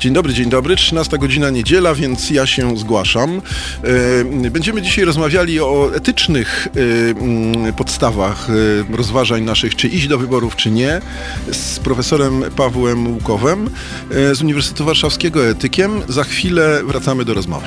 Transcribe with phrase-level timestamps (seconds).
[0.00, 0.76] Dzień dobry, dzień dobry.
[0.76, 3.42] 13 godzina niedziela, więc ja się zgłaszam.
[4.44, 6.80] E, będziemy dzisiaj rozmawiali o etycznych e,
[7.10, 11.00] mm, podstawach e, rozważań naszych, czy iść do wyborów, czy nie,
[11.52, 13.70] z profesorem Pawłem Łukowem
[14.10, 16.02] z Uniwersytetu Warszawskiego Etykiem.
[16.08, 17.66] Za chwilę wracamy do rozmowy.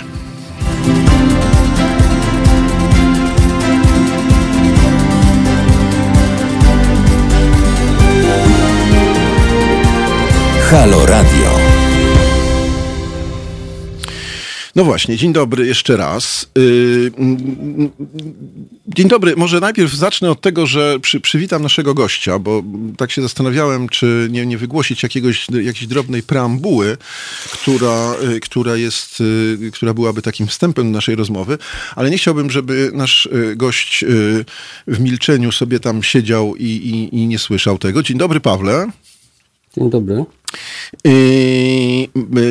[10.69, 11.50] Halo Radio.
[14.75, 16.47] No właśnie, dzień dobry jeszcze raz.
[16.57, 17.11] Y,
[18.87, 22.63] dzień dobry, może najpierw zacznę od tego, że przy, przywitam naszego gościa, bo
[22.97, 26.97] tak się zastanawiałem, czy nie, nie wygłosić jakiegoś, jakiejś drobnej preambuły,
[27.53, 31.57] która, y, która, jest, y, która byłaby takim wstępem do naszej rozmowy,
[31.95, 34.05] ale nie chciałbym, żeby nasz gość
[34.87, 38.03] w milczeniu sobie tam siedział i, i, i nie słyszał tego.
[38.03, 38.87] Dzień dobry, Pawle.
[39.77, 40.25] Dzień dobry.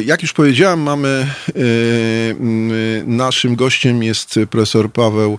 [0.04, 1.26] Jak już powiedziałem, mamy
[3.06, 5.38] naszym gościem jest profesor Paweł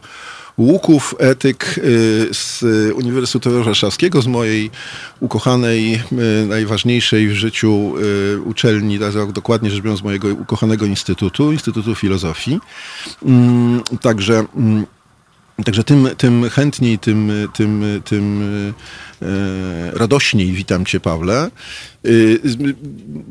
[0.57, 1.79] Łuków, etyk
[2.31, 2.63] z
[2.95, 4.69] Uniwersytetu Warszawskiego, z mojej
[5.19, 6.01] ukochanej,
[6.47, 7.93] najważniejszej w życiu
[8.45, 8.99] uczelni,
[9.33, 12.59] dokładnie rzecz biorąc, mojego ukochanego instytutu, Instytutu Filozofii.
[14.01, 14.45] Także
[15.65, 18.43] Także tym, tym chętniej, tym, tym, tym
[19.93, 21.51] radośniej witam Cię, Pawle.
[22.05, 22.09] E,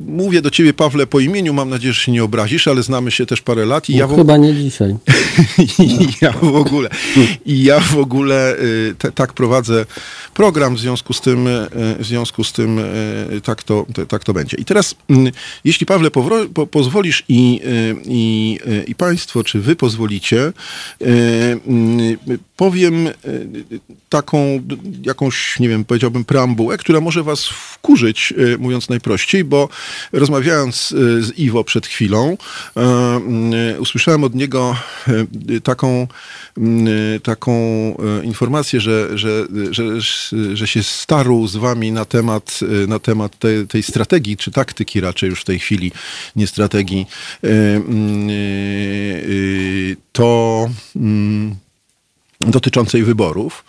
[0.07, 1.53] mówię do Ciebie, Pawle, po imieniu.
[1.53, 3.91] Mam nadzieję, że się nie obrazisz, ale znamy się też parę lat.
[3.91, 4.17] I ja w...
[4.17, 4.97] Chyba nie dzisiaj.
[5.79, 6.89] I ja w ogóle,
[7.47, 8.59] i ja w ogóle e,
[8.99, 9.87] te, tak prowadzę
[10.35, 11.49] program, w związku z tym,
[11.99, 12.81] w związku z tym
[13.45, 14.57] tak, to, tak to będzie.
[14.57, 14.95] I teraz,
[15.65, 17.61] jeśli Pawle po, pozwolisz i,
[18.05, 20.53] i, i Państwo, czy Wy pozwolicie,
[22.61, 23.13] powiem e,
[24.09, 24.63] taką
[25.03, 29.69] jakąś, nie wiem, powiedziałbym preambułę, która może was wkurzyć, e, mówiąc najprościej, bo
[30.13, 32.37] rozmawiając e, z Iwo przed chwilą,
[33.79, 34.77] usłyszałem od niego
[35.63, 36.07] taką,
[37.23, 37.53] taką
[38.23, 39.85] informację, że, że, że,
[40.55, 43.37] że się starł z wami na temat, na temat
[43.69, 45.93] tej, strategii, czy taktyki raczej już w tej chwili,
[46.37, 47.07] nie strategii,
[50.13, 50.69] to
[52.41, 53.65] dotyczącej wyborów.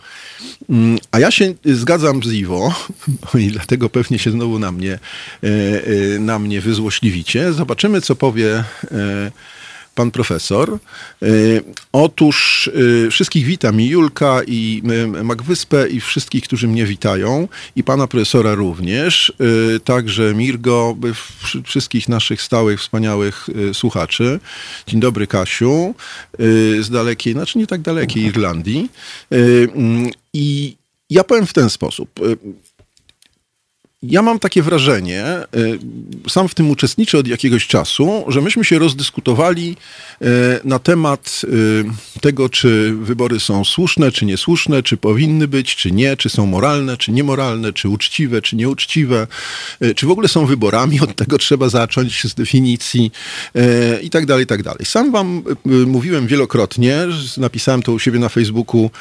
[0.71, 2.73] Mm, a ja się zgadzam z Iwo
[3.39, 7.53] i dlatego pewnie się znowu na mnie, e, e, na mnie wyzłośliwicie.
[7.53, 9.31] Zobaczymy, co powie e,
[9.95, 10.73] pan profesor.
[10.73, 11.27] E,
[11.91, 12.69] otóż
[13.07, 14.81] e, wszystkich witam i Julka, i
[15.17, 19.33] e, Magwyspę, i wszystkich, którzy mnie witają, i pana profesora również,
[19.83, 20.97] także Mirgo,
[21.63, 24.39] wszystkich naszych stałych, wspaniałych słuchaczy.
[24.87, 25.95] Dzień dobry, Kasiu,
[26.79, 28.89] z dalekiej, znaczy nie tak dalekiej Irlandii.
[30.33, 30.75] I
[31.09, 32.09] ja powiem w ten sposób.
[34.03, 35.25] Ja mam takie wrażenie,
[35.55, 35.79] y,
[36.29, 39.77] sam w tym uczestniczę od jakiegoś czasu, że myśmy się rozdyskutowali
[40.21, 40.25] y,
[40.63, 46.17] na temat y, tego, czy wybory są słuszne, czy niesłuszne, czy powinny być, czy nie,
[46.17, 49.27] czy są moralne, czy niemoralne, czy uczciwe, czy nieuczciwe,
[49.95, 53.11] czy w ogóle są wyborami, od tego trzeba zacząć z definicji
[54.01, 54.85] i tak dalej, i tak dalej.
[54.85, 56.97] Sam wam mówiłem wielokrotnie,
[57.37, 58.91] napisałem to u siebie na Facebooku,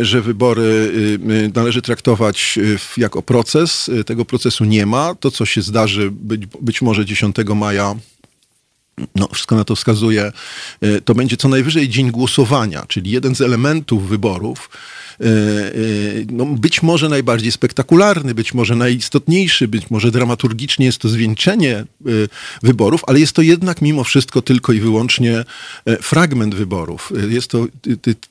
[0.00, 0.90] że wybory
[1.54, 2.58] należy traktować
[2.96, 5.14] jako proces tego procesu nie ma.
[5.14, 7.94] To, co się zdarzy być, być może 10 maja
[9.14, 10.32] no, wszystko na to wskazuje,
[10.80, 14.70] e, to będzie co najwyżej dzień głosowania, czyli jeden z elementów wyborów,
[16.32, 21.84] no, być może najbardziej spektakularny, być może najistotniejszy, być może dramaturgicznie jest to zwieńczenie e,
[22.62, 25.44] wyborów, ale jest to jednak mimo wszystko tylko i wyłącznie
[26.02, 27.12] fragment wyborów.
[27.28, 27.66] Jest to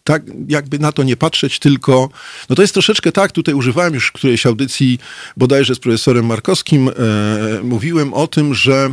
[0.04, 2.10] tak, jakby na to nie patrzeć, tylko,
[2.50, 5.00] no to jest troszeczkę tak, tutaj używałem już którejś audycji,
[5.38, 6.90] bodajże z profesorem Markowskim,
[7.64, 8.90] mówiłem o tym, że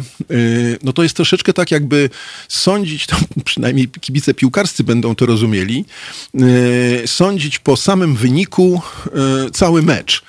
[0.83, 2.11] no to jest troszeczkę tak, jakby
[2.49, 5.85] sądzić, to przynajmniej kibice piłkarscy będą to rozumieli,
[7.07, 10.23] sądzić po samym wyniku e, cały mecz.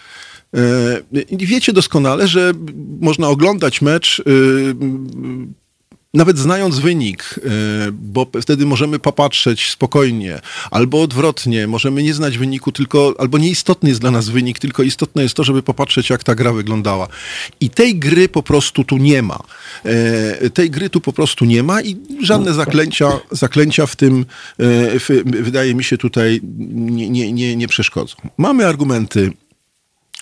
[0.54, 0.60] E,
[1.32, 2.52] wiecie doskonale, że
[3.00, 4.24] można oglądać mecz e,
[6.14, 7.42] nawet znając wynik, e,
[7.92, 10.40] bo wtedy możemy popatrzeć spokojnie,
[10.72, 15.24] albo odwrotnie, możemy nie znać wyniku, tylko, albo nieistotny jest dla nas wynik, tylko istotne
[15.24, 17.08] jest to, żeby popatrzeć, jak ta gra wyglądała.
[17.60, 19.40] I tej gry po prostu tu nie ma.
[19.86, 24.26] E, tej gry tu po prostu nie ma i żadne zaklęcia, zaklęcia w tym,
[24.60, 28.16] e, wydaje mi się, tutaj nie, nie, nie, nie przeszkodzą.
[28.38, 29.32] Mamy argumenty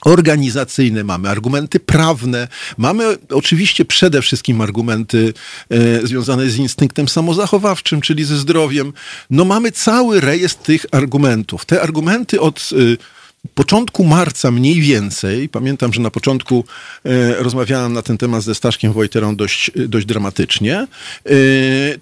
[0.01, 2.47] organizacyjne, mamy argumenty prawne,
[2.77, 5.33] mamy oczywiście przede wszystkim argumenty
[5.69, 8.93] e, związane z instynktem samozachowawczym, czyli ze zdrowiem.
[9.29, 11.65] No mamy cały rejestr tych argumentów.
[11.65, 12.75] Te argumenty od e,
[13.53, 16.63] początku marca mniej więcej, pamiętam, że na początku
[17.05, 20.87] e, rozmawiałem na ten temat ze Staszkiem Wojterą dość, dość dramatycznie, e,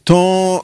[0.04, 0.64] to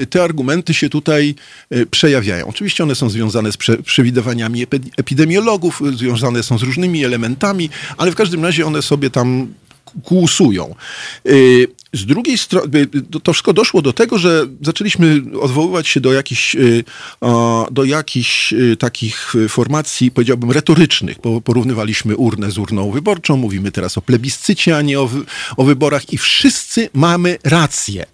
[0.00, 1.34] e, te argumenty się tutaj
[1.70, 2.46] e, przejawiają.
[2.46, 8.10] Oczywiście one są związane z prze, przewidywaniami epi- epidemiologów, związane są z różnymi elementami, ale
[8.10, 9.54] w każdym razie one sobie tam
[10.04, 10.74] kłusują.
[11.92, 12.86] Z drugiej strony,
[13.22, 16.84] to wszystko doszło do tego, że zaczęliśmy odwoływać się do jakichś, y,
[17.70, 21.18] do jakichś y, takich y, formacji, powiedziałbym, retorycznych.
[21.44, 25.08] Porównywaliśmy urnę z urną wyborczą, mówimy teraz o plebiscycie, a nie o,
[25.56, 28.06] o wyborach i wszyscy mamy rację.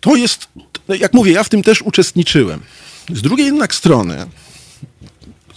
[0.00, 0.48] To jest,
[0.88, 2.60] jak mówię, ja w tym też uczestniczyłem.
[3.12, 4.26] Z drugiej jednak strony,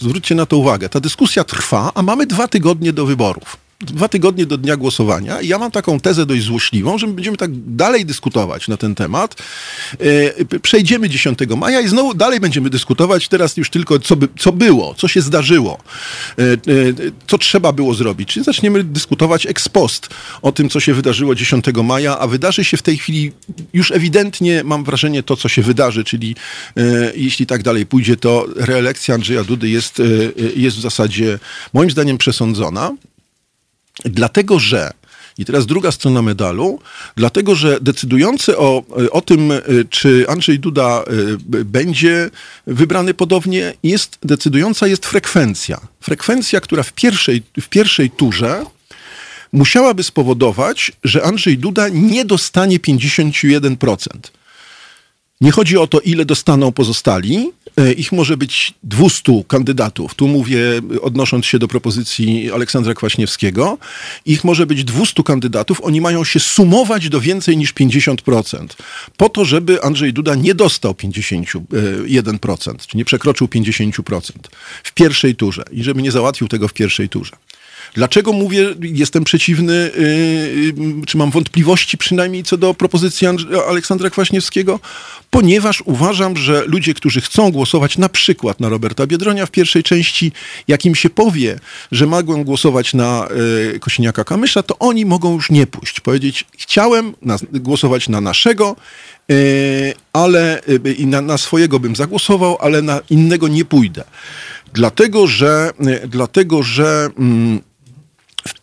[0.00, 3.65] zwróćcie na to uwagę, ta dyskusja trwa, a mamy dwa tygodnie do wyborów.
[3.80, 7.36] Dwa tygodnie do dnia głosowania i ja mam taką tezę dość złośliwą, że my będziemy
[7.36, 9.42] tak dalej dyskutować na ten temat.
[10.52, 14.52] E, Przejdziemy 10 maja i znowu dalej będziemy dyskutować teraz już tylko co, by, co
[14.52, 15.78] było, co się zdarzyło,
[16.38, 16.56] e, e,
[17.26, 18.28] co trzeba było zrobić.
[18.28, 20.08] Czyli zaczniemy dyskutować ex post
[20.42, 23.32] o tym, co się wydarzyło 10 maja, a wydarzy się w tej chwili
[23.72, 26.36] już ewidentnie, mam wrażenie, to, co się wydarzy, czyli
[27.14, 30.02] jeśli tak dalej pójdzie, to reelekcja Andrzeja Dudy jest,
[30.56, 31.38] jest w zasadzie
[31.72, 32.92] moim zdaniem przesądzona.
[34.06, 34.90] Dlatego, że,
[35.38, 36.80] i teraz druga strona medalu,
[37.16, 41.04] dlatego, że decydujące o, o tym, y, czy Andrzej Duda
[41.40, 42.30] b- będzie
[42.66, 45.80] wybrany podobnie, jest, decydująca jest frekwencja.
[46.00, 48.64] Frekwencja, która w pierwszej, w pierwszej turze
[49.52, 53.96] musiałaby spowodować, że Andrzej Duda nie dostanie 51%.
[55.40, 57.50] Nie chodzi o to, ile dostaną pozostali.
[57.76, 60.14] E, Ich może być 200 kandydatów.
[60.14, 60.60] Tu mówię,
[61.02, 63.78] odnosząc się do propozycji Aleksandra Kwaśniewskiego.
[64.26, 65.80] Ich może być 200 kandydatów.
[65.84, 68.66] Oni mają się sumować do więcej niż 50%.
[69.16, 74.32] Po to, żeby Andrzej Duda nie dostał 51%, czy nie przekroczył 50%
[74.84, 77.36] w pierwszej turze i żeby nie załatwił tego w pierwszej turze.
[77.96, 80.04] Dlaczego mówię, jestem przeciwny, yy,
[80.64, 83.26] yy, czy mam wątpliwości przynajmniej co do propozycji
[83.68, 84.80] Aleksandra Kwaśniewskiego?
[85.30, 90.32] Ponieważ uważam, że ludzie, którzy chcą głosować na przykład na Roberta Biedronia w pierwszej części,
[90.68, 91.58] jak im się powie,
[91.92, 93.28] że mogą głosować na
[93.72, 96.00] yy, Kosiniaka-Kamysza, to oni mogą już nie pójść.
[96.00, 98.76] Powiedzieć, chciałem na, głosować na naszego,
[99.28, 99.36] yy,
[100.12, 100.62] ale
[100.98, 104.04] na, na swojego bym zagłosował, ale na innego nie pójdę.
[104.74, 105.70] Dlatego, że,
[106.08, 107.60] dlatego, że mm,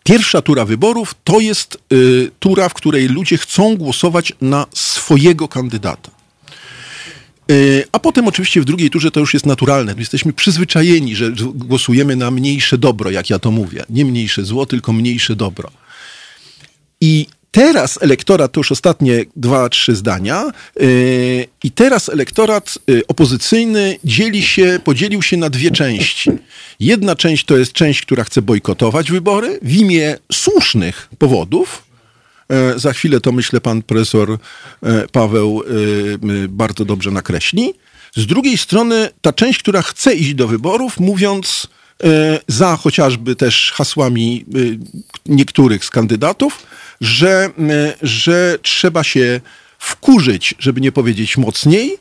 [0.04, 6.10] Pierwsza tura wyborów to jest y, tura, w której ludzie chcą głosować na swojego kandydata.
[7.50, 9.94] Y, A potem oczywiście w drugiej turze to już jest naturalne.
[9.98, 13.84] Jesteśmy przyzwyczajeni, że głosujemy na mniejsze dobro, jak ja to mówię.
[13.90, 15.70] Nie mniejsze zło, tylko mniejsze dobro.
[17.00, 20.44] I teraz elektorat, to już ostatnie dwa, trzy zdania,
[20.80, 26.30] yy, i teraz elektorat yy, opozycyjny dzieli się, podzielił się na dwie części.
[26.80, 31.82] Jedna część to jest część, która chce bojkotować wybory w imię słusznych powodów.
[32.48, 34.38] E, Za chwilę to myślę pan profesor
[34.82, 37.74] e, Paweł e, bardzo dobrze nakreśli.
[38.16, 41.66] Z drugiej strony ta część, która chce iść do wyborów, mówiąc
[42.48, 44.44] za chociażby też hasłami
[45.26, 46.66] niektórych z kandydatów,
[47.04, 47.50] że,
[48.02, 49.40] że trzeba się
[49.78, 51.98] wkurzyć, żeby nie powiedzieć mocniej,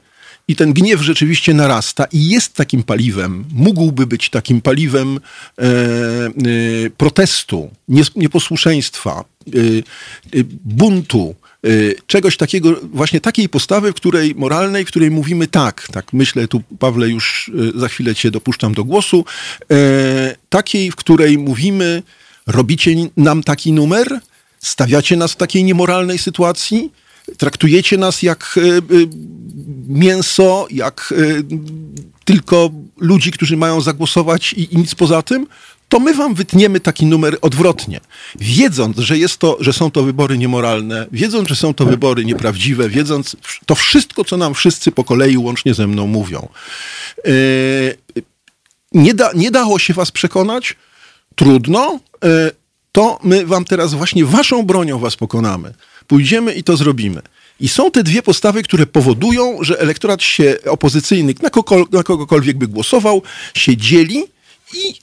[0.47, 5.69] i ten gniew rzeczywiście narasta i jest takim paliwem, mógłby być takim paliwem e, e,
[6.97, 7.72] protestu,
[8.15, 9.60] nieposłuszeństwa, e,
[10.39, 11.69] e, buntu, e,
[12.07, 16.62] czegoś takiego, właśnie takiej postawy, w której moralnej, w której mówimy tak, tak myślę, tu
[16.79, 19.25] Pawle już e, za chwilę cię dopuszczam do głosu,
[20.50, 22.03] takiej, w której mówimy,
[22.48, 24.19] robicie nam taki numer,
[24.63, 26.91] stawiacie nas w takiej niemoralnej sytuacji,
[27.38, 28.82] traktujecie nas jak e, e,
[29.88, 31.41] mięso, jak e,
[32.25, 35.48] tylko ludzi, którzy mają zagłosować i, i nic poza tym,
[35.89, 38.00] to my wam wytniemy taki numer odwrotnie.
[38.36, 42.89] Wiedząc, że, jest to, że są to wybory niemoralne, wiedząc, że są to wybory nieprawdziwe,
[42.89, 46.48] wiedząc to wszystko, co nam wszyscy po kolei łącznie ze mną mówią.
[48.91, 50.75] Nie, da, nie dało się was przekonać?
[51.36, 52.00] Trudno.
[52.93, 55.73] To my wam teraz właśnie waszą bronią was pokonamy.
[56.07, 57.21] Pójdziemy i to zrobimy.
[57.59, 62.57] I są te dwie postawy, które powodują, że elektorat się opozycyjny, na, kokol, na kogokolwiek
[62.57, 63.21] by głosował,
[63.53, 64.23] się dzieli
[64.73, 64.93] i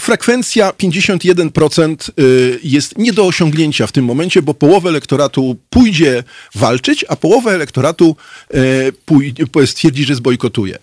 [0.00, 6.24] frekwencja 51% y, jest nie do osiągnięcia w tym momencie, bo połowę elektoratu pójdzie
[6.54, 8.16] walczyć, a połowę elektoratu
[8.54, 10.78] y, pój- stwierdzi, że zbojkotuje.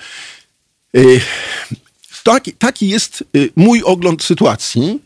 [2.23, 4.99] Taki, taki jest y, mój ogląd sytuacji.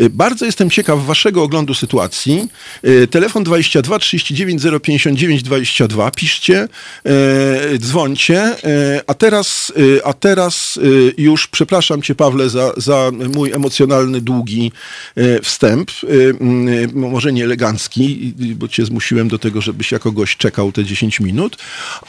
[0.00, 2.48] Y, Bardzo jestem ciekaw waszego oglądu sytuacji.
[2.84, 6.10] Y, Telefon 22 39 059 22.
[6.10, 6.68] Piszcie,
[7.78, 8.56] dzwońcie.
[9.06, 9.72] A teraz,
[10.04, 10.78] a teraz
[11.18, 14.72] już przepraszam cię, Pawle, za, za mój emocjonalny, długi
[15.42, 15.90] wstęp.
[16.92, 21.56] Może nie elegancki, bo cię zmusiłem do tego, żebyś jako gość czekał te 10 minut,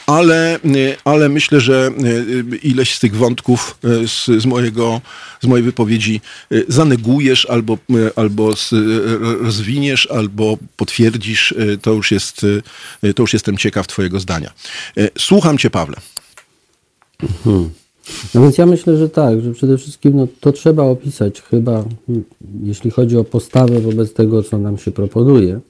[0.06, 0.58] ale,
[1.04, 1.90] ale myślę, że
[2.62, 5.00] ileś z tych wątków z, z, mojego,
[5.42, 6.20] z mojej wypowiedzi
[6.52, 8.56] y, zanegujesz albo, y, albo y,
[9.42, 12.46] rozwiniesz, albo potwierdzisz, to już, jest,
[13.14, 14.52] to już jestem ciekaw twojego zdania.
[15.18, 15.96] Słucham cię, Pawle.
[18.34, 22.24] No więc ja myślę, że tak, że przede wszystkim no, to trzeba opisać chyba, mm,
[22.62, 25.60] jeśli chodzi o postawę wobec tego, co nam się proponuje,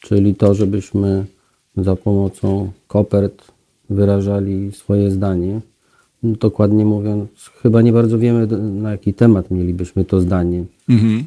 [0.00, 1.24] czyli to, żebyśmy
[1.76, 3.42] za pomocą kopert
[3.90, 5.60] wyrażali swoje zdanie.
[6.22, 7.30] Dokładnie mówiąc,
[7.62, 10.64] chyba nie bardzo wiemy, na jaki temat mielibyśmy to zdanie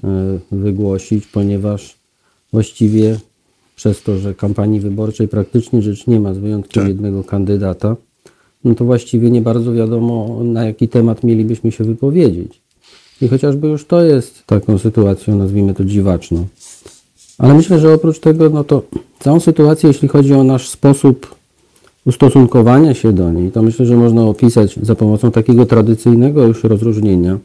[0.03, 1.95] e, wygłosić, ponieważ
[2.53, 3.19] właściwie
[3.75, 6.87] przez to, że kampanii wyborczej praktycznie rzecz nie ma, z wyjątkiem Tak.
[6.89, 7.95] jednego kandydata,
[8.63, 12.61] no to właściwie nie bardzo wiadomo, na jaki temat mielibyśmy się wypowiedzieć.
[13.21, 16.47] I chociażby już to jest taką sytuacją, nazwijmy to dziwaczną.
[17.37, 18.81] Ale myślę, że oprócz tego, no to
[19.19, 21.35] całą sytuację, jeśli chodzi o nasz sposób
[22.05, 27.37] ustosunkowania się do niej, to myślę, że można opisać za pomocą takiego tradycyjnego już rozróżnienia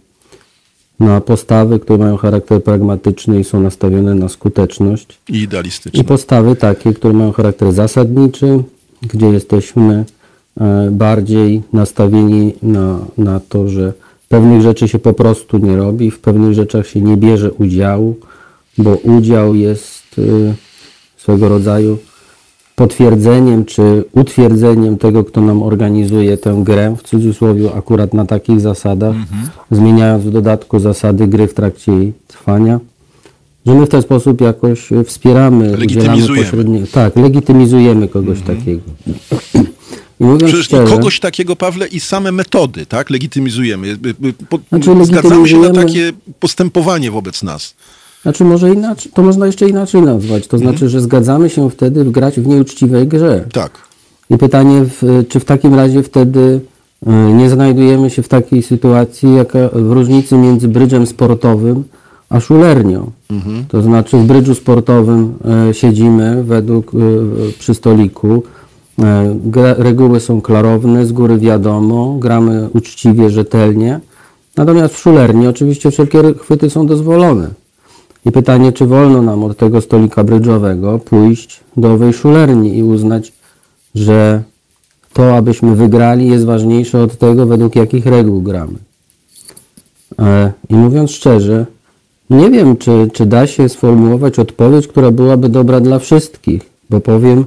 [1.01, 6.05] na postawy, które mają charakter pragmatyczny i są nastawione na skuteczność, I i idealistyczny.
[6.05, 8.63] postawy takie, które mają charakter zasadniczy,
[9.03, 10.05] gdzie jesteśmy
[10.61, 13.93] e, bardziej nastawieni na, na to, że
[14.29, 18.17] pewnych rzeczy się po prostu nie robi, w pewnych rzeczach się nie bierze udziału,
[18.79, 20.55] bo udział jest e,
[21.17, 21.99] swego rodzaju
[22.81, 29.17] potwierdzeniem czy utwierdzeniem tego, kto nam organizuje tę grę, w cudzysłowie akurat na takich zasadach,
[29.71, 32.81] zmieniając w dodatku zasady gry w trakcie jej trwania
[33.67, 36.45] że my w ten sposób jakoś wspieramy, udzielamy Legitymizujemy.
[36.45, 36.87] pośredniego.
[36.93, 38.83] Tak, legitymizujemy kogoś takiego.
[40.21, 43.99] I mówiąc Przecież szczerze, kogoś takiego, Pawle, i same metody, tak, legitymizujemy.
[44.49, 47.75] Po, Znaczy, zgadzamy się na legitymizujemy- takie postępowanie wobec nas.
[48.23, 50.47] Znaczy może inaczej, to można jeszcze inaczej nazwać.
[50.47, 53.45] To znaczy, że zgadzamy się wtedy grać w nieuczciwej grze.
[53.53, 53.71] Tak.
[54.31, 54.85] I pytanie,
[55.29, 56.61] czy w takim razie wtedy
[57.07, 61.85] e, nie znajdujemy się w takiej sytuacji, jaka w różnicy między brydżem sportowym
[62.29, 63.11] a szulernią.
[63.69, 65.35] To znaczy w brydżu sportowym
[65.69, 66.99] e, siedzimy według, e,
[67.59, 68.43] przy stoliku,
[69.79, 74.01] reguły są klarowne, z góry wiadomo, gramy uczciwie, rzetelnie.
[74.57, 77.51] Natomiast w szulerni oczywiście wszelkie chwyty są dozwolone.
[78.27, 83.33] I pytanie, czy wolno nam od tego stolika brydżowego pójść do owej szulerni i uznać,
[83.95, 84.43] że
[85.13, 88.79] to, abyśmy wygrali, jest ważniejsze od tego, według jakich reguł gramy.
[90.19, 91.67] E, I mówiąc szczerze,
[92.31, 97.45] nie wiem, czy, czy da się sformułować odpowiedź, która byłaby dobra dla wszystkich, bo powiem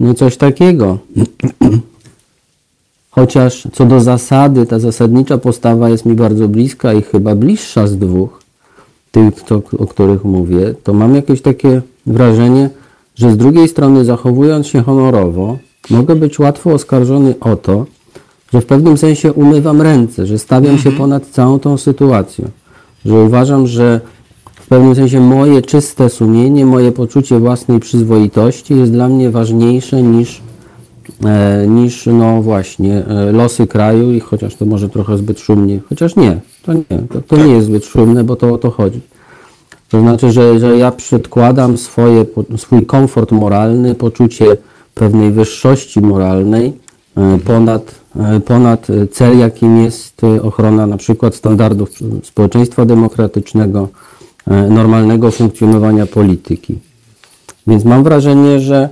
[0.00, 0.98] no coś takiego.
[3.10, 7.96] Chociaż co do zasady, ta zasadnicza postawa jest mi bardzo bliska i chyba bliższa z
[7.96, 8.41] dwóch,
[9.12, 12.70] tych, to, o których mówię, to mam jakieś takie wrażenie,
[13.14, 15.58] że z drugiej strony, zachowując się honorowo,
[15.90, 17.86] mogę być łatwo oskarżony o to,
[18.52, 22.48] że w pewnym sensie umywam ręce, że stawiam się ponad całą tą sytuacją,
[23.04, 24.00] że uważam, że
[24.54, 30.40] w pewnym sensie moje czyste sumienie, moje poczucie własnej przyzwoitości jest dla mnie ważniejsze niż,
[31.24, 36.16] e, niż no właśnie, e, losy kraju i chociaż to może trochę zbyt szumnie, chociaż
[36.16, 39.00] nie, to nie, to, to nie jest zbyt szumne, bo to o to chodzi.
[39.88, 42.24] To znaczy, że, że ja przedkładam swoje,
[42.56, 44.56] swój komfort moralny, poczucie
[44.94, 46.72] pewnej wyższości moralnej
[47.16, 51.90] e, ponad, e, ponad cel, jakim jest e, ochrona na przykład standardów
[52.22, 53.88] społeczeństwa demokratycznego,
[54.68, 56.78] normalnego funkcjonowania polityki.
[57.66, 58.88] Więc mam wrażenie, że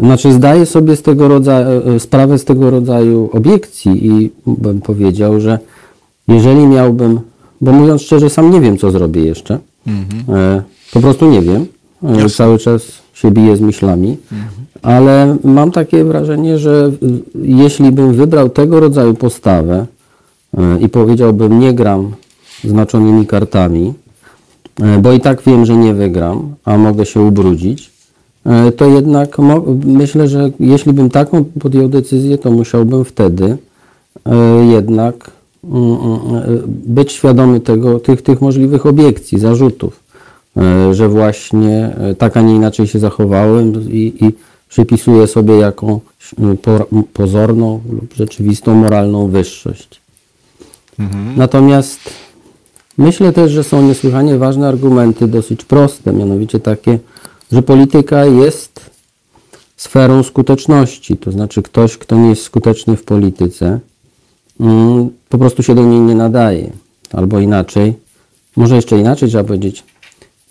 [0.00, 5.58] znaczy zdaję sobie z tego rodzaju, sprawę z tego rodzaju obiekcji i bym powiedział, że
[6.30, 7.20] jeżeli miałbym,
[7.60, 9.58] bo mówiąc szczerze, sam nie wiem, co zrobię jeszcze.
[10.28, 11.66] E, po prostu nie wiem.
[12.02, 12.82] E, cały czas
[13.14, 14.16] się biję z myślami,
[14.82, 16.92] ale mam takie wrażenie, że
[17.34, 19.86] jeśli bym wybrał tego rodzaju postawę
[20.58, 22.12] e, i powiedziałbym, nie gram
[22.64, 23.94] znaczonymi kartami,
[25.02, 27.90] bo i tak wiem, że nie wygram, a mogę się ubrudzić,
[28.76, 29.36] to jednak
[29.84, 33.56] myślę, że jeśli bym taką podjął decyzję, to musiałbym wtedy
[34.70, 35.30] jednak
[36.66, 40.00] być świadomy tego, tych, tych możliwych obiekcji, zarzutów,
[40.92, 44.34] że właśnie tak, a nie inaczej się zachowałem i, i
[44.68, 46.00] przypisuję sobie jakąś
[46.62, 50.00] po- pozorną lub rzeczywistą moralną wyższość.
[51.36, 52.00] Natomiast
[52.98, 56.98] myślę też, że są niesłychanie ważne argumenty, dosyć proste, mianowicie takie,
[57.52, 58.90] że polityka jest
[59.76, 61.16] sferą skuteczności.
[61.16, 63.80] To znaczy, ktoś, kto nie jest skuteczny w polityce,
[65.28, 66.70] po prostu się do niej nie nadaje.
[67.12, 67.94] Albo inaczej,
[68.56, 69.84] może jeszcze inaczej trzeba powiedzieć.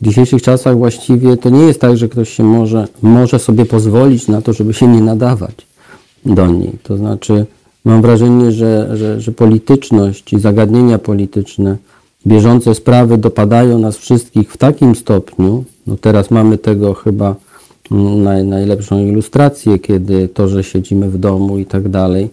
[0.02, 4.28] W dzisiejszych czasach właściwie to nie jest tak, że ktoś się może, może sobie pozwolić
[4.28, 5.68] na to, żeby się nie nadawać
[6.26, 6.72] do niej.
[6.84, 7.46] To znaczy,
[7.86, 11.78] mam wrażenie, że, że, że polityczność i zagadnienia polityczne,
[12.28, 17.36] bieżące sprawy dopadają nas wszystkich w takim stopniu, no teraz mamy tego chyba
[17.92, 22.30] mm, naj, najlepszą ilustrację, kiedy to, że siedzimy w domu i tak dalej,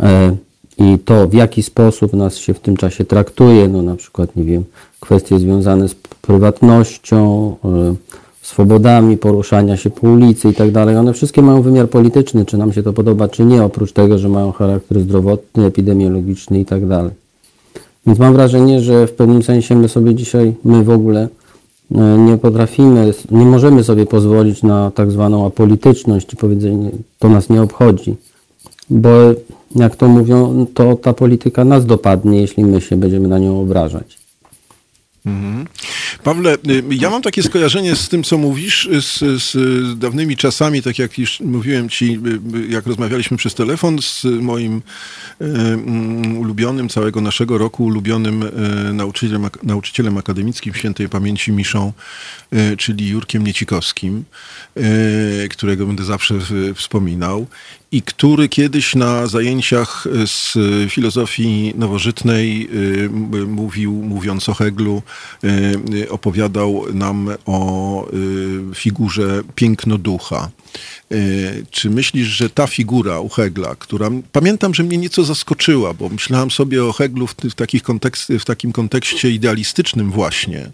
[0.00, 0.36] e,
[0.78, 4.44] i to, w jaki sposób nas się w tym czasie traktuje, no na przykład, nie
[4.44, 4.64] wiem,
[5.00, 7.94] kwestie związane z prywatnością, e,
[8.42, 12.72] swobodami poruszania się po ulicy i tak dalej, one wszystkie mają wymiar polityczny, czy nam
[12.72, 17.10] się to podoba, czy nie, oprócz tego, że mają charakter zdrowotny, epidemiologiczny i tak dalej.
[18.06, 21.28] Więc mam wrażenie, że w pewnym sensie my sobie dzisiaj, my w ogóle
[21.94, 27.48] e, nie potrafimy, nie możemy sobie pozwolić na tak zwaną apolityczność i powiedzenie, to nas
[27.48, 28.16] nie obchodzi.
[28.90, 29.34] Bo
[29.76, 34.18] jak to mówią, to ta polityka nas dopadnie, jeśli my się będziemy na nią obrażać.
[36.22, 40.98] Pawle, y, ja mam takie skojarzenie z tym, co mówisz, z, z dawnymi czasami, tak
[40.98, 42.20] jak już mówiłem ci,
[42.54, 44.82] y, y, jak rozmawialiśmy przez telefon z moim
[45.38, 48.44] um, ulubionym całego naszego roku, ulubionym
[48.92, 51.92] nauczycielem, nauczycielem akademickim świętej pamięci Miszą,
[52.78, 54.24] czyli Jurkiem Niecikowskim,
[55.50, 56.34] którego będę zawsze
[56.74, 57.46] wspominał
[57.92, 60.58] i który kiedyś na zajęciach z
[60.92, 62.68] filozofii nowożytnej
[63.46, 65.02] mówił, mówiąc o Heglu,
[66.10, 68.06] opowiadał nam o
[68.74, 70.50] figurze pięknoducha.
[71.70, 76.50] Czy myślisz, że ta figura u Hegla, która pamiętam, że mnie nieco zaskoczyła, bo myślałem
[76.50, 80.70] sobie o Heglu w, w, takich kontekst, w takim kontekście idealistycznym właśnie.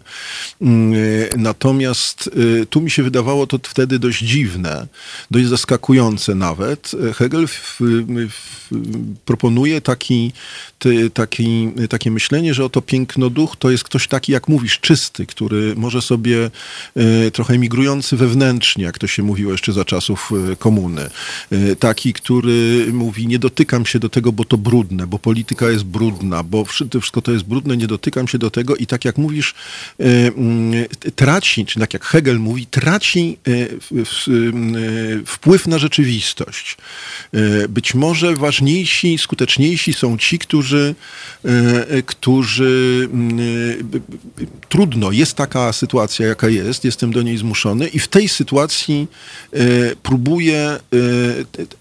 [1.37, 2.29] Natomiast
[2.69, 4.87] tu mi się wydawało to wtedy dość dziwne,
[5.31, 6.91] dość zaskakujące nawet.
[7.15, 7.77] Hegel w,
[8.29, 8.55] w,
[9.25, 10.33] proponuje taki,
[10.79, 15.75] ty, taki, takie myślenie, że oto pięknoduch to jest ktoś taki, jak mówisz, czysty, który
[15.75, 16.51] może sobie
[17.33, 21.09] trochę emigrujący wewnętrznie, jak to się mówiło jeszcze za czasów komuny.
[21.79, 26.43] Taki, który mówi, nie dotykam się do tego, bo to brudne, bo polityka jest brudna,
[26.43, 26.65] bo
[27.01, 29.53] wszystko to jest brudne, nie dotykam się do tego i tak jak mówisz,
[31.15, 33.37] traci, czy tak jak Hegel mówi, traci
[35.25, 36.77] wpływ na rzeczywistość.
[37.69, 40.95] Być może ważniejsi, skuteczniejsi są ci, którzy,
[42.05, 43.09] którzy
[44.69, 49.07] trudno, jest taka sytuacja, jaka jest, jestem do niej zmuszony i w tej sytuacji
[50.03, 50.79] próbuję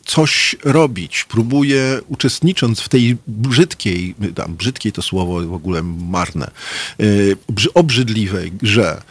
[0.04, 6.50] coś robić, próbuję uczestnicząc w tej brzydkiej, tam, brzydkiej to słowo w ogóle marne,
[7.74, 9.02] obrzydliwej grze,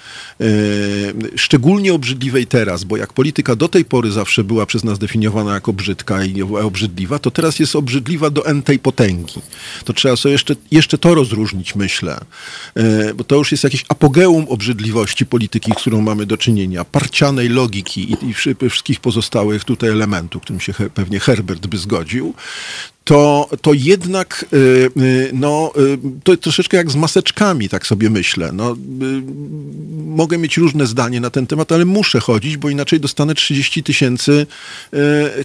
[1.36, 5.74] szczególnie obrzydliwej teraz, bo jak polityka do tej pory zawsze była przez nas definiowana jako
[5.74, 9.34] brzydka i obrzydliwa, to teraz jest obrzydliwa do entej potęgi.
[9.86, 12.20] To trzeba sobie jeszcze, jeszcze to rozróżnić, myślę,
[13.16, 18.12] bo to już jest jakieś apogeum obrzydliwości polityki, z którą mamy do czynienia, parcianej logiki
[18.12, 18.34] i, i
[18.74, 22.34] wszystkich pozostałych tutaj elementów, którym się pewnie Herbert by zgodził,
[23.04, 24.46] to, to jednak
[25.34, 25.72] no,
[26.24, 28.52] to troszeczkę jak z maseczkami, tak sobie myślę.
[28.54, 28.76] No,
[30.06, 34.48] mogę mieć różne zdanie na ten temat, ale muszę chodzić, bo inaczej dostanę 30 tysięcy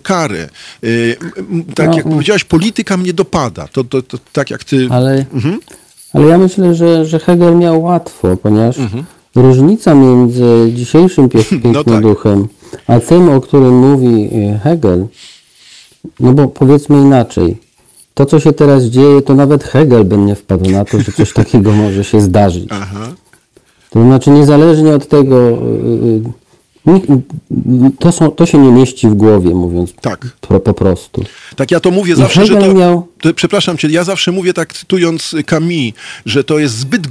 [0.02, 0.48] kary.
[1.74, 2.12] Tak No, jak no.
[2.12, 3.68] powiedziałaś, polityka mnie dopada.
[3.68, 4.88] To, to, to tak jak ty...
[4.90, 5.60] Ale, Mhm.
[6.12, 9.04] ale ja myślę, że, że Hegel miał łatwo, ponieważ Mhm.
[9.34, 11.62] różnica między dzisiejszym pie- No tak.
[11.62, 12.48] pięknoduchem,
[12.87, 15.07] a tym, o którym mówi e, Hegel,
[16.20, 17.57] no bo powiedzmy inaczej,
[18.14, 21.33] to co się teraz dzieje, to nawet Hegel by nie wpadł na to, że coś
[21.33, 22.66] takiego może się zdarzyć.
[22.70, 23.12] Aha.
[23.90, 26.22] To znaczy niezależnie od tego, y, y,
[27.98, 30.27] to, są, to się nie mieści w głowie, mówiąc Tak.
[30.40, 31.24] pro, po prostu.
[31.57, 33.35] Tak ja to mówię zawsze, że Hegel to, miał- to...
[33.35, 35.92] Przepraszam cię, ja zawsze mówię tak cytując Camus,
[36.27, 37.03] że to jest zbyt...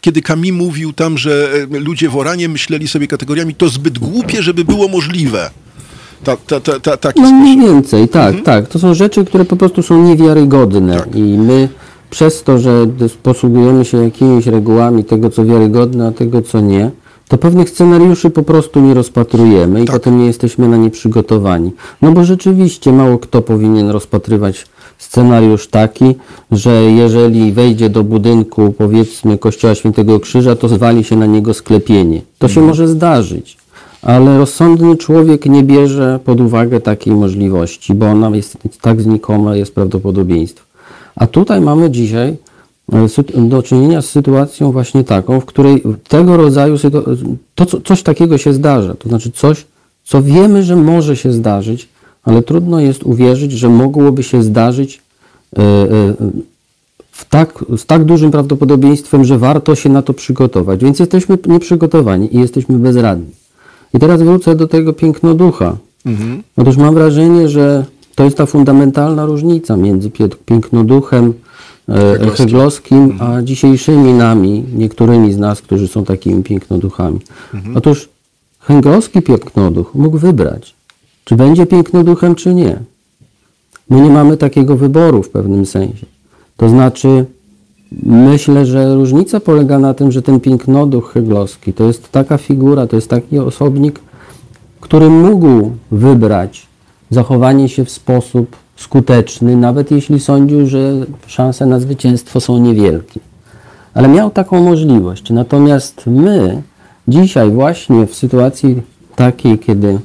[0.00, 4.42] Kiedy Camus mówił tam, że e, ludzie w Oranie myśleli sobie kategoriami, to zbyt głupie,
[4.42, 5.50] żeby było możliwe.
[6.24, 7.74] Ta, ta, ta, ta, taki No mniej sposób.
[7.74, 8.44] więcej, tak, Mhm.
[8.44, 8.68] tak.
[8.68, 11.16] To są rzeczy, które po prostu są niewiarygodne Tak.
[11.16, 11.68] i my
[12.10, 12.86] przez to, że
[13.22, 16.90] posługujemy się jakimiś regułami tego, co wiarygodne, a tego, co nie,
[17.28, 19.96] to pewnych scenariuszy po prostu nie rozpatrujemy i Tak.
[19.96, 21.72] potem nie jesteśmy na nie przygotowani.
[22.02, 24.66] No bo rzeczywiście mało kto powinien rozpatrywać
[24.98, 26.14] scenariusz taki,
[26.52, 32.22] że jeżeli wejdzie do budynku, powiedzmy, Kościoła Świętego Krzyża, to zwali się na niego sklepienie.
[32.38, 33.56] To się może zdarzyć.
[34.02, 39.74] Ale rozsądny człowiek nie bierze pod uwagę takiej możliwości, bo ona jest tak znikoma, jest
[39.74, 40.64] prawdopodobieństwo.
[41.16, 42.36] A tutaj mamy dzisiaj
[43.34, 46.76] do czynienia z sytuacją właśnie taką, w której tego rodzaju
[47.54, 48.94] to, co, coś takiego się zdarza.
[48.94, 49.66] To znaczy coś,
[50.04, 51.88] co wiemy, że może się zdarzyć,
[52.22, 55.02] ale trudno jest uwierzyć, że mogłoby się zdarzyć
[55.58, 56.14] e, e,
[57.10, 60.84] w tak, z tak dużym prawdopodobieństwem, że warto się na to przygotować.
[60.84, 63.30] Więc jesteśmy nieprzygotowani i jesteśmy bezradni.
[63.94, 65.76] I teraz wrócę do tego piękno ducha.
[66.56, 70.10] Otóż mam wrażenie, że to jest ta fundamentalna różnica między
[70.46, 71.32] pięknoduchem e,
[71.88, 72.46] Heglowskim.
[72.46, 77.20] heglowskim, a dzisiejszymi nami, niektórymi z nas, którzy są takimi pięknoduchami.
[77.74, 78.08] Otóż
[78.60, 80.74] heglowski pięknoduch mógł wybrać,
[81.24, 82.78] czy będzie pięknoduchem, czy nie.
[83.90, 86.06] My nie mamy takiego wyboru w pewnym sensie.
[86.56, 87.24] To znaczy,
[88.02, 92.96] myślę, że różnica polega na tym, że ten pięknoduch heglowski to jest taka figura, to
[92.96, 94.00] jest taki osobnik,
[94.80, 96.66] który mógł wybrać
[97.10, 100.92] zachowanie się w sposób skuteczny, nawet jeśli sądził, że
[101.26, 103.20] szanse na zwycięstwo są niewielkie.
[103.94, 105.30] Ale miał taką możliwość.
[105.30, 106.62] Natomiast my
[107.08, 108.82] dzisiaj właśnie w sytuacji
[109.16, 109.98] takiej, kiedy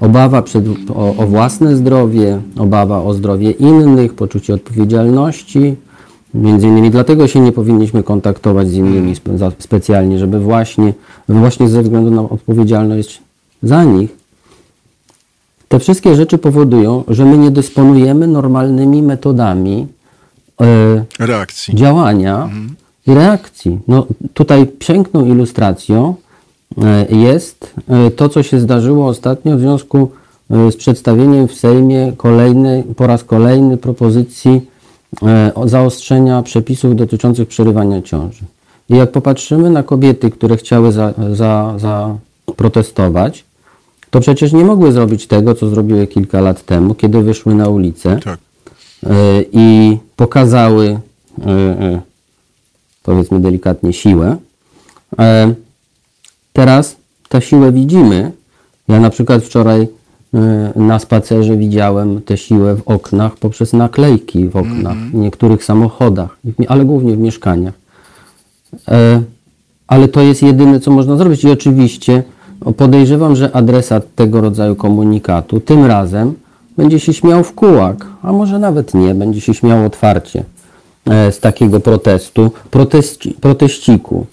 [0.00, 5.76] obawa przed, o, o własne zdrowie, obawa o zdrowie innych, poczucie odpowiedzialności,
[6.34, 9.14] między innymi dlatego się nie powinniśmy kontaktować z innymi
[9.58, 10.94] specjalnie, żeby właśnie,
[11.28, 13.22] właśnie ze względu na odpowiedzialność
[13.62, 14.17] za nich,
[15.68, 19.86] te wszystkie rzeczy powodują, że my nie dysponujemy normalnymi metodami
[20.60, 21.74] e, Reakcji.
[21.74, 22.50] działania
[23.06, 23.78] i reakcji.
[23.88, 26.14] No, tutaj piękną ilustracją
[26.82, 30.10] e, jest e, to, co się zdarzyło ostatnio w związku
[30.50, 34.66] e, z przedstawieniem w Sejmie kolejnej, po raz kolejny propozycji
[35.22, 38.44] e, zaostrzenia przepisów dotyczących przerywania ciąży.
[38.90, 42.16] I jak popatrzymy na kobiety, które chciały za, za, za
[42.56, 43.44] protestować,
[44.10, 48.20] to przecież nie mogły zrobić tego, co zrobiły kilka lat temu, kiedy wyszły na ulicę
[48.24, 48.38] Tak.
[49.06, 49.10] e,
[49.52, 50.98] i pokazały,
[51.46, 52.00] e, e,
[53.02, 54.36] powiedzmy delikatnie, siłę.
[56.52, 56.96] Teraz
[57.28, 58.32] tę siłę widzimy.
[58.88, 59.88] Ja na przykład wczoraj
[60.76, 66.84] na spacerze widziałem tę siłę w oknach poprzez naklejki w oknach, w niektórych samochodach, ale
[66.84, 67.74] głównie w mieszkaniach.
[69.86, 71.44] Ale to jest jedyne, co można zrobić.
[71.44, 72.22] I oczywiście
[72.76, 76.34] podejrzewam, że adresat tego rodzaju komunikatu tym razem
[76.76, 80.44] będzie się śmiał w kułak, a może nawet nie, będzie się śmiał otwarcie
[81.06, 84.26] e, z takiego protestu, proteści, proteściku.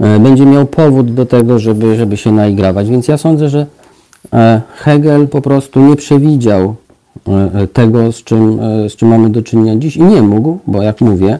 [0.00, 2.88] E, będzie miał powód do tego, żeby, żeby się naigrawać.
[2.88, 3.66] Więc ja sądzę, że
[4.32, 6.74] e, Hegel po prostu nie przewidział
[7.72, 11.38] tego, z czym, z czym mamy do czynienia dziś i nie mógł, bo jak mówię,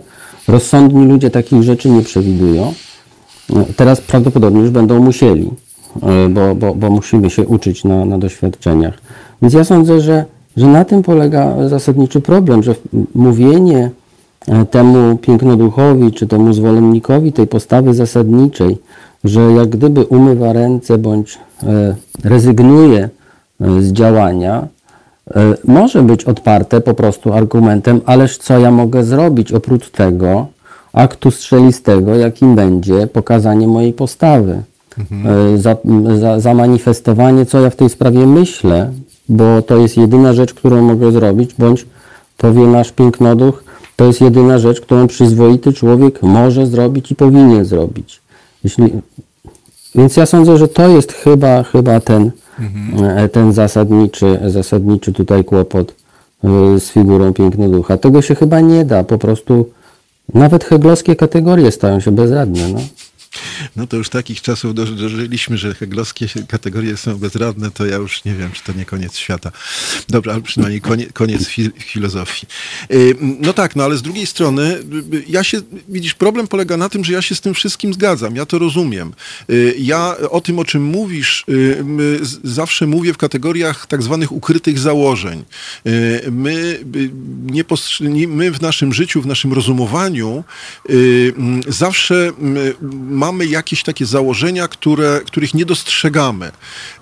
[0.48, 2.72] rozsądni ludzie takich rzeczy nie przewidują.
[3.76, 5.50] Teraz prawdopodobnie już będą musieli,
[6.30, 8.98] bo, bo, bo musimy się uczyć na, na doświadczeniach.
[9.42, 10.24] Więc ja sądzę, że,
[10.56, 12.74] że na tym polega zasadniczy problem, że
[13.14, 13.90] mówienie
[14.48, 18.78] e, temu pięknoduchowi czy temu zwolennikowi tej postawy zasadniczej,
[19.24, 23.08] że jak gdyby umywa ręce bądź e, rezygnuje
[23.60, 24.68] e, z działania,
[25.34, 30.46] e, może być odparte po prostu argumentem, ależ co ja mogę zrobić oprócz tego
[30.92, 34.62] aktu strzelistego, jakim będzie pokazanie mojej postawy.
[35.54, 35.76] E, Za,
[36.18, 38.92] za, zamanifestowanie, co ja w tej sprawie myślę,
[39.28, 41.86] bo to jest jedyna rzecz, którą mogę zrobić, bądź
[42.36, 43.64] powie nasz pięknoduch,
[43.96, 48.20] to jest jedyna rzecz, którą przyzwoity człowiek może zrobić i powinien zrobić.
[48.64, 48.84] Jeśli,
[49.94, 52.30] więc ja sądzę, że to jest chyba, chyba ten,
[53.02, 55.94] e, ten zasadniczy, zasadniczy tutaj kłopot
[56.44, 57.96] e, z figurą pięknoducha.
[57.96, 59.66] Tego się chyba nie da, po prostu
[60.34, 62.68] nawet heglowskie kategorie stają się bezradne.
[62.68, 62.80] No.
[63.76, 68.24] No to już takich czasów doży- dożyliśmy, że heglowskie kategorie są bezradne, to ja już
[68.24, 69.52] nie wiem, czy to nie koniec świata.
[70.08, 72.46] Dobra, ale przynajmniej koniec, koniec fi- filozofii.
[72.92, 74.62] Y, No tak, no ale z drugiej strony,
[75.14, 78.36] y, ja się, widzisz, problem polega na tym, że ja się z tym wszystkim zgadzam,
[78.36, 79.12] ja to rozumiem.
[79.50, 81.44] Y, Ja o tym, o czym mówisz,
[82.44, 85.44] zawsze mówię w kategoriach tak zwanych ukrytych założeń.
[86.30, 86.80] My,
[87.52, 90.44] nie my w naszym życiu, w naszym rozumowaniu
[91.68, 92.32] zawsze
[93.10, 96.52] mamy jakieś takie założenia, które, których nie dostrzegamy.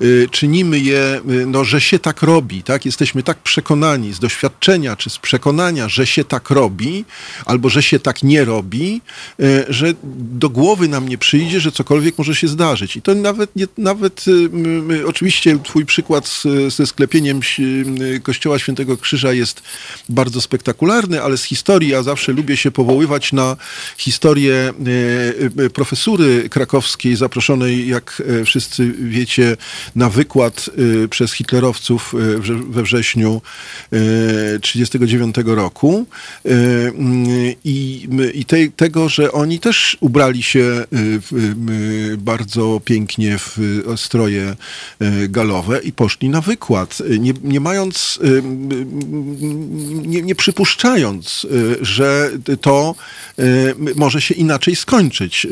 [0.02, 2.86] Y, Czynimy je, y, no, że się tak robi, tak?
[2.86, 7.04] Jesteśmy tak przekonani z doświadczenia czy z przekonania, że się tak robi,
[7.44, 9.00] albo że się tak nie robi,
[9.40, 12.96] y, że do głowy nam nie przyjdzie, że cokolwiek może się zdarzyć.
[12.96, 14.24] I to nawet, nie, nawet
[15.06, 17.40] oczywiście twój przykład z, ze sklepieniem
[18.22, 19.62] Kościoła Świętego Krzyża jest
[20.08, 23.56] bardzo spektakularny, ale z historii ja zawsze lubię się powoływać na
[23.96, 24.72] historię
[25.74, 29.56] profesury krakowskiej, zaproszonej, jak wszyscy wiecie,
[29.96, 30.70] na wykład
[31.10, 32.14] przez hitlerowców
[32.68, 33.42] we wrześniu
[33.90, 36.06] 1939 roku.
[37.64, 40.84] I, i te, tego, że oni też ubrali się
[42.18, 43.58] bardzo pięknie w
[43.96, 44.56] stroje
[45.28, 48.18] galowe i poszli na wykład, nie, nie mając,
[50.06, 51.46] nie, nie przypuszczając,
[51.80, 52.94] że to
[53.96, 55.46] może się inaczej skończyć,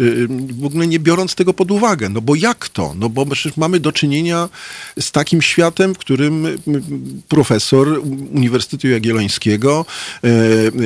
[0.67, 2.09] ogóle nie biorąc tego pod uwagę.
[2.09, 2.95] No bo jak to?
[2.99, 4.49] No bo przecież mamy do czynienia
[5.01, 6.47] z takim światem, w którym
[7.29, 8.01] profesor
[8.35, 9.87] Uniwersytetu Jagiellońskiego,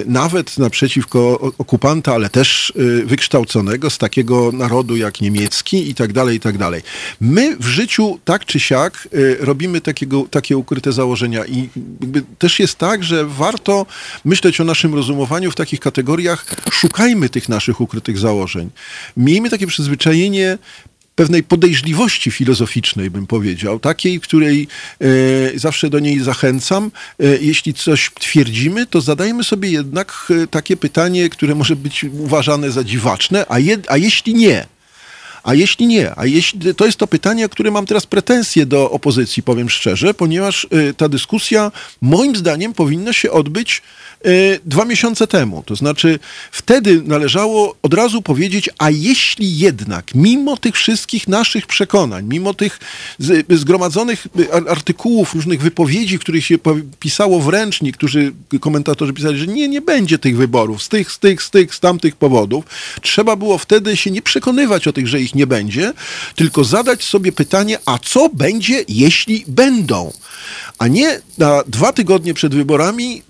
[0.07, 2.73] nawet naprzeciwko okupanta, ale też
[3.05, 6.83] wykształconego z takiego narodu jak niemiecki i tak dalej, i tak dalej.
[7.21, 9.09] My w życiu tak czy siak
[9.41, 11.69] robimy takiego, takie ukryte założenia i
[12.39, 13.87] też jest tak, że warto
[14.25, 18.71] myśleć o naszym rozumowaniu w takich kategoriach, szukajmy tych naszych ukrytych założeń.
[19.17, 20.59] Miejmy takie przyzwyczajenie
[21.21, 24.69] pewnej podejrzliwości filozoficznej, bym powiedział, takiej, której
[25.01, 25.07] e,
[25.59, 26.91] zawsze do niej zachęcam.
[27.21, 32.71] E, jeśli coś twierdzimy, to zadajmy sobie jednak e, takie pytanie, które może być uważane
[32.71, 34.67] za dziwaczne, a, je, a jeśli nie?
[35.43, 39.43] A jeśli nie, a jeśli to jest to pytanie, które mam teraz pretensje do opozycji,
[39.43, 43.83] powiem szczerze, ponieważ y, ta dyskusja moim zdaniem powinna się odbyć
[44.65, 45.63] dwa miesiące temu.
[45.67, 46.19] To znaczy
[46.53, 52.79] wtedy należało od razu powiedzieć, a jeśli jednak, mimo tych wszystkich naszych przekonań, mimo tych
[53.49, 56.59] zgromadzonych y, artykułów, różnych wypowiedzi, w których się
[57.01, 61.43] pisało wręcz, niektórzy komentatorzy pisali, że nie, nie będzie tych wyborów z tych, z tych,
[61.43, 62.65] z tych, z tamtych powodów,
[63.01, 65.93] trzeba było wtedy się nie przekonywać o tych, że ich nie będzie,
[66.35, 70.13] tylko zadać sobie pytanie, a co będzie, jeśli będą?
[70.79, 73.23] A nie na dwa tygodnie przed wyborami,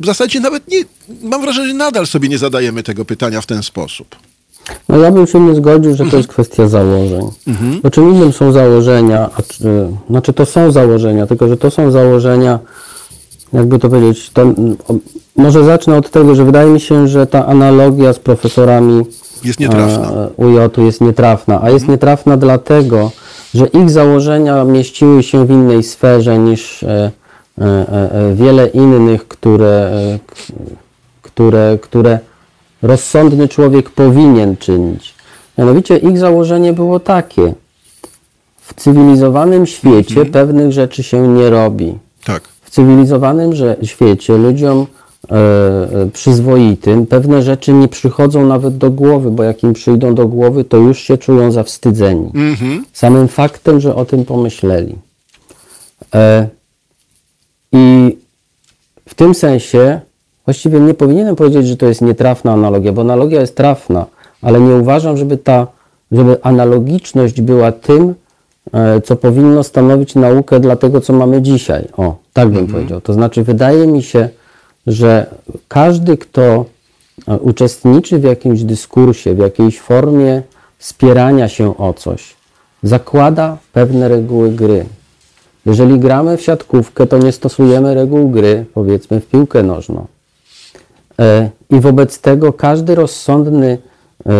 [0.00, 0.78] w zasadzie nawet nie,
[1.22, 4.16] mam wrażenie, że nadal sobie nie zadajemy tego pytania w ten sposób.
[4.88, 6.26] No ja bym się nie zgodził, że to jest mhm.
[6.26, 7.30] kwestia założeń.
[7.46, 7.80] Mhm.
[7.82, 11.90] Bo czym innym są założenia, a czy, znaczy to są założenia, tylko że to są
[11.90, 12.58] założenia,
[13.52, 14.54] jakby to powiedzieć, to,
[15.36, 19.04] może zacznę od tego, że wydaje mi się, że ta analogia z profesorami
[19.44, 20.28] jest nietrafna.
[20.36, 21.92] UJ jest nietrafna, a jest mhm.
[21.92, 23.10] nietrafna dlatego,
[23.54, 27.10] że ich założenia mieściły się w innej sferze niż e, e, e,
[28.34, 29.90] wiele innych, które,
[31.22, 32.18] które, które
[32.82, 35.14] rozsądny człowiek powinien czynić.
[35.58, 37.54] Mianowicie ich założenie było takie.
[38.56, 40.32] W cywilizowanym świecie mhm.
[40.32, 41.98] pewnych rzeczy się nie robi.
[42.24, 42.42] Tak.
[42.62, 44.86] W cywilizowanym świecie ludziom
[45.28, 45.36] E,
[46.02, 50.64] e, przyzwoitym, pewne rzeczy nie przychodzą nawet do głowy, bo jak im przyjdą do głowy,
[50.64, 52.30] to już się czują zawstydzeni.
[52.34, 52.80] Mm -hmm.
[52.92, 54.96] Samym faktem, że o tym pomyśleli.
[56.14, 56.48] E,
[57.72, 58.16] I
[59.08, 60.00] w tym sensie
[60.44, 64.06] właściwie nie powinienem powiedzieć, że to jest nietrafna analogia, bo analogia jest trafna,
[64.42, 65.66] ale nie uważam, żeby ta,
[66.12, 68.14] żeby analogiczność była tym,
[69.04, 71.88] co powinno stanowić naukę dla tego, co mamy dzisiaj.
[71.96, 72.72] O, tak bym -hmm.
[72.72, 73.00] powiedział.
[73.00, 74.28] To znaczy, wydaje mi się,
[74.86, 75.26] że
[75.68, 76.64] każdy, kto
[77.28, 80.42] e, uczestniczy w jakimś dyskursie, w jakiejś formie
[80.78, 82.34] spierania się o coś,
[82.82, 84.84] zakłada pewne reguły gry.
[85.66, 90.06] Jeżeli gramy w siatkówkę, to nie stosujemy reguł gry, powiedzmy w piłkę nożną.
[91.20, 93.78] E, I wobec tego każdy rozsądny
[94.26, 94.30] e,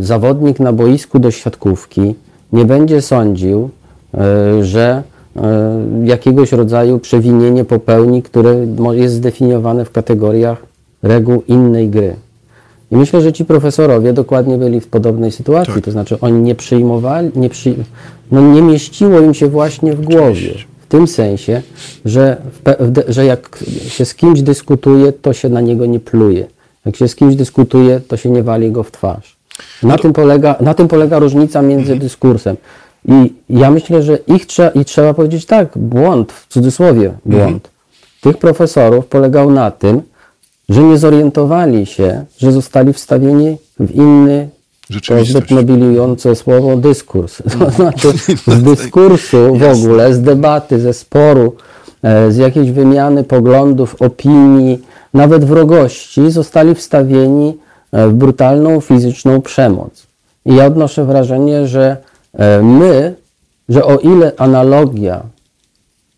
[0.00, 2.14] zawodnik na boisku do siatkówki
[2.52, 3.70] nie będzie sądził,
[4.60, 5.02] że
[5.36, 10.62] E, jakiegoś rodzaju przewinienie popełni, które jest zdefiniowane w kategoriach
[11.02, 12.16] reguł innej gry.
[12.92, 15.84] I myślę, że ci profesorowie dokładnie byli w podobnej sytuacji, tak.
[15.84, 17.74] to znaczy oni nie przyjmowali, nie, przy,
[18.30, 20.54] no nie mieściło im się właśnie w głowie.
[20.80, 21.62] W tym sensie,
[22.04, 22.36] że,
[23.08, 26.46] że jak się z kimś dyskutuje, to się na niego nie pluje.
[26.86, 29.36] Jak się z kimś dyskutuje, to się nie wali go w twarz.
[29.82, 31.98] Na, no tym, polega, na tym polega różnica między mhm.
[31.98, 32.56] dyskursem.
[33.08, 37.60] I ja myślę, że ich trzeba, i trzeba powiedzieć tak, błąd, w cudzysłowie błąd, mhm.
[38.20, 40.02] tych profesorów polegał na tym,
[40.68, 44.48] że nie zorientowali się, że zostali wstawieni w inny,
[45.22, 47.42] zbyt mobilizujące słowo, dyskurs.
[47.58, 48.12] To znaczy
[48.46, 51.56] z dyskursu w ogóle, z debaty, ze sporu,
[52.02, 54.78] e, z jakiejś wymiany poglądów, opinii,
[55.14, 57.58] nawet wrogości, zostali wstawieni
[57.92, 60.06] e, w brutalną fizyczną przemoc.
[60.46, 61.96] I ja odnoszę wrażenie, że
[62.32, 63.14] E, my,
[63.68, 65.22] że o ile analogia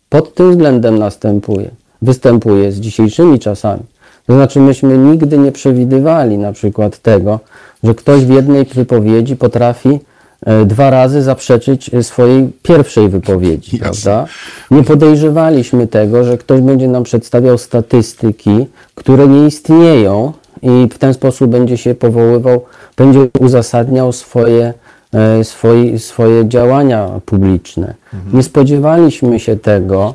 [0.09, 3.83] pod tym względem następuje, występuje z dzisiejszymi czasami,
[4.27, 7.39] to znaczy myśmy nigdy nie przewidywali na przykład tego,
[7.83, 9.99] że ktoś w jednej wypowiedzi potrafi
[10.45, 14.25] e, dwa razy zaprzeczyć swojej pierwszej wypowiedzi, prawda?
[14.71, 21.13] Nie podejrzewaliśmy tego, że ktoś będzie nam przedstawiał statystyki, które nie istnieją i w ten
[21.13, 22.65] sposób będzie się powoływał,
[22.97, 24.73] będzie uzasadniał swoje
[25.13, 27.93] e, swoi, swoje działania publiczne.
[28.33, 30.13] Nie spodziewaliśmy się tego,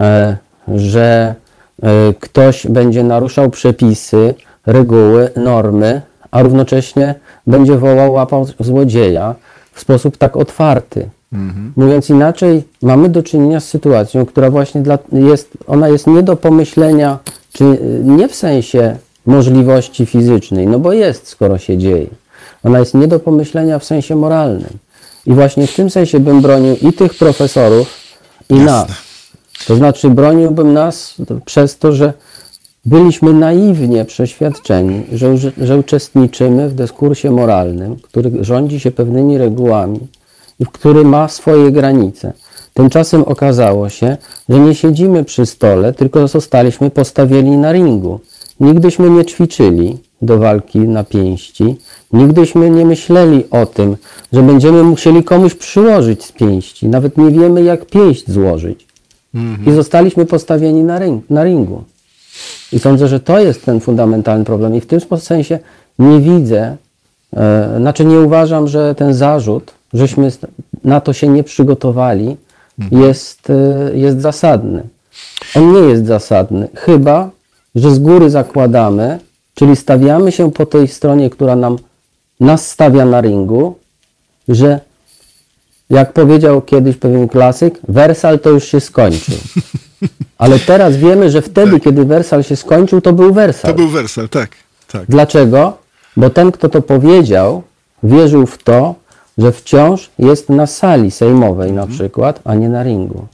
[0.00, 0.36] e,
[0.74, 1.41] że e,
[2.20, 4.34] ktoś będzie naruszał przepisy,
[4.66, 7.14] reguły, normy, a równocześnie
[7.46, 9.34] będzie wołał łapał złodzieja
[9.72, 11.08] w sposób tak otwarty.
[11.76, 16.36] Mówiąc inaczej, mamy do czynienia z sytuacją, która właśnie dla, jest, ona jest nie do
[16.36, 17.18] pomyślenia,
[17.52, 22.06] czy y, nie w sensie możliwości fizycznej, no bo jest, skoro się dzieje.
[22.64, 24.78] Ona jest nie do pomyślenia w sensie moralnym.
[25.26, 27.94] I właśnie w tym sensie bym bronił i tych profesorów,
[28.48, 28.90] i nas.
[29.66, 32.12] To znaczy broniłbym nas przez to, że
[32.84, 40.00] byliśmy naiwnie przeświadczeni, że, że uczestniczymy w dyskursie moralnym, który rządzi się pewnymi regułami
[40.60, 42.32] i który ma swoje granice.
[42.74, 44.16] Tymczasem okazało się,
[44.48, 48.20] że nie siedzimy przy stole, tylko zostaliśmy postawieni na ringu.
[48.60, 51.76] Nigdyśmy nie ćwiczyli do walki na pięści,
[52.12, 53.96] nigdyśmy nie myśleli o tym,
[54.32, 56.88] że będziemy musieli komuś przyłożyć z pięści.
[56.88, 58.91] Nawet nie wiemy, jak pięść złożyć.
[59.66, 61.84] I zostaliśmy postawieni na, ring, na ringu.
[62.72, 64.74] I sądzę, że to jest ten fundamentalny problem.
[64.74, 65.58] I w tym sensie
[65.98, 66.76] nie widzę,
[67.36, 70.32] e, znaczy nie uważam, że ten zarzut, żeśmy
[70.84, 72.36] na to się nie przygotowali,
[72.90, 74.82] jest, e, jest zasadny.
[75.56, 77.30] On nie jest zasadny, chyba,
[77.74, 79.18] że z góry zakładamy,
[79.54, 81.76] czyli stawiamy się po tej stronie, która nam
[82.40, 83.74] nas stawia na ringu,
[84.48, 84.80] że
[85.92, 89.34] jak powiedział kiedyś pewien klasyk, Wersal to już się skończył.
[90.38, 93.70] Ale teraz wiemy, że wtedy, kiedy Wersal się skończył, to był Wersal.
[93.70, 94.50] To był Wersal, tak.
[94.92, 95.04] tak.
[95.08, 95.78] Dlaczego?
[96.16, 97.62] Bo ten, kto to powiedział,
[98.02, 98.94] wierzył w to,
[99.38, 103.26] że wciąż jest na sali sejmowej na przykład, a nie na ringu.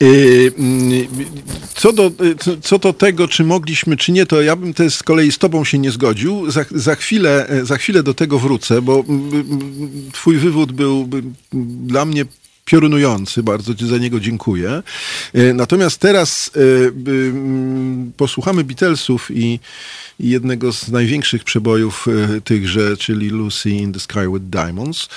[0.00, 1.06] Yy, mm,
[1.74, 2.10] co do,
[2.62, 5.64] co do tego, czy mogliśmy, czy nie, to ja bym też z kolei z tobą
[5.64, 6.50] się nie zgodził.
[6.50, 11.08] Za, za, chwilę, za chwilę do tego wrócę, bo mm, mm, twój wywód był
[11.86, 12.24] dla mnie
[12.64, 14.82] piorunujący, bardzo Ci za niego dziękuję.
[15.34, 19.60] Yy, natomiast teraz yy, posłuchamy Beatlesów i
[20.20, 22.06] jednego z największych przebojów
[22.44, 25.08] tychże, czyli Lucy in the Sky with Diamonds,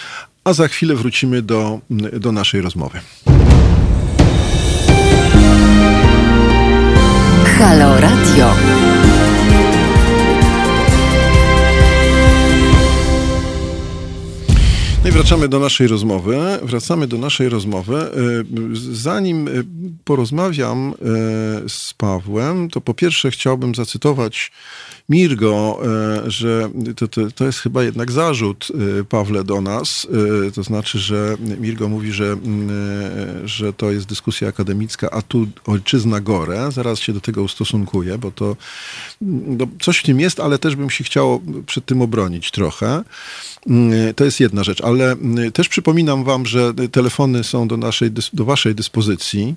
[0.44, 1.80] a za chwilę wrócimy do,
[2.20, 3.00] do naszej rozmowy.
[7.58, 8.54] Halo Radio.
[15.04, 16.38] No i wracamy do naszej rozmowy.
[16.62, 17.95] Wracamy do naszej rozmowy.
[17.95, 18.10] E,
[18.91, 19.52] zanim e,
[20.04, 24.52] porozmawiam e, z Pawłem, to po pierwsze chciałbym zacytować
[25.10, 25.80] Mirgo,
[26.28, 28.67] że to, to, to, jest chyba jednak zarzut,
[29.10, 30.08] Pawle, do nas.
[30.54, 32.38] To znaczy, że Mirgo mówi, że,
[33.45, 36.72] że to jest dyskusja akademicka, a tu ojczyzna gore.
[36.72, 38.56] Zaraz się do tego ustosunkuję, bo to
[39.22, 43.04] no, coś w tym jest, ale też bym się chciało przed tym obronić trochę.
[44.15, 45.15] To jest jedna rzecz, ale
[45.54, 49.56] też przypominam wam, że telefony są do, naszej, do waszej dyspozycji.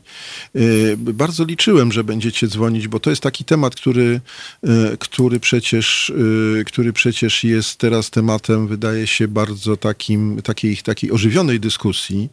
[0.97, 4.21] Bardzo liczyłem, że będziecie dzwonić, bo to jest taki temat, który,
[4.99, 6.13] który, przecież,
[6.67, 12.29] który przecież jest teraz tematem, wydaje się, bardzo takim, takiej, takiej ożywionej dyskusji.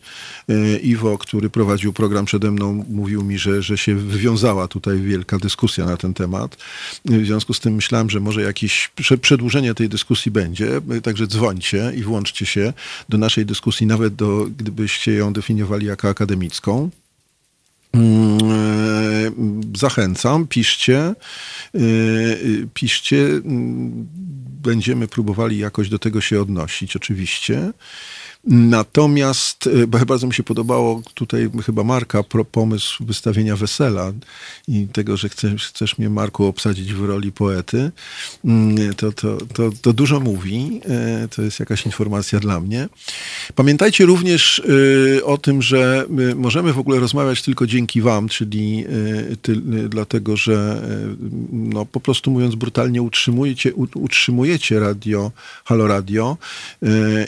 [0.81, 5.85] Iwo, który prowadził program przede mną, mówił mi, że, że się wywiązała tutaj wielka dyskusja
[5.85, 6.57] na ten temat.
[7.05, 8.91] W związku z tym myślałem, że może jakieś
[9.21, 12.73] przedłużenie tej dyskusji będzie, także dzwońcie i włączcie się
[13.09, 16.89] do naszej dyskusji, nawet do, gdybyście ją definiowali jako akademicką.
[17.93, 21.15] Mm, e, zachęcam, piszcie, e,
[22.73, 24.07] piszcie, mm,
[24.63, 27.71] będziemy próbowali jakoś do tego się odnosić, oczywiście.
[28.47, 34.13] Natomiast e, bardzo mi się podobało tutaj chyba Marka pomysł wystawienia wesela
[34.67, 37.91] i tego, że chcesz, chcesz mnie Marku obsadzić w roli poety.
[38.45, 40.81] Mm, to, to, to, to dużo mówi.
[40.85, 42.89] E, to jest jakaś informacja dla mnie.
[43.55, 44.61] Pamiętajcie również
[45.19, 48.85] e, o tym, że możemy w ogóle rozmawiać tylko dzięki wam, czyli
[49.41, 49.55] ty,
[49.89, 50.81] dlatego, że
[51.51, 55.31] no, po prostu mówiąc brutalnie utrzymujecie, utrzymujecie radio,
[55.65, 56.37] Halo Radio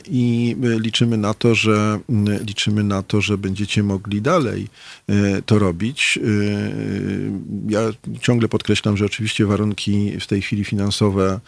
[0.08, 1.99] i liczymy liczymy na to, że
[2.47, 4.67] liczymy na to, że będziecie mogli dalej
[5.07, 6.19] e, to robić.
[6.23, 7.79] E, ja
[8.21, 11.39] ciągle podkreślam, że oczywiście warunki w tej chwili finansowe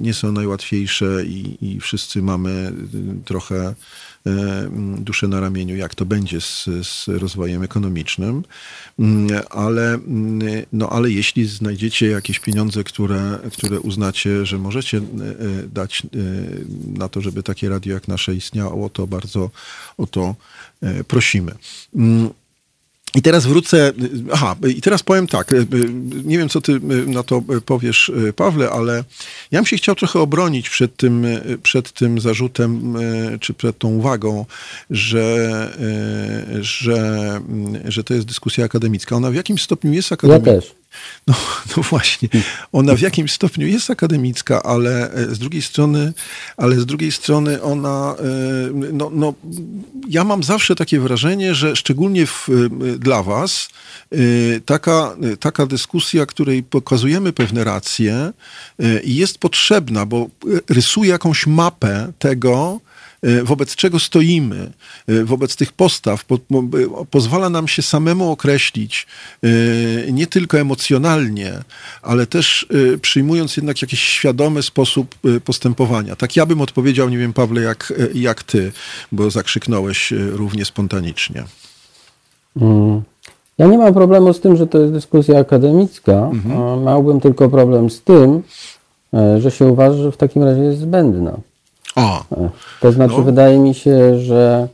[0.00, 2.72] nie są najłatwiejsze i, i wszyscy mamy
[3.24, 3.74] trochę
[4.98, 8.42] duszę na ramieniu, jak to będzie z, z rozwojem ekonomicznym,
[8.98, 10.40] mm, ale, mm,
[10.72, 15.00] no, ale jeśli znajdziecie jakieś pieniądze, które, które uznacie, że możecie
[15.72, 16.02] dać
[16.86, 19.50] na to, żeby takie radio jak nasze istniało, to bardzo
[19.98, 20.34] o to
[21.08, 21.54] prosimy.
[23.12, 23.92] Mm, I teraz wrócę,
[24.32, 25.54] aha, i teraz powiem tak,
[26.24, 29.04] nie wiem co ty na to powiesz, Pawle, ale
[29.50, 31.26] ja bym się chciał trochę obronić przed tym,
[31.62, 32.96] przed tym zarzutem,
[33.40, 34.46] czy przed tą uwagą,
[34.90, 35.68] że,
[36.60, 37.40] że,
[37.84, 39.16] że to jest dyskusja akademicka.
[39.16, 40.50] Ona w jakimś stopniu jest akademicka.
[40.50, 40.81] Ja też.
[41.26, 41.34] No,
[41.76, 42.28] no właśnie,
[42.72, 46.12] ona w jakimś stopniu jest akademicka, ale e, z drugiej strony,
[46.56, 49.34] ale z drugiej strony ona, e, no, no
[50.08, 53.68] ja mam zawsze takie wrażenie, że szczególnie w, e, dla was
[54.66, 58.32] taka, taka dyskusja, której pokazujemy pewne racje
[59.04, 60.26] jest potrzebna, bo
[60.68, 62.80] rysuje jakąś mapę tego,
[63.44, 64.72] wobec czego stoimy,
[65.08, 66.38] e, wobec tych postaw, po,
[67.10, 69.06] pozwala nam się samemu określić,
[69.42, 69.48] e,
[70.12, 71.52] nie tylko emocjonalnie,
[72.02, 72.66] ale też
[73.02, 75.14] przyjmując jednak jakiś świadomy sposób
[75.44, 76.16] postępowania.
[76.16, 78.72] Tak ja bym odpowiedział, nie wiem, Pawle, jak, jak ty,
[79.12, 81.44] bo zakrzyknąłeś równie spontanicznie.
[82.56, 83.02] Mm.
[83.58, 86.12] Ja nie mam problemu z tym, że to jest dyskusja akademicka.
[86.12, 86.84] Mhm.
[86.84, 88.42] Miałbym tylko problem z tym,
[89.38, 91.38] że się uważa, że w takim razie jest zbędna.
[91.96, 92.24] A,
[92.80, 93.22] to znaczy, no.
[93.22, 94.68] wydaje mi się, że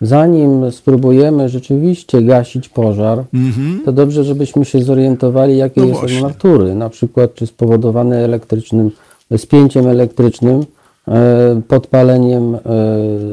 [0.00, 3.84] zanim spróbujemy rzeczywiście gasić pożar, mm-hmm.
[3.84, 6.22] to dobrze, żebyśmy się zorientowali, jakie no jest właśnie.
[6.22, 6.74] natury.
[6.74, 8.90] Na przykład, czy spowodowany elektrycznym,
[9.36, 10.64] spięciem elektrycznym,
[11.08, 12.58] e, podpaleniem e,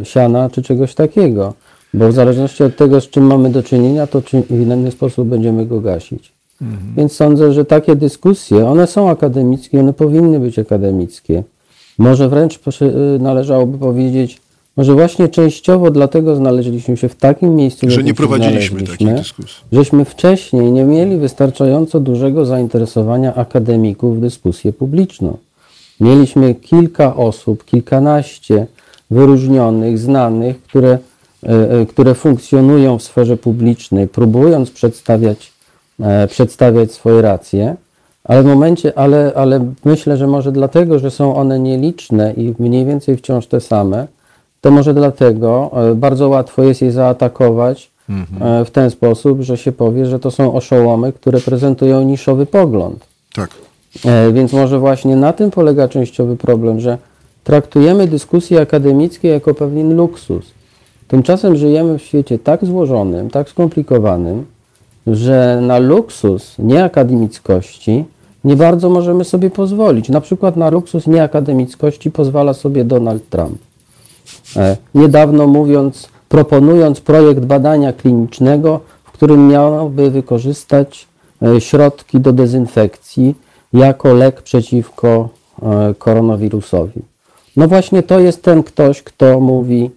[0.04, 1.54] siana, czy czegoś takiego.
[1.94, 5.28] Bo w zależności od tego, z czym mamy do czynienia, to czy w inny sposób
[5.28, 6.32] będziemy go gasić.
[6.62, 6.96] Mm-hmm.
[6.98, 11.44] Więc sądzę, że takie dyskusje, one są akademickie, one powinny być akademickie.
[11.98, 14.42] Może wręcz y, należałoby powiedzieć,
[14.78, 19.64] może właśnie częściowo dlatego znaleźliśmy się w takim miejscu, że nie prowadziliśmy takich dyskusji.
[19.72, 25.38] Żeśmy wcześniej nie mieli wystarczająco dużego zainteresowania akademików w dyskusję publiczną.
[26.00, 28.68] Mieliśmy kilka osób, kilkanaście
[29.12, 30.98] wyróżnionych, znanych, które,
[31.44, 35.54] y, y, które funkcjonują w sferze publicznej, próbując przedstawiać,
[36.00, 37.76] e, przedstawiać swoje racje.
[38.24, 42.86] Ale w momencie, ale, ale myślę, że może dlatego, że są one nieliczne i mniej
[42.86, 44.08] więcej wciąż te same,
[44.62, 48.62] to może dlatego e, bardzo łatwo jest je zaatakować mhm.
[48.62, 53.06] E, w ten sposób, że się powie, że to są oszołomy, które prezentują niszowy pogląd.
[53.36, 53.50] Tak.
[54.06, 56.98] E, więc może właśnie na tym polega częściowy problem, że
[57.44, 60.52] traktujemy dyskusje akademickie jako pewien luksus.
[61.08, 64.46] Tymczasem żyjemy w świecie tak złożonym, tak skomplikowanym,
[65.08, 68.06] że na luksus nieakademickości
[68.44, 70.10] nie bardzo możemy sobie pozwolić.
[70.10, 73.58] Na przykład na luksus nieakademickości pozwala sobie Donald Trump.
[74.58, 81.08] E, niedawno mówiąc, proponując projekt badania klinicznego, w którym miałby wykorzystać
[81.42, 83.36] e, środki do dezynfekcji
[83.74, 85.30] jako lek przeciwko
[85.62, 87.02] e, koronawirusowi.
[87.58, 89.92] No właśnie to jest ten ktoś, kto mówi,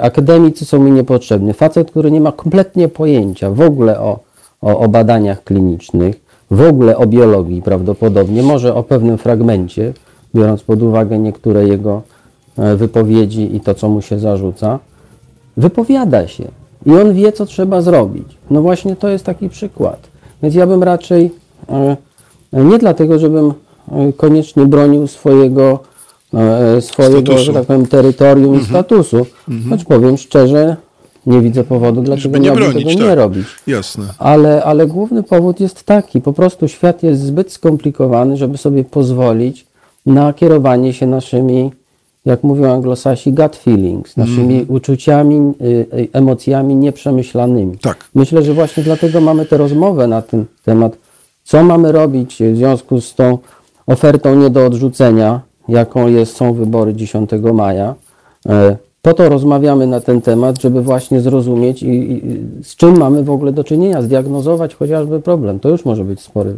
[0.00, 1.52] akademicy są mi niepotrzebni.
[1.52, 4.18] Facet, który nie ma kompletnie pojęcia w ogóle o,
[4.62, 6.20] o, o badaniach klinicznych,
[6.50, 9.92] w ogóle o biologii prawdopodobnie, może o pewnym fragmencie,
[10.34, 12.02] biorąc pod uwagę niektóre jego
[12.58, 14.78] e, wypowiedzi i to, co mu się zarzuca,
[15.56, 16.44] wypowiada się
[16.86, 18.26] i on wie, co trzeba zrobić.
[18.50, 20.08] No właśnie to jest taki przykład.
[20.42, 21.30] Więc ja bym raczej
[21.68, 21.96] e,
[22.52, 23.52] nie dlatego, żebym
[23.92, 25.78] e, koniecznie bronił swojego,
[26.80, 28.62] swojego że tak powiem, terytorium mhm.
[28.62, 29.70] i statusu, mhm.
[29.70, 30.76] choć powiem szczerze,
[31.26, 32.98] nie widzę powodu, dlaczego nie bronić, tego tak.
[32.98, 33.46] nie robić.
[33.66, 34.04] Jasne.
[34.18, 39.66] Ale, ale główny powód jest taki, po prostu świat jest zbyt skomplikowany, żeby sobie pozwolić
[40.06, 41.70] na kierowanie się naszymi,
[42.24, 44.66] jak mówią anglosasi, gut feelings, naszymi mm.
[44.68, 47.78] uczuciami, y, y, emocjami nieprzemyślanymi.
[47.78, 48.04] Tak.
[48.14, 50.96] Myślę, że właśnie dlatego mamy tę rozmowę na ten temat,
[51.44, 53.38] co mamy robić w związku z tą
[53.86, 57.94] ofertą nie do odrzucenia, jaką jest, są wybory 10 maja.
[59.02, 62.22] Po to rozmawiamy na ten temat, żeby właśnie zrozumieć, i, i,
[62.62, 65.60] z czym mamy w ogóle do czynienia, zdiagnozować chociażby problem.
[65.60, 66.54] To już może być spory,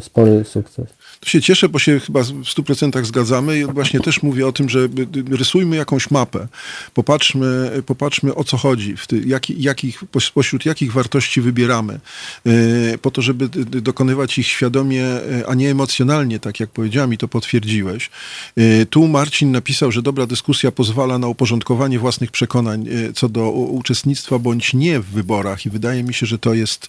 [0.00, 0.86] spory sukces.
[1.24, 4.88] Się cieszę, bo się chyba w 100% zgadzamy i właśnie też mówię o tym, że
[5.30, 6.48] rysujmy jakąś mapę.
[6.94, 10.04] Popatrzmy, popatrzmy o co chodzi, w ty, jaki, jakich,
[10.34, 12.00] pośród jakich wartości wybieramy,
[12.44, 13.48] yy, po to, żeby
[13.82, 18.10] dokonywać ich świadomie, e, a nie emocjonalnie, tak jak powiedziałem i to potwierdziłeś.
[18.56, 24.38] Yy, tu Marcin napisał, że dobra dyskusja pozwala na uporządkowanie własnych przekonań co do uczestnictwa
[24.38, 26.88] bądź nie w wyborach i wydaje mi się, że to jest,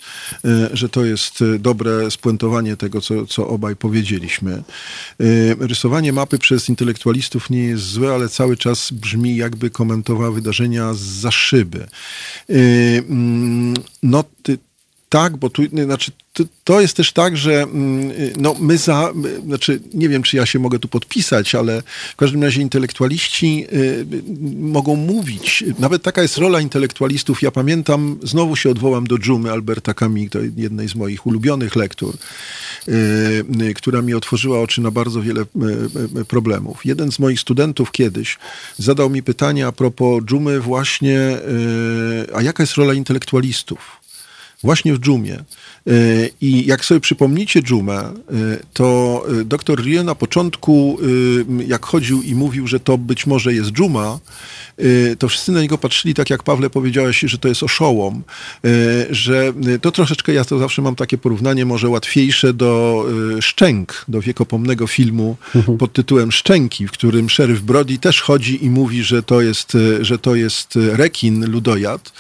[0.74, 4.23] że to jest dobre spuentowanie tego, co, co obaj powiedzieli
[5.22, 10.94] Y, rysowanie mapy przez intelektualistów nie jest złe, ale cały czas brzmi jakby komentował wydarzenia
[10.94, 11.88] za szyby.
[12.50, 14.58] Y, mm, no, ty,
[15.14, 19.14] tak, bo tu, znaczy, to, to jest też tak, że mm, no, my za,
[19.46, 21.82] znaczy, nie wiem, czy ja się mogę tu podpisać, ale
[22.14, 24.06] w każdym razie intelektualiści y,
[24.60, 25.64] mogą mówić.
[25.80, 27.42] Nawet taka jest rola intelektualistów.
[27.42, 32.16] Ja pamiętam, znowu się odwołam do Dżumy Alberta Camus, to jednej z moich ulubionych lektur,
[32.16, 32.73] y, y,
[33.76, 36.86] która mi otworzyła oczy na bardzo wiele y, y, problemów.
[36.86, 38.38] Jeden z moich studentów kiedyś
[38.78, 44.04] zadał mi pytanie a propos Dżumy właśnie, y, a jaka jest rola intelektualistów?
[44.64, 45.44] Właśnie w Dżumie.
[45.88, 50.98] Y, I jak sobie przypomnicie Dżumę, y, to y, dr Rie na początku,
[51.68, 54.20] jak chodził i mówił, że to być może jest Dżuma,
[55.20, 58.24] to wszyscy na niego patrzyli tak, jak Pawle powiedziałeś, że to jest oszołom,
[59.10, 63.06] że to troszeczkę, ja to zawsze mam takie porównanie, może łatwiejsze do
[63.42, 65.78] Szczęk, do wiekopomnego filmu mhm.
[65.78, 70.20] pod tytułem Szczęki, w którym szeryf Brody też chodzi i mówi, że to jest, że
[70.20, 72.14] to jest rekin, ludojad.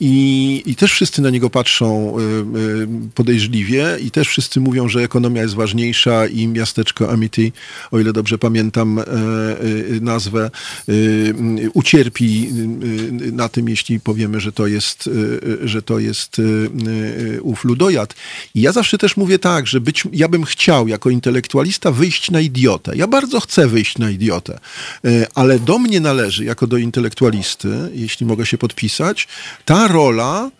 [0.00, 2.22] I, I też wszyscy na niego patrzą Y,
[2.58, 7.52] y, podejrzliwie i też wszyscy mówią, że ekonomia jest ważniejsza i miasteczko Amity,
[7.90, 9.06] o ile dobrze pamiętam e, e,
[10.00, 10.50] nazwę,
[10.88, 11.34] y,
[11.74, 12.48] ucierpi
[13.32, 15.10] na tym, jeśli powiemy, że to jest,
[15.64, 16.36] że to jest
[17.42, 18.14] ów ludojad.
[18.54, 22.40] I ja zawsze też mówię tak, że być, ja bym chciał jako intelektualista wyjść na
[22.40, 22.96] idiotę.
[22.96, 24.58] Ja bardzo chcę wyjść na idiotę,
[25.34, 29.28] ale do mnie należy, jako do intelektualisty, jeśli mogę się podpisać,
[29.64, 30.50] ta rola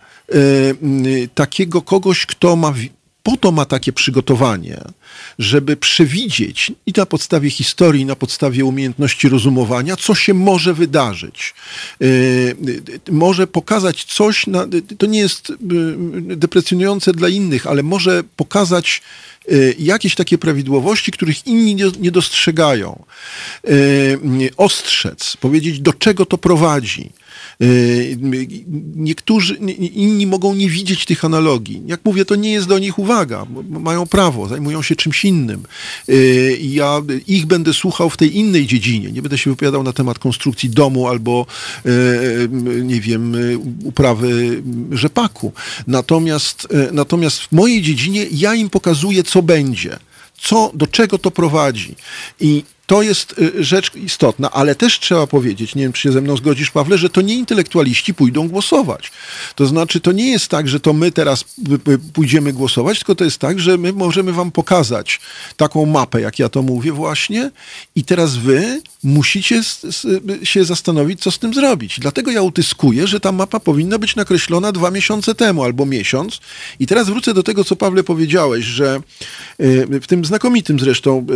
[1.34, 2.72] takiego kogoś, kto ma
[3.22, 4.80] po to ma takie przygotowanie,
[5.38, 11.54] żeby przewidzieć i na podstawie historii, na podstawie umiejętności rozumowania, co się może wydarzyć.
[12.02, 12.56] Y,
[13.10, 14.66] może pokazać coś, na,
[14.98, 15.54] to nie jest y,
[16.36, 19.02] deprecjonujące dla innych, ale może pokazać
[19.78, 23.04] jakieś takie prawidłowości, których inni nie dostrzegają.
[24.56, 27.19] Ostrzec, powiedzieć, do czego to prowadzi Y,
[28.94, 29.54] niektórzy,
[29.94, 31.82] inni mogą nie widzieć tych analogii.
[31.86, 35.62] Jak mówię, to nie jest do nich uwaga, mają prawo, zajmują się czymś innym.
[36.08, 39.12] Y, ja ich będę słuchał w tej innej dziedzinie.
[39.12, 41.46] Nie będę się wypowiadał na temat konstrukcji domu albo,
[41.86, 42.48] y,
[42.82, 43.36] nie wiem,
[43.84, 45.52] uprawy rzepaku.
[45.86, 49.98] Natomiast, natomiast w mojej dziedzinie ja im pokazuję, co będzie
[50.40, 51.94] co, do czego to prowadzi.
[52.40, 56.20] I to jest y, rzecz istotna, ale też trzeba powiedzieć, nie wiem, czy się ze
[56.20, 59.12] mną zgodzisz, Pawle, że to nie intelektualiści pójdą głosować.
[59.54, 61.44] To znaczy, to nie jest tak, że to my teraz
[62.12, 65.20] pójdziemy głosować, tylko to jest tak, że my możemy wam pokazać
[65.56, 67.50] taką mapę, jak ja to mówię właśnie,
[67.96, 69.60] i teraz wy musicie
[70.42, 72.00] się zastanowić, co z tym zrobić.
[72.00, 76.40] Dlatego ja utyskuję, że ta mapa powinna być nakreślona dwa miesiące temu albo miesiąc.
[76.80, 79.00] I teraz wrócę do tego, co Pawle powiedziałeś, że
[79.60, 81.26] y, w tym znakomitym zresztą,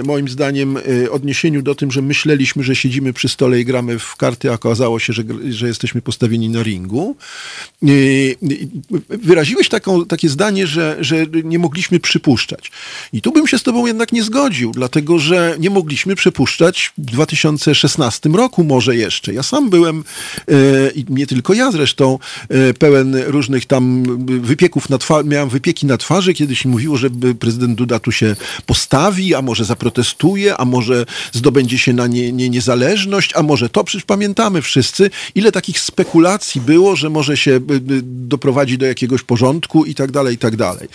[0.00, 3.98] y, moim zdaniem, Y, odniesieniu do tym, że myśleliśmy, że siedzimy przy stole i gramy
[3.98, 7.16] w karty, a okazało się, że, że jesteśmy postawieni na ringu.
[7.82, 8.36] Y, y,
[9.08, 12.70] wyraziłeś taką, takie zdanie, że, że nie mogliśmy przypuszczać.
[13.12, 17.00] I tu bym się z tobą jednak nie zgodził, dlatego że nie mogliśmy przypuszczać w
[17.00, 19.34] 2016 roku może jeszcze.
[19.34, 20.04] Ja sam byłem,
[20.94, 22.18] i nie tylko ja zresztą,
[22.78, 24.02] pełen różnych tam
[24.42, 28.36] wypieków na twarzy, miałem wypieki na twarzy, kiedyś mówiło, że prezydent Duda tu się
[28.66, 30.81] postawi, a może zaprotestuje, a może
[31.32, 33.84] zdobędzie się na nie, nie, niezależność, a może to.
[33.84, 39.22] Przecież pamiętamy wszyscy, ile takich spekulacji było, że może się y, y, doprowadzi do jakiegoś
[39.22, 40.88] porządku i tak dalej, i tak dalej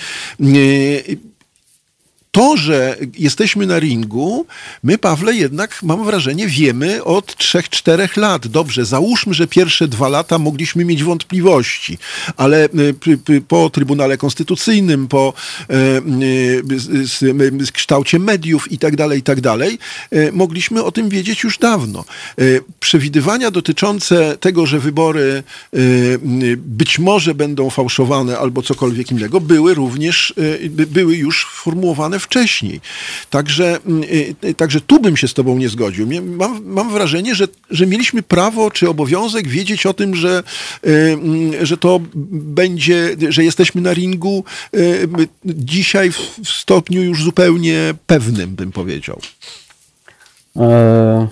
[2.38, 4.46] to, że jesteśmy na ringu,
[4.84, 8.48] my, Pawle, jednak mam wrażenie, wiemy od 3-4 lat.
[8.48, 11.98] Dobrze, załóżmy, że pierwsze dwa lata mogliśmy mieć wątpliwości,
[12.38, 12.66] ale
[13.30, 15.34] y, po Trybunale Konstytucyjnym, po
[15.72, 17.24] y,
[17.64, 19.80] y, kształcie mediów i tak dalej, i tak dalej,
[20.32, 22.06] mogliśmy o tym wiedzieć już dawno.
[22.80, 25.44] Przewidywania dotyczące tego, że wybory
[26.58, 30.34] być może będą fałszowane albo cokolwiek innego, były również,
[30.70, 32.82] były już formułowane wcześniej.
[33.30, 36.08] Także, mm, y, y, także tu bym się z tobą nie zgodził.
[36.22, 40.44] Mam, mam wrażenie, że, że mieliśmy prawo czy obowiązek wiedzieć o tym, że,
[40.88, 42.00] y, mm, że to
[42.32, 44.44] będzie, że jesteśmy na ringu
[45.46, 49.20] dzisiaj w stopniu już zupełnie pewnym, bym powiedział.
[50.56, 51.28] E,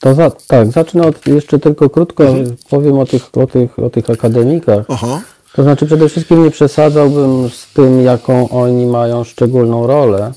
[0.00, 2.56] to za, tak, zacznę od, jeszcze tylko krótko, mhm.
[2.70, 4.84] powiem o tych, o tych, o tych akademikach.
[4.88, 5.22] Aha.
[5.56, 10.32] To znaczy przede wszystkim nie przesadzałbym z tym, jaką oni mają szczególną rolę.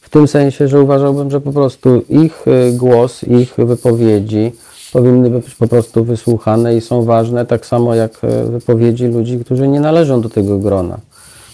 [0.00, 4.52] W tym sensie, że uważałbym, że po prostu ich y, głos, ich wypowiedzi
[4.92, 9.68] powinny być po prostu wysłuchane i są ważne, tak samo jak y, wypowiedzi ludzi, którzy
[9.68, 10.98] nie należą do tego grona.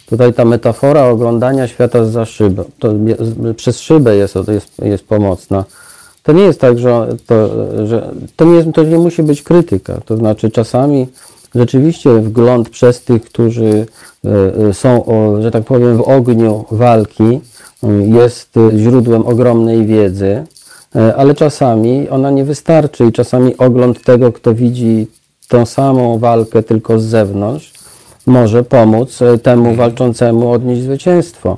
[0.07, 2.95] Tutaj ta metafora oglądania świata za szybą, to
[3.57, 5.65] przez szybę jest, jest, jest pomocna.
[6.23, 7.49] To nie jest tak, że to,
[7.87, 10.01] że to, nie, jest, to nie musi być krytyka.
[10.05, 11.07] To znaczy czasami
[11.55, 13.87] rzeczywiście wgląd przez tych, którzy
[14.69, 17.41] e, są, o, że tak powiem, w ogniu walki,
[17.83, 20.45] e, jest źródłem ogromnej wiedzy,
[20.97, 25.07] e, ale czasami ona nie wystarczy i czasami ogląd tego, kto widzi
[25.49, 27.73] tą samą walkę tylko z zewnątrz,
[28.27, 31.57] może pomóc e, temu walczącemu odnieść zwycięstwo.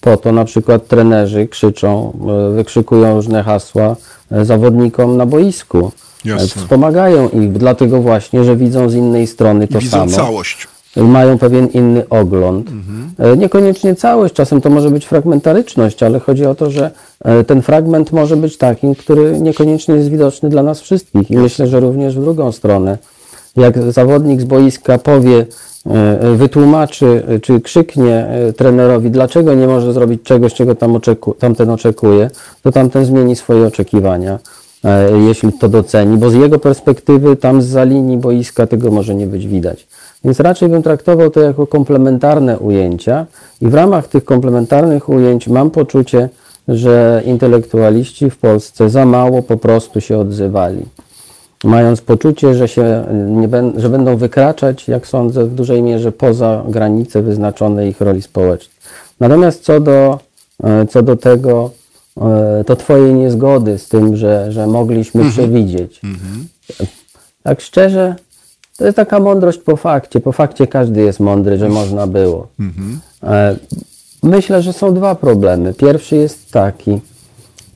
[0.00, 2.12] Po to na przykład trenerzy krzyczą,
[2.50, 3.96] e, wykrzykują różne hasła
[4.30, 5.92] e, zawodnikom na boisku.
[6.24, 6.62] Jasne.
[6.62, 10.68] Wspomagają ich, dlatego właśnie, że widzą z innej strony to I widzą samo całość.
[10.96, 12.66] mają pewien inny ogląd.
[13.18, 16.90] E, Niekoniecznie całość, czasem to może być fragmentaryczność, ale chodzi o to, że
[17.24, 21.30] e, ten fragment może być takim, który niekoniecznie jest widoczny dla nas wszystkich.
[21.30, 22.98] I myślę, że również w drugą stronę.
[23.56, 25.46] Jak zawodnik z boiska powie,
[25.86, 32.30] e, wytłumaczy, czy krzyknie trenerowi, dlaczego nie może zrobić czegoś, czego tam oczeku, tamten oczekuje,
[32.62, 34.38] to tamten zmieni swoje oczekiwania,
[35.26, 39.46] jeśli to doceni, bo z jego perspektywy tam z linii boiska tego może nie być
[39.46, 39.86] widać.
[40.24, 43.26] Więc raczej bym traktował to jako komplementarne ujęcia
[43.60, 46.28] i w ramach tych komplementarnych ujęć mam poczucie,
[46.68, 50.86] że intelektualiści w Polsce za mało po prostu się odzywali
[51.64, 56.62] mając poczucie, że, się nie ben, że będą wykraczać, jak sądzę, w dużej mierze poza
[56.68, 58.76] granice wyznaczone ich roli społecznej.
[59.20, 60.18] Natomiast co do,
[60.64, 61.81] e, co do tego, e,
[62.66, 66.00] to Twojej niezgody z tym, że, że mogliśmy przewidzieć.
[67.42, 68.14] Tak szczerze,
[68.76, 70.20] to jest taka mądrość po fakcie.
[70.20, 72.46] Po fakcie każdy jest mądry, że można było.
[73.22, 73.56] E,
[74.22, 75.74] Myślę, że są dwa problemy.
[75.74, 77.00] Pierwszy jest taki,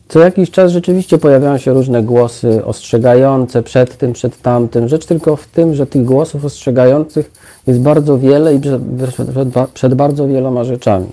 [0.09, 4.89] co jakiś czas rzeczywiście pojawiają się różne głosy ostrzegające przed tym, przed tamtym.
[4.89, 7.33] Rzecz tylko w tym, że tych głosów ostrzegających
[7.67, 9.29] jest bardzo wiele i przed, przed,
[9.75, 11.07] przed bardzo wieloma rzeczami.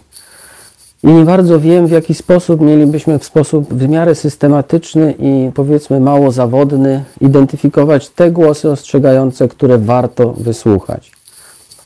[1.04, 6.00] I nie bardzo wiem, w jaki sposób mielibyśmy w sposób w miarę systematyczny i powiedzmy
[6.00, 11.12] mało zawodny identyfikować te głosy ostrzegające, które warto wysłuchać.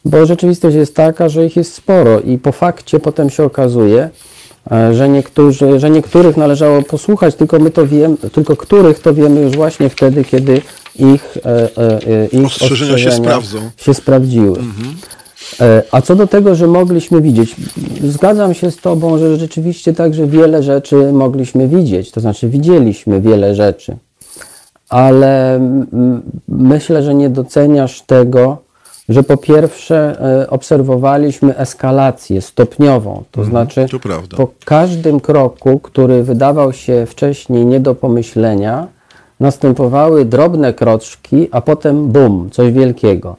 [0.05, 4.09] Bo rzeczywistość jest taka, że ich jest sporo i po fakcie potem się okazuje,
[4.71, 9.41] e, że, niektórzy, że niektórych należało posłuchać, tylko my to wiemy, tylko których to wiemy
[9.41, 10.61] już właśnie wtedy, kiedy
[10.95, 13.57] ich, e, e, ich Ostrzeżenia się sprawdzą.
[13.77, 14.59] się sprawdziły.
[14.59, 15.16] E,
[15.91, 17.55] A co do tego, że mogliśmy widzieć,
[18.03, 23.55] zgadzam się z Tobą, że rzeczywiście także wiele rzeczy mogliśmy widzieć, to znaczy widzieliśmy wiele
[23.55, 23.97] rzeczy,
[24.89, 25.59] ale
[26.47, 28.57] myślę, że nie doceniasz tego,
[29.09, 33.87] że po pierwsze e, obserwowaliśmy eskalację stopniową, to znaczy
[34.29, 38.87] to po każdym kroku, który wydawał się wcześniej nie do pomyślenia,
[39.39, 43.35] następowały drobne kroczki, a potem bum, coś wielkiego.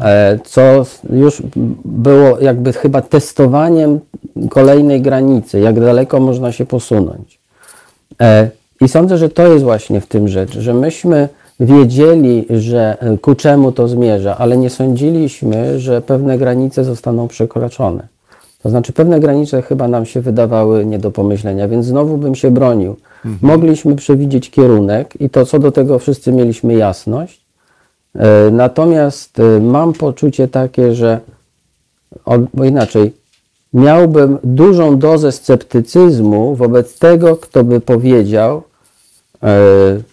[0.00, 1.42] E, Co już
[1.84, 4.00] było jakby chyba testowaniem
[4.50, 7.38] kolejnej granicy, jak daleko można się posunąć.
[8.20, 8.50] E,
[8.80, 11.28] I sądzę, że to jest właśnie w tym rzecz, że myśmy
[11.60, 18.08] wiedzieli, że e, ku czemu to zmierza, ale nie sądziliśmy, że pewne granice zostaną przekroczone.
[18.62, 22.50] To znaczy, pewne granice chyba nam się wydawały nie do pomyślenia, więc znowu bym się
[22.50, 22.96] bronił.
[23.42, 27.47] Mogliśmy przewidzieć kierunek i to co do tego wszyscy mieliśmy jasność.
[28.18, 31.20] E, Natomiast e, mam poczucie takie, że
[32.24, 33.12] o- bo inaczej,
[33.74, 38.62] miałbym dużą dozę sceptycyzmu wobec tego, kto by powiedział,
[39.42, 39.56] e,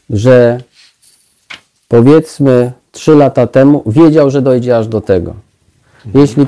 [0.09, 0.59] że
[1.87, 5.33] powiedzmy trzy lata temu wiedział, że dojdzie aż do tego.
[6.13, 6.45] Jeśli,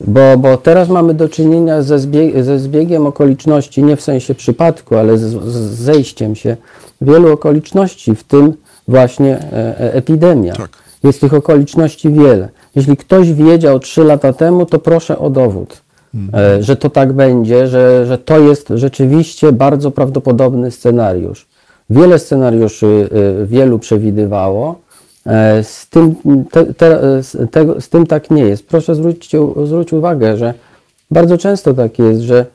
[0.00, 4.96] bo, bo teraz mamy do czynienia ze, zbieg, ze zbiegiem okoliczności, nie w sensie przypadku,
[4.96, 6.56] ale z, z zejściem się
[7.00, 8.54] wielu okoliczności, w tym
[8.88, 10.54] właśnie e, e, epidemia.
[10.54, 10.70] Tak.
[11.04, 12.48] Jest tych okoliczności wiele.
[12.74, 15.82] Jeśli ktoś wiedział trzy lata temu, to proszę o dowód,
[16.34, 21.46] e, że to tak będzie, że, że to jest rzeczywiście bardzo prawdopodobny scenariusz.
[21.90, 23.08] Wiele scenariuszy
[23.44, 24.78] wielu przewidywało.
[25.62, 26.14] Z tym,
[26.50, 28.66] te, te, z, tego, z tym tak nie jest.
[28.66, 29.32] Proszę zwrócić,
[29.64, 30.54] zwróć uwagę, że
[31.10, 32.46] bardzo często tak jest, że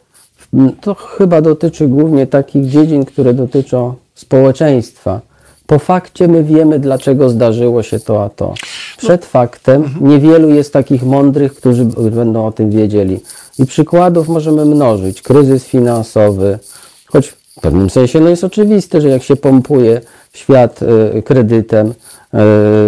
[0.82, 5.21] to chyba dotyczy głównie takich dziedzin, które dotyczą społeczeństwa.
[5.68, 8.53] Po fakcie my wiemy, dlaczego zdarzyło się to, a to.
[8.97, 13.20] Przed faktem niewielu jest takich mądrych, którzy będą o tym wiedzieli.
[13.59, 15.22] I przykładów możemy mnożyć.
[15.22, 16.59] Kryzys finansowy,
[17.07, 20.01] choć w pewnym sensie no jest oczywiste, że jak się pompuje
[20.34, 20.80] świat
[21.16, 21.93] e, kredytem
[22.34, 22.43] e,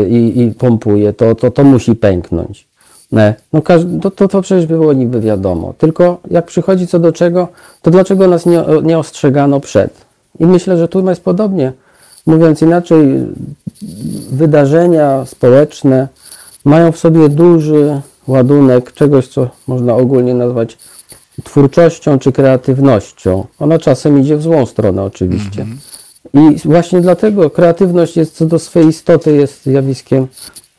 [0.09, 2.67] i, pompuje, to, to, to musi pęknąć.
[3.11, 3.33] Ne.
[3.53, 3.61] No,
[4.01, 5.73] to, to, to przecież było niby wiadomo.
[5.77, 7.47] Tylko jak przychodzi co do czego,
[7.81, 10.05] to dlaczego nas nie, nie ostrzegano przed?
[10.39, 11.73] I myślę, że tu jest podobnie.
[12.27, 13.25] Mówiąc inaczej,
[14.31, 16.07] wydarzenia społeczne
[16.65, 20.77] mają w sobie duży ładunek czegoś, co można ogólnie nazwać
[21.43, 23.45] twórczością czy kreatywnością.
[23.59, 25.65] Ona czasem idzie w złą stronę oczywiście.
[26.33, 30.27] I właśnie dlatego kreatywność jest co do swej istoty jest zjawiskiem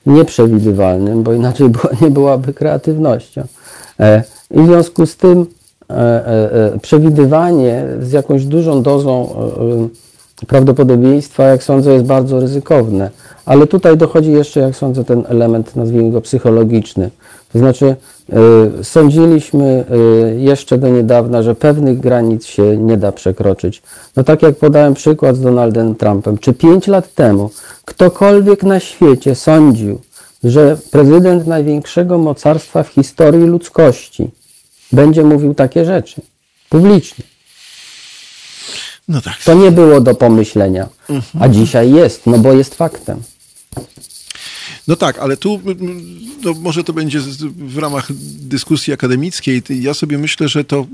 [0.07, 3.43] nieprzewidywalnym, bo inaczej była, nie byłaby kreatywnością.
[4.01, 5.47] E, I w związku z tym
[5.91, 10.08] e, e, e, przewidywanie z jakąś dużą dozą e, e,
[10.47, 13.11] prawdopodobieństwa, jak sądzę, jest bardzo ryzykowne.
[13.47, 17.11] Ale tutaj dochodzi jeszcze, jak sądzę, ten element, nazwijmy go psychologiczny.
[17.53, 17.97] To znaczy,
[18.81, 19.85] y, sądziliśmy
[20.35, 23.83] y, jeszcze do niedawna, że pewnych granic się nie da przekroczyć.
[24.17, 26.39] No tak jak podałem przykład z Donaldem Trumpem.
[26.39, 27.51] Czy pięć lat temu
[27.85, 30.01] ktokolwiek na świecie sądził,
[30.45, 34.31] że prezydent największego mocarstwa w historii ludzkości
[34.93, 36.21] będzie mówił takie rzeczy
[36.69, 37.25] publicznie?
[39.09, 39.37] No tak.
[39.45, 40.89] To nie było do pomyślenia,
[41.41, 43.23] a dzisiaj jest, no bo jest faktem.
[44.89, 47.21] No tak, ale tu mm, no może to będzie
[47.57, 49.63] w ramach dyskusji akademickiej.
[49.71, 50.87] Ja sobie myślę, że to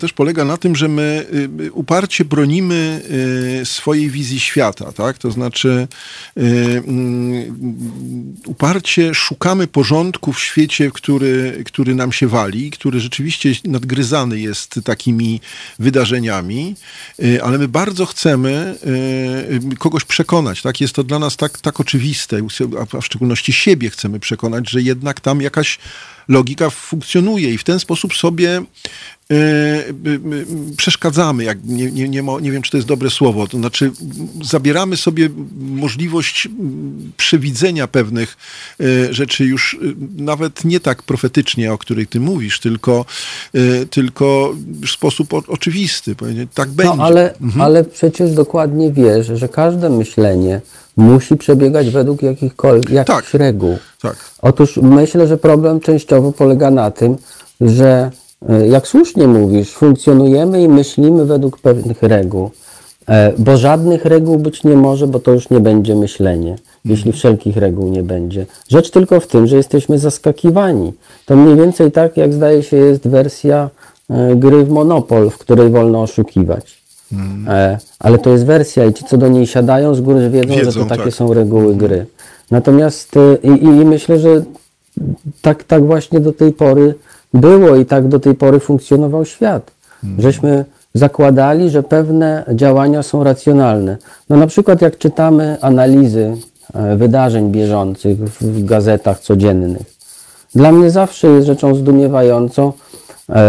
[0.00, 1.26] też polega na tym, że my
[1.60, 3.02] y, uparcie bronimy
[3.62, 5.18] y, swojej wizji świata, tak?
[5.18, 5.88] To znaczy
[6.38, 6.42] y,
[6.86, 14.80] mm, uparcie szukamy porządku w świecie, który, który nam się wali, który rzeczywiście nadgryzany jest
[14.84, 15.40] takimi
[15.78, 16.74] wydarzeniami,
[17.42, 18.78] ale my bardzo chcemy
[19.78, 20.80] kogoś przekonać, tak?
[20.80, 22.46] Jest to dla nas tak, tak oczywiste,
[22.80, 25.78] a w szczególności siebie chcemy przekonać, że jednak tam jakaś
[26.28, 30.10] logika funkcjonuje i w ten sposób sobie y, y,
[30.70, 33.58] y, przeszkadzamy, jak, nie, nie, nie, mo- nie wiem, czy to jest dobre słowo, to
[33.58, 33.90] znaczy
[34.42, 35.28] zabieramy sobie
[35.58, 36.48] możliwość
[37.16, 38.36] przewidzenia pewnych
[38.80, 39.78] y, rzeczy już y,
[40.16, 43.04] nawet nie tak profetycznie, o których ty mówisz, tylko,
[43.90, 46.16] tylko w sposób o, oczywisty,
[46.54, 46.96] tak będzie.
[46.96, 50.60] No ale, ale przecież dokładnie wiesz, że każde myślenie
[50.96, 53.40] musi przebiegać według jakichkolwiek jakichś Tak.
[53.40, 53.76] reguł.
[54.02, 54.16] Tak.
[54.42, 57.16] Otóż myślę, że problem częściowo polega na tym,
[57.60, 58.10] że
[58.48, 62.50] e, jak słusznie mówisz, funkcjonujemy i myślimy według pewnych reguł,
[63.08, 67.56] e, bo żadnych reguł być nie może, bo to już nie będzie myślenie, jeśli wszelkich
[67.56, 68.46] reguł nie będzie.
[68.68, 70.92] Rzecz tylko w tym, że jesteśmy zaskakiwani.
[71.26, 73.70] To mniej więcej tak, jak zdaje się jest wersja
[74.10, 76.81] e, gry w Monopol, w której wolno oszukiwać.
[77.48, 80.64] E, ale to jest wersja i ci, co do niej siadają, z góry wiedzą, że
[80.64, 81.14] Wiedzą, to takie tak.
[81.14, 82.06] są reguły gry.
[82.50, 84.42] Natomiast e, i, i myślę, że
[85.42, 86.94] tak, tak właśnie do tej pory
[87.34, 89.70] było i tak do tej pory funkcjonował świat.
[90.18, 93.96] Żeśmy zakładali, że pewne działania są racjonalne.
[94.28, 96.36] No na przykład jak czytamy analizy
[96.74, 99.82] e, wydarzeń bieżących w, gazetach codziennych.
[100.54, 102.72] Dla mnie zawsze jest rzeczą zdumiewającą, e,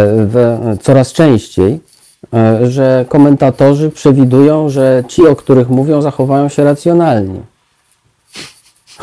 [0.05, 1.80] w, coraz częściej,
[2.63, 7.39] że komentatorzy przewidują, że ci, o których mówią, zachowają się racjonalnie.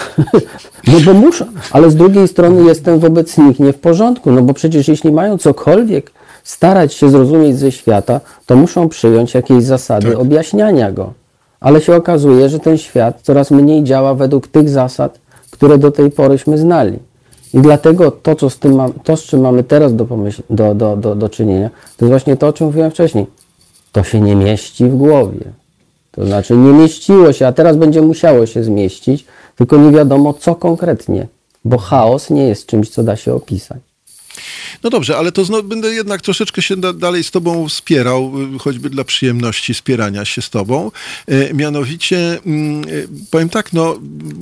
[0.87, 4.55] No bo muszą, ale z drugiej strony jestem wobec nich nie w porządku, no bo
[4.55, 6.13] przecież jeśli mają cokolwiek
[6.45, 11.13] starać się zrozumieć ze świata, to muszą przyjąć jakieś zasady objaśniania go.
[11.61, 15.19] Ale się okazuje, że ten świat coraz mniej działa według tych zasad,
[15.51, 16.99] które do tej poryśmy znali.
[17.55, 20.75] I dlatego to, co z tym mam, to, z czym mamy teraz do, pomyśl, do,
[20.75, 23.27] do, do, do czynienia, to jest właśnie to, o czym mówiłem wcześniej.
[23.93, 25.45] To się nie mieści w głowie.
[26.11, 29.27] To znaczy nie mieściło się, a teraz będzie musiało się zmieścić,
[29.57, 31.27] tylko nie wiadomo co konkretnie,
[31.65, 33.90] bo chaos nie jest czymś, co da się opisać.
[34.83, 38.59] No dobrze, ale to znowu będę jednak troszeczkę się da, dalej z tobą wspierał, y,
[38.59, 40.91] choćby dla przyjemności spierania się z tobą.
[41.27, 42.87] E, mianowicie, mm, e,
[43.31, 43.99] powiem tak, no,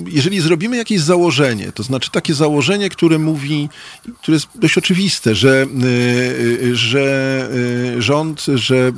[0.06, 3.68] jeżeli zrobimy jakieś założenie, to znaczy takie założenie, które mówi,
[4.22, 5.86] które jest dość oczywiste, że, y,
[6.62, 7.48] y, że
[7.96, 8.92] y, rząd, że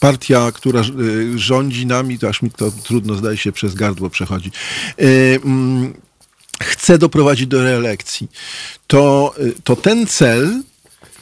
[0.00, 4.50] partia, która y, rządzi nami, to aż mi to trudno zdaje się przez gardło przechodzi,
[5.00, 5.94] y, mm,
[6.62, 8.28] chce doprowadzić do reelekcji,
[8.86, 10.62] to, y, to ten cel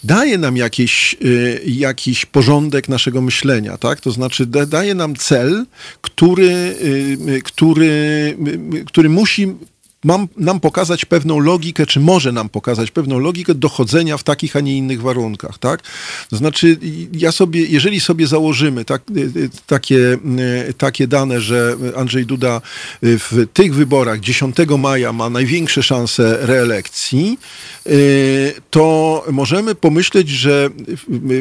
[0.04, 4.00] daje nam jakiś, y, jakiś porządek naszego myślenia, tak?
[4.00, 5.66] To znaczy da, daje nam cel,
[6.00, 8.36] który, y, który,
[8.86, 9.54] który musi
[10.04, 14.60] mam, nam pokazać pewną logikę, czy może nam pokazać pewną logikę dochodzenia w takich, a
[14.60, 15.82] nie innych warunkach, tak?
[16.30, 16.78] To znaczy,
[17.12, 20.18] ja sobie, jeżeli sobie założymy tak, y, y, takie,
[20.68, 22.60] y, takie dane, że Andrzej Duda
[23.02, 27.38] w tych wyborach 10 maja ma największe szanse reelekcji,
[28.70, 30.70] to możemy pomyśleć, że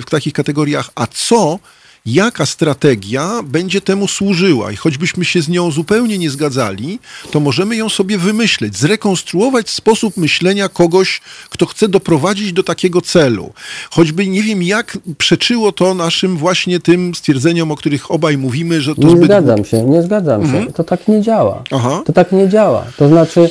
[0.02, 1.60] w takich kategoriach, a co
[2.06, 4.72] jaka strategia będzie temu służyła.
[4.72, 7.00] I choćbyśmy się z nią zupełnie nie zgadzali,
[7.32, 13.54] to możemy ją sobie wymyśleć, zrekonstruować sposób myślenia kogoś, kto chce doprowadzić do takiego celu.
[13.92, 18.96] Choćby nie wiem, jak przeczyło to naszym właśnie tym stwierdzeniom, o których obaj mówimy, że
[18.96, 19.26] to Nie zbyt...
[19.26, 20.74] zgadzam się, nie zgadzam się.
[20.74, 21.64] To tak nie działa.
[21.72, 22.04] Aha.
[22.06, 22.86] To tak nie działa.
[22.98, 23.50] To znaczy,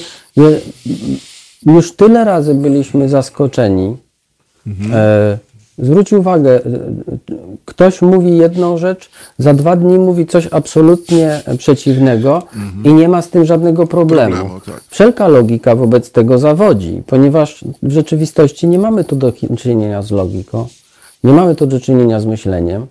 [1.66, 3.96] już tyle razy byliśmy zaskoczeni.
[4.92, 5.38] E,
[5.82, 6.60] zwróć uwagę, e,
[7.64, 12.42] ktoś mówi jedną rzecz, za dwa dni mówi coś absolutnie przeciwnego
[12.84, 14.36] i nie ma z tym żadnego problemu.
[14.36, 14.84] Problemu, tak.
[14.88, 20.66] Wszelka logika wobec tego zawodzi, ponieważ w rzeczywistości nie mamy tu do czynienia z logiką,
[21.24, 22.86] nie mamy tu do czynienia z myśleniem.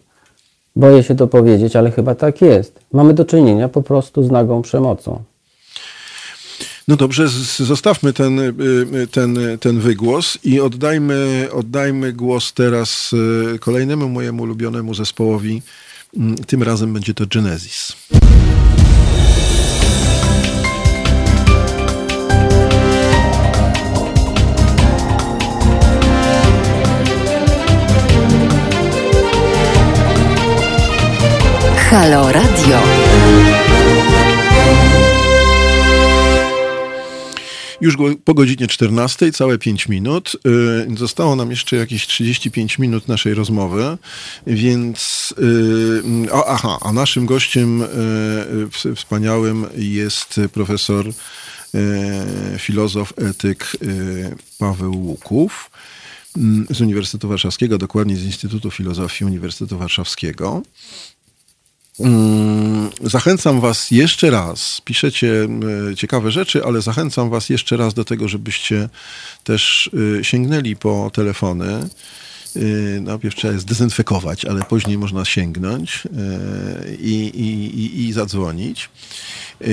[0.75, 2.79] Boję się to powiedzieć, ale chyba tak jest.
[2.93, 5.19] Mamy do czynienia po prostu z nagą przemocą.
[6.89, 7.27] No dobrze,
[7.59, 8.53] zostawmy ten, y,
[9.03, 15.61] y, ten, ten wygłos i oddajmy, oddajmy głos teraz y, kolejnemu mojemu ulubionemu zespołowi.
[16.17, 17.93] Mm, Tym razem będzie to Genesis.
[31.89, 33.48] Halo Radio.
[37.81, 40.31] Już po godzinie 14, całe 5 minut.
[40.93, 43.97] Y, Zostało nam jeszcze jakieś 35 minut naszej rozmowy,
[44.47, 45.33] więc.
[45.39, 46.03] y,
[46.45, 51.05] aha, a naszym gościem y, wspaniałym jest profesor,
[52.57, 53.71] filozof, etyk
[54.57, 55.71] Paweł Łuków
[56.69, 60.61] z Uniwersytetu Warszawskiego, dokładnie z Instytutu Filozofii Uniwersytetu Warszawskiego.
[61.99, 64.81] Mm, Zachęcam Was jeszcze raz.
[64.85, 65.47] Piszecie
[65.91, 68.89] e, ciekawe rzeczy, ale zachęcam Was jeszcze raz do tego, żebyście
[69.43, 69.89] też
[70.19, 71.89] e, sięgnęli po telefony.
[72.59, 78.89] E, Najpierw trzeba je zdezynfekować, ale później można sięgnąć e, i, i, i, zadzwonić.
[79.61, 79.65] E,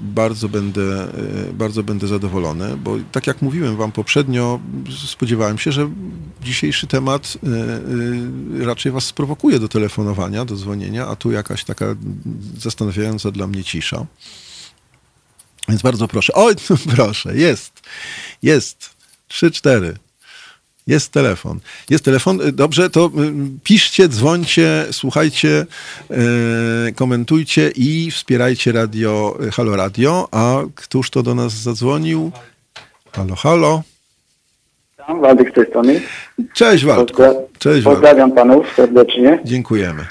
[0.00, 1.08] Bardzo będę,
[1.52, 4.60] bardzo będę zadowolony, bo tak jak mówiłem Wam poprzednio,
[5.06, 5.90] spodziewałem się, że
[6.42, 7.38] dzisiejszy temat
[8.60, 11.86] raczej Was sprowokuje do telefonowania, do dzwonienia, a tu jakaś taka
[12.58, 14.06] zastanawiająca dla mnie cisza.
[15.68, 16.32] Więc bardzo proszę.
[16.32, 16.54] Oj,
[16.96, 17.82] proszę, jest,
[18.42, 18.90] jest.
[19.28, 19.96] Trzy, cztery.
[20.86, 21.60] Jest telefon.
[21.90, 22.40] Jest telefon.
[22.40, 23.10] Y, Dobrze, to y,
[23.64, 25.66] piszcie, dzwońcie, słuchajcie,
[26.88, 30.28] y, komentujcie i wspierajcie radio Halo Radio.
[30.32, 32.30] A któż to do nas zadzwonił?
[33.12, 33.82] Halo, halo.
[34.98, 36.00] Witam, Waldek z tej strony.
[36.54, 37.22] Cześć Waldku.
[37.58, 37.90] Cześć Waldku.
[37.90, 39.38] Pozdrawiam panów serdecznie.
[39.44, 40.06] Dziękujemy.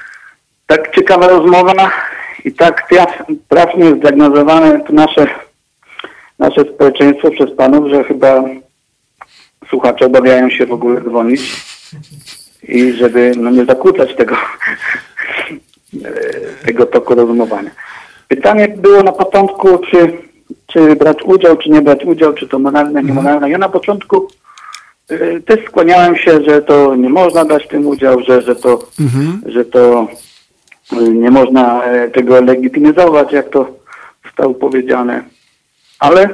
[0.68, 1.92] Tak ciekawa rozmowa
[2.46, 5.28] i tak traf, trafnie zdiagnozowane nasze,
[6.40, 8.44] nasze społeczeństwo przez panów, że chyba
[9.74, 11.42] słuchacze obawiają się w ogóle dzwonić
[12.68, 14.36] i żeby no, nie zakłócać tego,
[16.06, 17.72] e, tego toku rozumowania.
[18.28, 20.18] Pytanie było na początku, czy,
[20.68, 23.50] czy brać udział, czy nie brać udział, czy to moralne, niemoralne.
[23.50, 24.28] Ja na początku
[25.10, 28.88] e, też skłaniałem się, że to nie można dać tym udział, że, że to,
[29.46, 30.08] że to
[30.92, 33.68] e, nie można e, tego legitymizować, jak to
[34.26, 35.24] zostało powiedziane.
[36.00, 36.30] Ale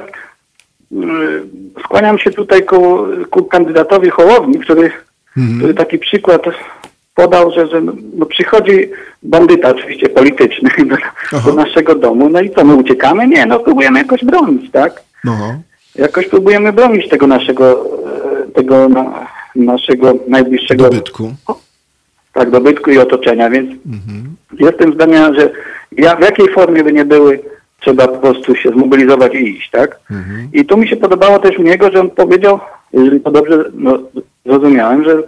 [1.84, 2.98] skłaniam się tutaj ku,
[3.30, 4.90] ku kandydatowi Hołowni, który,
[5.58, 6.42] który taki przykład
[7.14, 7.80] podał, że, że
[8.14, 8.90] no przychodzi
[9.22, 10.96] bandyta oczywiście polityczny do,
[11.32, 11.42] Aha.
[11.44, 13.28] do naszego domu, no i co, my uciekamy?
[13.28, 15.02] Nie, no próbujemy jakoś bronić, tak?
[15.24, 15.60] No.
[15.94, 17.84] Jakoś próbujemy bronić tego naszego,
[18.46, 19.26] e, tego na,
[19.56, 21.34] naszego najbliższego Dobytku.
[22.32, 23.70] tak, dobytku i otoczenia, więc
[24.58, 25.50] jestem zdania, że
[25.92, 27.40] ja, w jakiej formie by nie były,
[27.80, 30.00] trzeba po prostu się zmobilizować i iść, tak?
[30.52, 32.60] I tu mi się podobało też u niego, że on powiedział,
[32.92, 33.98] jeżeli to dobrze no,
[34.46, 35.22] zrozumiałem, że,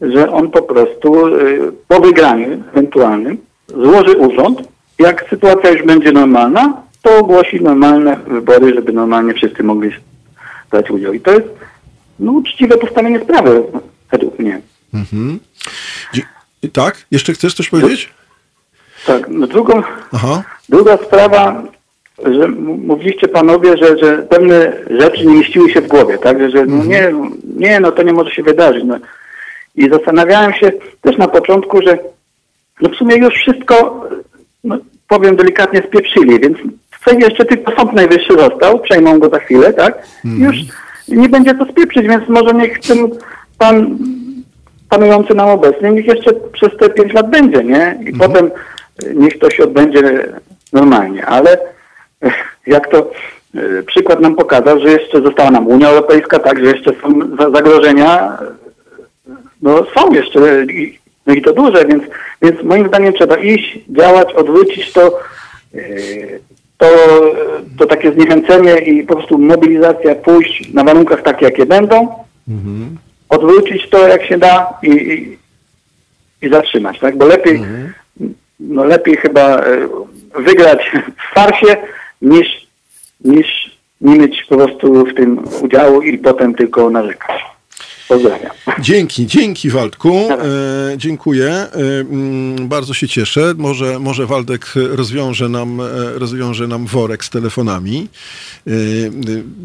[0.00, 3.38] że on po prostu y, po wygraniu ewentualnym
[3.68, 4.62] złoży urząd,
[4.98, 9.90] jak sytuacja już będzie normalna, to ogłosi normalne wybory, żeby normalnie wszyscy mogli
[10.70, 11.12] brać udział.
[11.12, 11.46] I to jest
[12.18, 13.62] no, uczciwe postawienie sprawy,
[14.10, 14.60] według mnie.
[14.94, 15.38] Mhm.
[16.72, 17.06] Tak?
[17.10, 18.10] Jeszcze chcesz coś powiedzieć?
[19.06, 19.82] Tak, no drugą,
[20.12, 20.42] Aha.
[20.68, 21.62] druga sprawa,
[22.24, 26.40] że mówiliście panowie, że, że pewne rzeczy nie mieściły się w głowie, tak?
[26.40, 27.12] Że, że no nie,
[27.56, 28.84] nie, no to nie może się wydarzyć.
[28.84, 28.96] No.
[29.76, 31.98] I zastanawiałem się też na początku, że
[32.80, 34.08] no w sumie już wszystko,
[34.64, 36.58] no, powiem delikatnie, spieprzyli, więc
[37.04, 40.02] Sejmie jeszcze tylko Sąd Najwyższy został, przejmą go za chwilę, tak?
[40.24, 40.56] I Już
[41.08, 43.10] nie będzie to spieprzyć, więc może niech ten
[43.58, 43.98] pan
[44.88, 47.98] panujący nam obecnie, niech jeszcze przez te pięć lat będzie, nie?
[48.06, 48.50] I potem
[49.02, 50.28] y, niech to się odbędzie
[50.72, 51.58] normalnie, ale
[52.66, 53.10] jak to
[53.54, 57.50] y, przykład nam pokazał, że jeszcze została nam Unia Europejska, tak, że jeszcze są za-
[57.50, 58.38] zagrożenia,
[59.28, 62.02] y, no są jeszcze i, no i to duże, więc,
[62.42, 65.18] więc moim zdaniem trzeba iść, działać, odwrócić to,
[65.74, 66.40] y,
[66.78, 66.88] to,
[67.78, 72.14] to takie zniechęcenie i po prostu mobilizacja pójść na warunkach takie, jakie będą,
[73.28, 75.38] odwrócić to jak się da i, i,
[76.46, 77.16] i zatrzymać, tak?
[77.16, 77.62] Bo lepiej,
[78.60, 79.88] no lepiej chyba e,
[80.38, 80.92] wygrać
[81.30, 81.76] w farsie
[82.22, 82.66] niż,
[83.24, 83.70] niż
[84.00, 87.51] nie mieć po prostu w tym udziału i potem tylko narzekać.
[88.12, 88.52] Pozdrawiam.
[88.80, 90.28] Dzięki, dzięki Waldku.
[90.30, 90.38] E,
[90.96, 91.48] dziękuję.
[91.50, 91.68] E,
[92.00, 93.54] mm, bardzo się cieszę.
[93.58, 95.84] Może, może Waldek rozwiąże nam, e,
[96.14, 98.08] rozwiąże nam worek z telefonami.
[98.66, 98.70] E,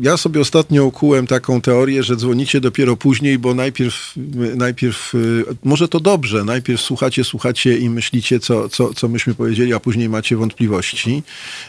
[0.01, 4.13] ja sobie ostatnio ukułem taką teorię, że dzwonicie dopiero później, bo najpierw,
[4.55, 5.17] najpierw e,
[5.63, 10.09] może to dobrze, najpierw słuchacie, słuchacie i myślicie, co, co, co myśmy powiedzieli, a później
[10.09, 11.23] macie wątpliwości.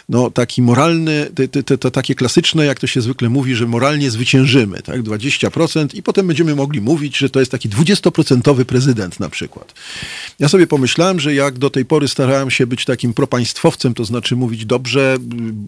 [0.09, 3.67] no, taki moralny, te, te, te, to takie klasyczne, jak to się zwykle mówi, że
[3.67, 9.21] moralnie zwyciężymy, tak, 20% i potem będziemy mogli mówić, że to jest taki 20% prezydent
[9.21, 9.75] na przykład.
[10.39, 14.37] Ja sobie pomyślałem, że jak do tej pory starałem się być takim propaństwowcem, to znaczy
[14.37, 15.17] mówić dobrze,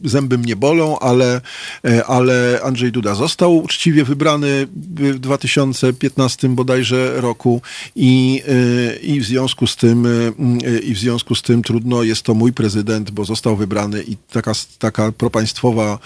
[0.04, 1.40] zęby mnie bolą, ale,
[1.84, 7.62] e, ale Andrzej Duda został uczciwie wybrany w 2015 bodajże roku
[7.96, 12.22] i, e, i w związku z tym e, i w związku z tym trudno jest
[12.22, 15.98] to mój prezydent, bo został wybrany i taka, taka propaństwowa,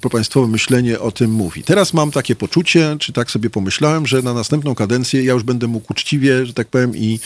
[0.00, 1.62] propaństwowe myślenie o tym mówi.
[1.62, 5.66] Teraz mam takie poczucie, czy tak sobie pomyślałem, że na następną kadencję ja już będę
[5.66, 7.18] mógł uczciwie, że tak powiem, i,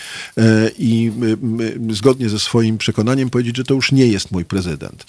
[0.78, 1.12] i
[1.90, 5.04] zgodnie ze swoim przekonaniem powiedzieć, że to już nie jest mój prezydent.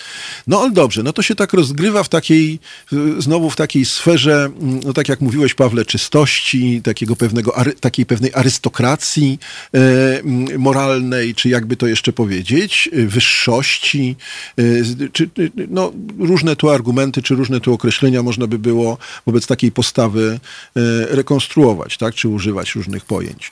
[0.47, 2.59] No ale dobrze, no to się tak rozgrywa w takiej,
[2.93, 8.05] y, znowu w takiej sferze, mm, no tak jak mówiłeś, Pawle, czystości, takiego pewnego, takiej
[8.05, 9.39] pewnej arystokracji
[9.73, 14.15] e, mm, moralnej, czy jakby to jeszcze powiedzieć, y, wyższości,
[14.57, 19.47] z- czy, y, no, różne tu argumenty, czy różne tu określenia można by było wobec
[19.47, 20.39] takiej postawy
[20.75, 20.79] e,
[21.15, 23.51] rekonstruować, tak, czy używać różnych pojęć.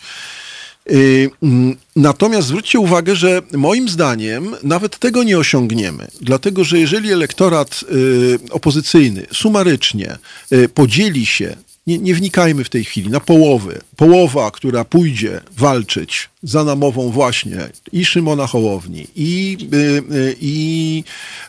[0.91, 7.11] Y, mm, Natomiast zwróćcie uwagę, że moim zdaniem nawet tego nie osiągniemy, dlatego że jeżeli
[7.11, 10.17] elektorat y, opozycyjny sumarycznie
[10.51, 11.55] y, podzieli się,
[11.87, 17.57] nie, nie wnikajmy w tej chwili, na połowy, połowa, która pójdzie walczyć za namową właśnie
[17.91, 19.77] i Szymona Hołowni, i, y,
[20.15, 21.03] y, i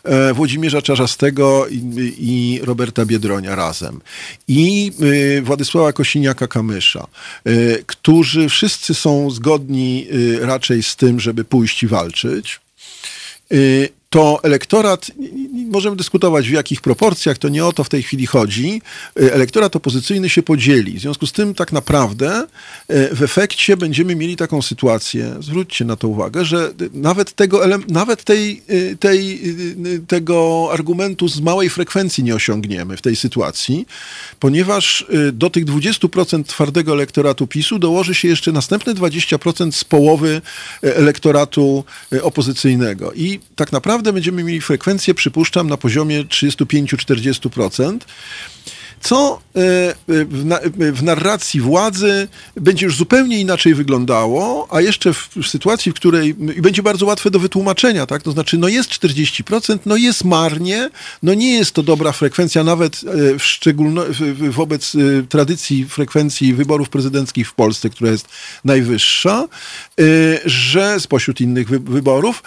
[0.05, 1.81] e, Włodzimierza Czarzastego, i,
[2.19, 4.01] i Roberta Biedronia razem,
[4.49, 4.93] i
[5.39, 7.07] y, Władysława Kosiniaka-Kamysza,
[7.87, 10.07] którzy wszyscy są zgodni
[10.41, 12.61] raczej z tym, żeby pójść i walczyć,
[14.11, 15.11] to elektorat,
[15.53, 18.83] możemy dyskutować w jakich proporcjach, to nie o to w tej chwili chodzi,
[19.21, 20.99] y, elektorat opozycyjny się podzieli.
[20.99, 22.47] W związku z tym tak naprawdę
[22.91, 27.61] y, w efekcie będziemy mieli taką sytuację, zwróćcie na to uwagę, że y, nawet tego,
[27.89, 28.63] nawet tej,
[29.01, 29.41] tej,
[30.09, 33.87] tego argumentu z małej frekwencji nie osiągniemy w tej sytuacji,
[34.41, 40.43] ponieważ do tych 20% twardego elektoratu PiSu dołoży się jeszcze następne 20% z połowy
[40.83, 41.85] elektoratu
[42.23, 43.13] opozycyjnego.
[43.13, 47.99] I tak naprawdę będziemy mieli frekwencję, przypuszczam, na poziomie 35-40%.
[49.01, 55.13] Co e, e, w, e, w narracji władzy będzie już zupełnie inaczej wyglądało, a jeszcze
[55.13, 58.23] w, w sytuacji, w której i będzie bardzo łatwe do wytłumaczenia, tak?
[58.23, 60.91] To znaczy, no jest 40%, no jest marnie,
[61.23, 63.01] no nie jest to dobra frekwencja, nawet
[63.39, 64.93] w szczególno, w, w, wobec
[65.29, 68.29] tradycji frekwencji wyborów prezydenckich w Polsce, która jest
[68.65, 69.49] najwyższa,
[70.45, 72.43] że spośród innych wy, wyborów,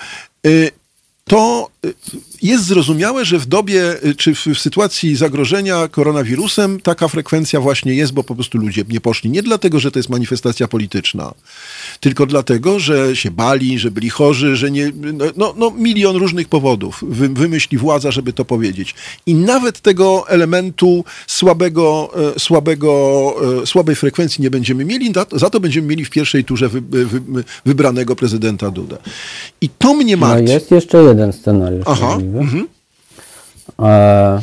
[1.30, 1.94] e, to y,
[2.42, 7.94] jest zrozumiałe, że w dobie, y, czy w, w sytuacji zagrożenia koronawirusem taka frekwencja właśnie
[7.94, 9.30] jest, bo po prostu ludzie nie poszli.
[9.30, 11.34] Nie dlatego, że to jest manifestacja polityczna,
[12.00, 14.92] tylko dlatego, że się bali, że byli chorzy, że nie.
[15.14, 18.96] No, no, no milion różnych powodów wy, wymyśli władza, żeby to powiedzieć.
[19.26, 25.60] I nawet tego elementu słabego, e, słabego, e, słabej frekwencji nie będziemy mieli, za- to
[25.60, 27.22] będziemy mieli w pierwszej turze wy, wy,
[27.66, 28.98] wybranego prezydenta Dudę.
[29.62, 30.52] I to mnie No martwi.
[30.54, 31.84] jest jeszcze jeden scenariusz.
[31.88, 32.40] Aha, możliwy.
[32.40, 32.68] mhm.
[33.90, 34.42] E,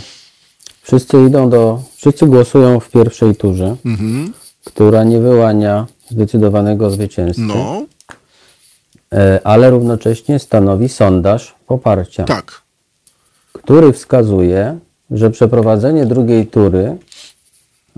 [0.82, 4.32] wszyscy idą do, wszyscy głosują w pierwszej turze, Mhm.
[4.64, 7.82] która nie wyłania zdecydowanego zwycięzcy, No,
[9.12, 12.62] e, ale równocześnie stanowi sondaż poparcia, tak.
[13.52, 14.78] który wskazuje,
[15.10, 16.96] że przeprowadzenie drugiej tury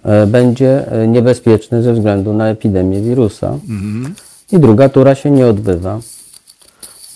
[0.04, 3.58] e, będzie e, niebezpieczne ze względu na epidemię wirusa.
[4.52, 6.00] I druga tura się nie odbywa.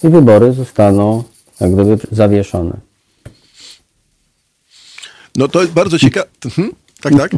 [0.05, 1.23] I wybory zostaną
[1.62, 2.72] jak gdyby zawieszone.
[5.36, 6.26] No to jest bardzo ciekawe.
[6.44, 6.70] Mhm.
[7.02, 7.30] Tak, tak.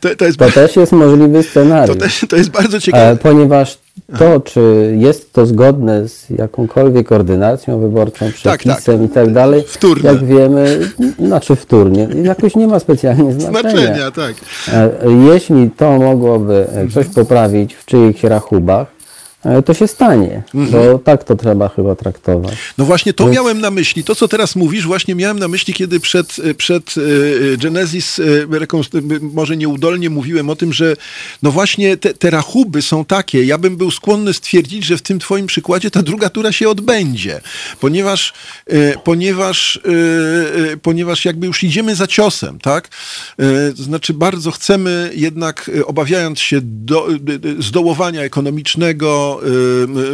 [0.00, 1.98] To, to, jest, To też jest możliwy to, scenariusz.
[1.98, 3.16] też, to jest bardzo E, ciekawe.
[3.16, 3.78] Ponieważ
[4.18, 9.10] to, czy jest to zgodne z jakąkolwiek ordynacją wyborczą, Tak, przepisem tak.
[9.10, 10.12] i tak dalej, Wtórne.
[10.12, 13.70] jak wiemy, znaczy wtórnie, jakoś nie ma specjalnie znaczenia.
[13.70, 14.34] Znaczenia, tak.
[14.72, 14.90] E,
[15.32, 19.01] Jeśli to mogłoby e, coś poprawić w czyichś rachubach, e,
[19.64, 22.54] to się stanie, bo tak to trzeba chyba traktować.
[22.78, 24.04] No właśnie to miałem na myśli.
[24.04, 26.94] To, co teraz mówisz, właśnie miałem na myśli, kiedy przed, przed
[27.54, 30.96] e, Genesis e, rekonstru- może nieudolnie mówiłem o tym, że
[31.42, 33.44] no właśnie te, te rachuby są takie.
[33.44, 37.40] Ja bym był skłonny stwierdzić, że w tym twoim przykładzie ta druga tura się odbędzie,
[37.80, 38.32] ponieważ,
[38.66, 42.88] e, ponieważ, e, e, ponieważ jakby już idziemy za ciosem, tak?
[43.38, 49.46] E, To znaczy bardzo chcemy jednak, e, obawiając się do, e, e, zdołowania ekonomicznego, e,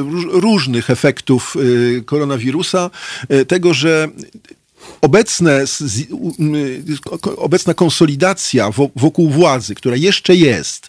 [0.02, 2.90] róż- różnych efektów e, koronawirusa,
[3.48, 4.08] tego, że
[5.00, 5.64] obecne,
[7.36, 10.87] obecna konsolidacja wo- wokół władzy, która jeszcze jest,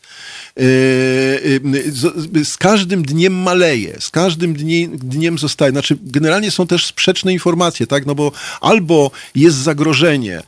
[0.55, 5.72] z, z każdym dniem maleje, z każdym dnie, dniem zostaje.
[5.72, 8.05] Znaczy, generalnie są też sprzeczne informacje, tak?
[8.05, 10.41] No bo albo jest zagrożenie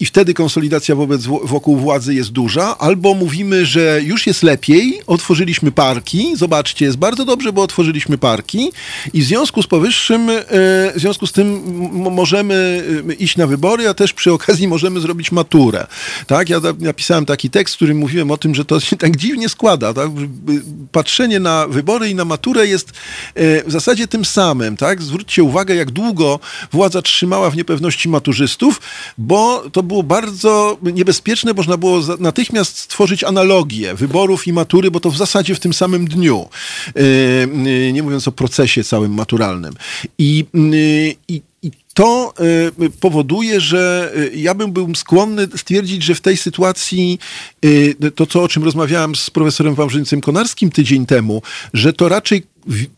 [0.00, 5.72] i wtedy konsolidacja wobec wokół władzy jest duża, albo mówimy, że już jest lepiej, otworzyliśmy
[5.72, 8.72] parki, zobaczcie, jest bardzo dobrze, bo otworzyliśmy parki
[9.12, 11.60] i w związku z powyższym, w związku z tym
[11.94, 12.84] możemy
[13.18, 15.86] iść na wybory, a też przy okazji możemy zrobić maturę.
[16.26, 16.48] Tak?
[16.48, 19.94] Ja napisałem taki tekst, w którym mówiłem o tym, że to się tak dziwnie składa.
[19.94, 20.10] Tak?
[20.92, 22.90] Patrzenie na wybory i na maturę jest
[23.34, 24.76] e, w zasadzie tym samym.
[24.76, 25.02] Tak?
[25.02, 26.40] Zwróćcie uwagę, jak długo
[26.72, 28.80] władza trzymała w niepewności maturzystów,
[29.18, 35.10] bo to było bardzo niebezpieczne, można było natychmiast stworzyć analogię wyborów i matury, bo to
[35.10, 36.48] w zasadzie w tym samym dniu.
[36.96, 37.00] E,
[37.88, 39.74] e, Nie mówiąc o procesie całym maturalnym.
[40.18, 40.46] I,
[41.28, 41.42] i i
[41.94, 42.34] to
[42.80, 47.18] y, powoduje, że y, ja bym był skłonny stwierdzić, że w tej sytuacji
[47.64, 51.42] y, to, co o czym rozmawiałem z profesorem Wawrzyńcem Konarskim tydzień temu,
[51.72, 52.42] że to raczej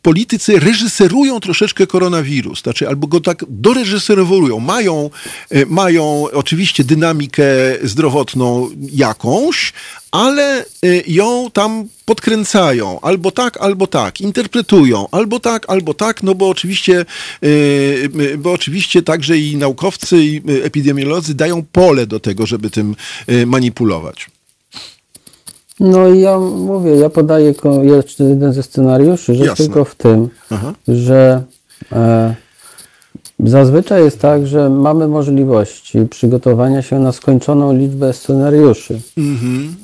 [0.03, 4.61] politycy reżyserują troszeczkę koronawirus, znaczy albo go tak doreżyserowują.
[4.61, 5.11] Mają,
[5.55, 7.45] y, mają oczywiście dynamikę
[7.83, 9.73] zdrowotną jakąś,
[10.11, 16.35] ale y, ją tam podkręcają, albo tak, albo tak, interpretują, albo tak, albo tak, no
[16.35, 17.07] bo oczywiście,
[17.45, 22.97] y, bo oczywiście także i naukowcy, i epidemiolodzy dają pole do tego, żeby tym
[23.47, 24.36] manipulować.
[25.81, 27.55] No i ja mówię, ja podaję
[28.19, 29.65] jeden ze scenariuszy, że Jasne.
[29.65, 30.73] tylko w tym, Aha.
[30.89, 31.43] że
[31.93, 32.35] e,
[33.41, 39.01] zazwyczaj jest tak, że mamy możliwości przygotowania się na skończoną liczbę scenariuszy.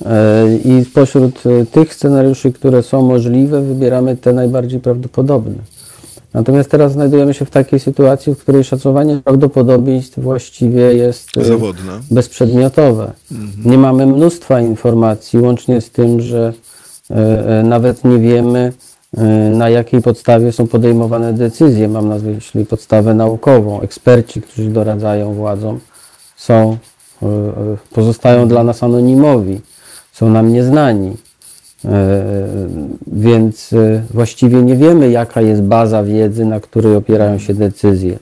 [0.06, 5.54] E, I spośród e, tych scenariuszy, które są możliwe, wybieramy te najbardziej prawdopodobne.
[6.34, 12.00] Natomiast teraz znajdujemy się w takiej sytuacji, w której szacowanie prawdopodobieństw właściwie jest e, Zawodne.
[12.10, 13.12] bezprzedmiotowe.
[13.64, 16.52] Nie mamy mnóstwa informacji, łącznie z tym, że
[17.10, 17.14] e,
[17.58, 18.72] e, nawet nie wiemy,
[19.52, 21.88] na jakiej podstawie są podejmowane decyzje.
[21.88, 23.80] Mam na myśli podstawę naukową.
[23.80, 25.80] Eksperci, którzy doradzają władzom,
[26.36, 26.76] są,
[27.90, 29.60] pozostają dla nas anonimowi,
[30.12, 31.16] są nam nieznani.
[31.84, 32.22] E,
[33.12, 38.18] Więc e, właściwie nie wiemy, jaka jest baza wiedzy, na której opierają się decyzje.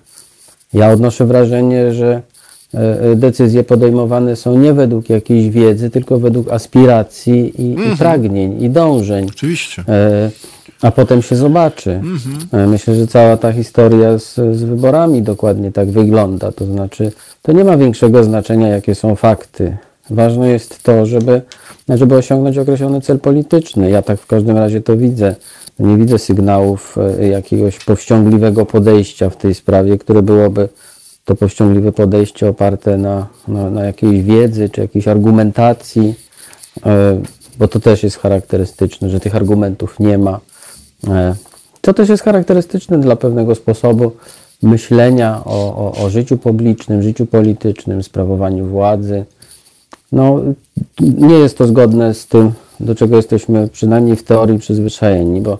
[0.74, 2.22] Ja odnoszę wrażenie, że
[2.74, 8.70] e, decyzje podejmowane są nie według jakiejś wiedzy, tylko według aspiracji i, i pragnień, i
[8.70, 9.26] dążeń.
[9.28, 9.84] Oczywiście.
[10.82, 12.00] A potem się zobaczy.
[12.52, 16.52] E, Myślę, że cała ta historia z, z wyborami dokładnie tak wygląda.
[16.52, 17.12] To znaczy,
[17.42, 19.76] to nie ma większego znaczenia, jakie są fakty.
[20.10, 21.42] Ważne jest to, żeby,
[21.88, 23.90] żeby osiągnąć określony cel polityczny.
[23.90, 25.34] Ja tak w każdym razie to widzę.
[25.78, 30.68] Nie widzę sygnałów e, jakiegoś powściągliwego podejścia w tej sprawie, które byłoby
[31.24, 36.14] to powściągliwe podejście oparte na, na, na jakiejś wiedzy czy jakiejś argumentacji,
[36.86, 37.20] e,
[37.58, 40.40] bo to też jest charakterystyczne, że tych argumentów nie ma.
[41.08, 41.34] E,
[41.80, 44.12] to też jest charakterystyczne dla pewnego sposobu
[44.62, 49.24] myślenia o, o, o życiu publicznym, życiu politycznym, sprawowaniu władzy.
[50.12, 50.40] No,
[51.00, 55.58] nie jest to zgodne z tym, do czego jesteśmy przynajmniej w teorii przyzwyczajeni, bo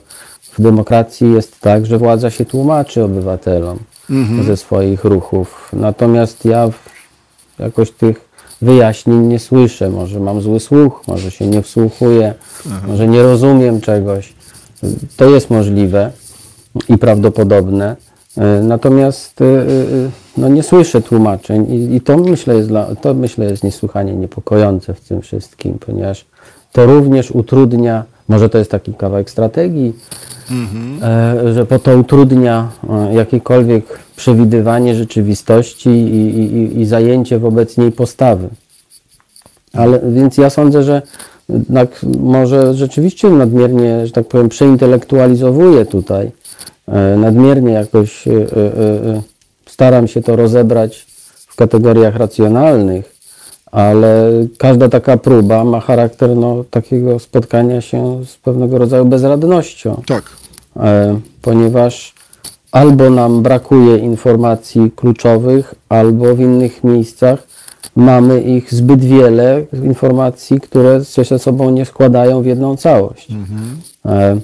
[0.59, 3.79] w demokracji jest tak, że władza się tłumaczy obywatelom
[4.11, 4.45] mhm.
[4.45, 5.71] ze swoich ruchów.
[5.73, 6.71] Natomiast ja
[7.59, 8.31] jakoś tych
[8.63, 9.91] wyjaśnień nie słyszę.
[9.91, 12.35] Może mam zły słuch, może się nie wsłuchuję,
[12.67, 12.91] mhm.
[12.91, 14.35] może nie rozumiem czegoś.
[15.17, 16.11] To jest możliwe
[16.89, 17.97] i prawdopodobne.
[18.39, 19.66] E, natomiast e, e,
[20.36, 24.94] no, nie słyszę tłumaczeń i, i to, myślę jest dla, to myślę jest niesłychanie niepokojące
[24.94, 26.24] w tym wszystkim, ponieważ
[26.73, 29.93] to również utrudnia, może to jest taki kawałek strategii,
[30.51, 31.55] mhm.
[31.55, 32.69] że po to utrudnia
[33.12, 38.48] jakiekolwiek przewidywanie rzeczywistości i, i, i zajęcie wobec niej postawy.
[39.73, 41.02] Ale więc ja sądzę, że
[41.74, 41.89] tak
[42.20, 46.31] może rzeczywiście nadmiernie, że tak powiem, przeintelektualizowuje tutaj
[47.17, 49.23] nadmiernie jakoś e, e,
[49.67, 51.07] staram się to rozebrać
[51.49, 53.17] w kategoriach racjonalnych,
[53.73, 60.03] ale każda taka próba ma charakter no, takiego spotkania się z pewnego rodzaju bezradnością.
[60.07, 60.23] Tak.
[61.43, 62.15] Ponieważ
[62.73, 67.47] albo nam brakuje informacji kluczowych, albo w innych miejscach
[67.97, 73.31] mamy ich zbyt wiele, informacji, które się ze sobą nie składają w jedną całość.
[73.31, 74.41] Mhm.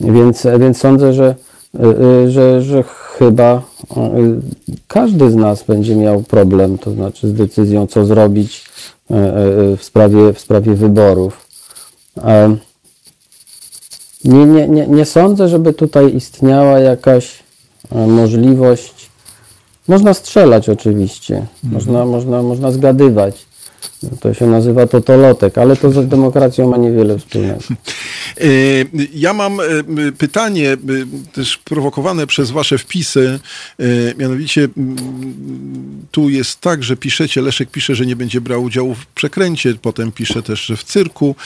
[0.00, 1.34] Więc, więc sądzę, że
[2.28, 2.84] że, że
[3.18, 3.62] chyba
[3.96, 4.40] y,
[4.88, 8.64] każdy z nas będzie miał problem, to znaczy z decyzją, co zrobić
[9.76, 11.46] w sprawie, w sprawie wyborów.
[14.24, 17.42] Nie, nie, nie, nie sądzę, żeby tutaj istniała jakaś
[18.06, 19.10] możliwość.
[19.88, 21.74] Można strzelać oczywiście, mhm.
[21.74, 23.46] można, można, można zgadywać,
[24.20, 27.60] to się nazywa totolotek, ale to z demokracją ma niewiele wspólnego.
[28.40, 28.44] E,
[29.14, 29.64] ja mam e,
[30.18, 30.76] pytanie, e,
[31.32, 33.40] też prowokowane przez wasze wpisy,
[34.18, 34.68] mianowicie
[36.10, 40.12] tu jest tak, że piszecie, Leszek pisze, że nie będzie brał udziału w przekręcie, potem
[40.12, 41.36] pisze też, że w cyrku,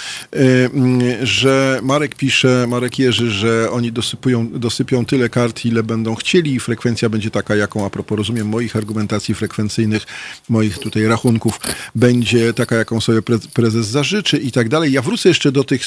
[1.23, 6.61] że Marek pisze, Marek Jerzy, że oni dosypują, dosypią tyle kart, ile będą chcieli i
[6.61, 10.07] frekwencja będzie taka, jaką, a propos rozumiem moich argumentacji frekwencyjnych,
[10.49, 11.61] moich tutaj rachunków,
[11.95, 13.21] będzie taka, jaką sobie
[13.55, 14.93] prezes zażyczy i tak dalej.
[14.93, 15.83] Ja wrócę jeszcze do tych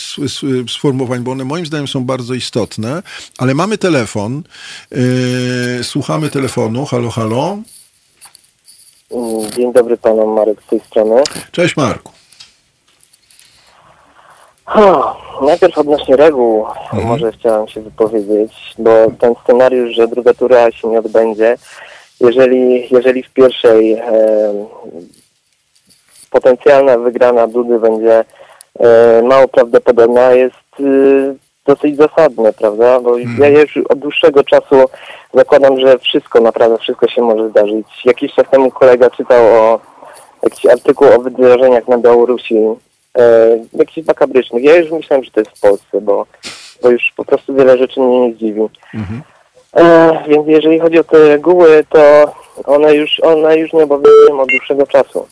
[0.89, 3.03] sformułowań, bo one moim zdaniem są bardzo istotne,
[3.37, 4.43] ale mamy telefon.
[4.91, 6.85] Yy, słuchamy telefonu.
[6.85, 7.57] Halo, halo.
[9.55, 11.23] Dzień dobry panom, Marek z tej strony.
[11.51, 12.11] Cześć Marku.
[14.65, 17.07] Ha, najpierw odnośnie reguł mhm.
[17.07, 21.57] może chciałem się wypowiedzieć, bo ten scenariusz, że druga tura się nie odbędzie,
[22.19, 24.03] jeżeli, jeżeli w pierwszej e,
[26.29, 28.25] potencjalna wygrana Dudy będzie
[29.23, 30.83] mało prawdopodobna, jest e,
[31.65, 32.99] dosyć zasadne, prawda?
[32.99, 33.53] Bo mm.
[33.53, 34.75] ja już od dłuższego czasu
[35.33, 37.87] zakładam, że wszystko, naprawdę wszystko się może zdarzyć.
[38.05, 39.79] Jakiś czas temu kolega czytał o
[40.43, 42.55] jakiś artykuł o wydarzeniach na Białorusi,
[43.17, 44.63] e, jakiś makabrycznych.
[44.63, 46.25] Ja już myślałem, że to jest w Polsce, bo,
[46.81, 48.61] bo już po prostu wiele rzeczy mnie nie zdziwi.
[48.61, 49.21] -hmm.
[49.73, 52.33] e, więc jeżeli chodzi o te reguły, to
[52.65, 55.27] one już, one już nie obowiązują od dłuższego czasu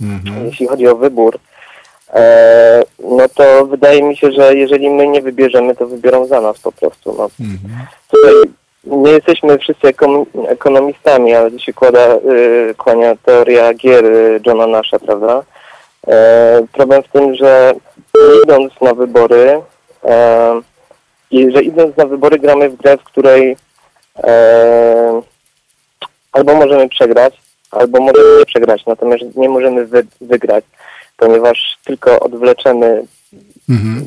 [0.00, 0.46] mhm.
[0.46, 1.53] jeśli chodzi o wybór, e,
[2.98, 6.72] no to wydaje mi się, że jeżeli my nie wybierzemy, to wybiorą za nas po
[6.72, 7.14] prostu.
[7.18, 7.24] No.
[7.40, 7.86] Mhm.
[8.10, 8.34] Tutaj
[8.84, 9.94] nie jesteśmy wszyscy
[10.48, 15.42] ekonomistami, ale się kłada, y, kłania teoria gier y, Johna Nasha, prawda?
[16.08, 17.74] E, problem w tym, że
[18.44, 19.62] idąc na wybory
[20.04, 20.60] e,
[21.30, 23.56] i że idąc na wybory gramy w grę, w której
[24.24, 25.22] e,
[26.32, 27.40] albo możemy przegrać,
[27.70, 30.64] albo możemy nie przegrać, natomiast nie możemy wy, wygrać,
[31.16, 33.04] ponieważ tylko odwleczemy
[33.70, 34.06] mhm.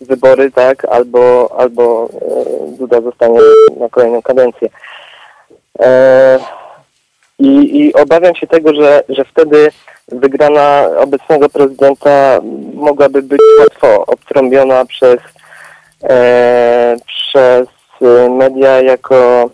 [0.00, 3.38] wybory, tak, albo, albo e, Duda zostanie
[3.80, 4.68] na kolejną kadencję.
[5.78, 6.38] E,
[7.38, 9.70] i, I obawiam się tego, że, że wtedy
[10.08, 12.40] wygrana obecnego prezydenta
[12.74, 15.18] mogłaby być łatwo obtrąbiona przez,
[16.02, 17.68] e, przez
[18.30, 19.50] media jako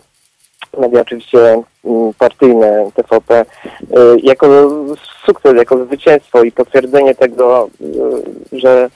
[0.77, 3.45] media oczywiście mm, partyjne TVP, y,
[4.23, 4.69] jako
[5.25, 7.69] sukces, jako zwycięstwo i potwierdzenie tego,
[8.53, 8.89] y, że,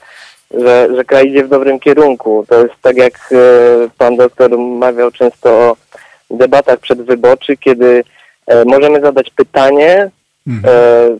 [0.52, 2.46] że, że kraj idzie w dobrym kierunku.
[2.50, 5.76] To jest tak jak y, pan doktor mawiał często o
[6.30, 8.04] debatach przedwyborczych, kiedy
[8.48, 10.10] e, możemy zadać pytanie,
[10.48, 10.76] mhm.
[10.76, 11.18] E,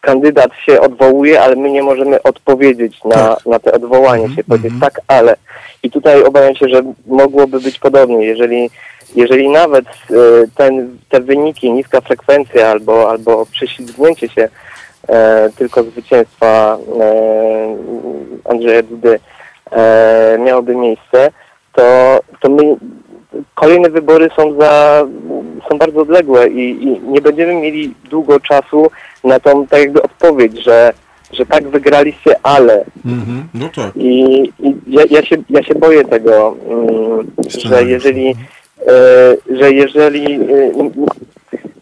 [0.00, 3.46] kandydat się odwołuje, ale my nie możemy odpowiedzieć na, tak.
[3.46, 4.36] na te odwołanie -hmm.
[4.36, 4.80] się, powiedzieć -hmm.
[4.80, 5.36] tak, ale.
[5.82, 8.70] I tutaj obawiam się, że mogłoby być podobnie, jeżeli
[9.14, 10.14] jeżeli nawet e,
[10.54, 14.48] ten, te wyniki, niska frekwencja albo, albo prześlizgnięcie się
[15.08, 17.76] e, tylko zwycięstwa e,
[18.50, 19.20] Andrzeja Dudy
[19.72, 21.30] e, miałoby miejsce,
[21.72, 22.76] to, to my
[23.54, 25.04] kolejne wybory są za
[25.70, 28.90] są bardzo odległe i, i nie będziemy mieli długo czasu
[29.24, 30.92] na tą tak jakby odpowiedź, że,
[31.32, 33.48] że tak wygraliście, ale Mhm.
[33.54, 33.96] No tak.
[33.96, 38.34] i, i ja, ja, się, ja się boję tego, mm, że jeżeli,
[39.50, 40.72] że jeżeli e,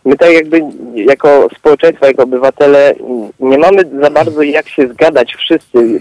[0.04, 0.60] my tak jakby
[0.94, 2.94] jako społeczeństwo, jako obywatele
[3.40, 6.00] nie mamy za bardzo jak się zgadać wszyscy,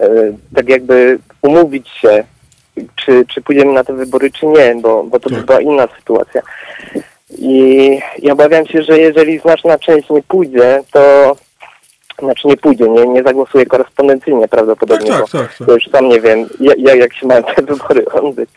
[0.00, 0.08] e,
[0.54, 2.24] tak jakby umówić się,
[2.96, 5.44] czy, czy pójdziemy na te wybory, czy nie, bo, bo to by Tak.
[5.44, 6.42] była inna sytuacja.
[7.38, 11.36] I, I obawiam się, że jeżeli znaczna część nie pójdzie, to
[12.18, 15.68] znaczy nie pójdzie, nie, nie zagłosuje korespondencyjnie prawdopodobnie, Tak, bo tak, tak, tak.
[15.68, 18.50] ja już sam nie wiem, jak, jak się mają te wybory odbyć.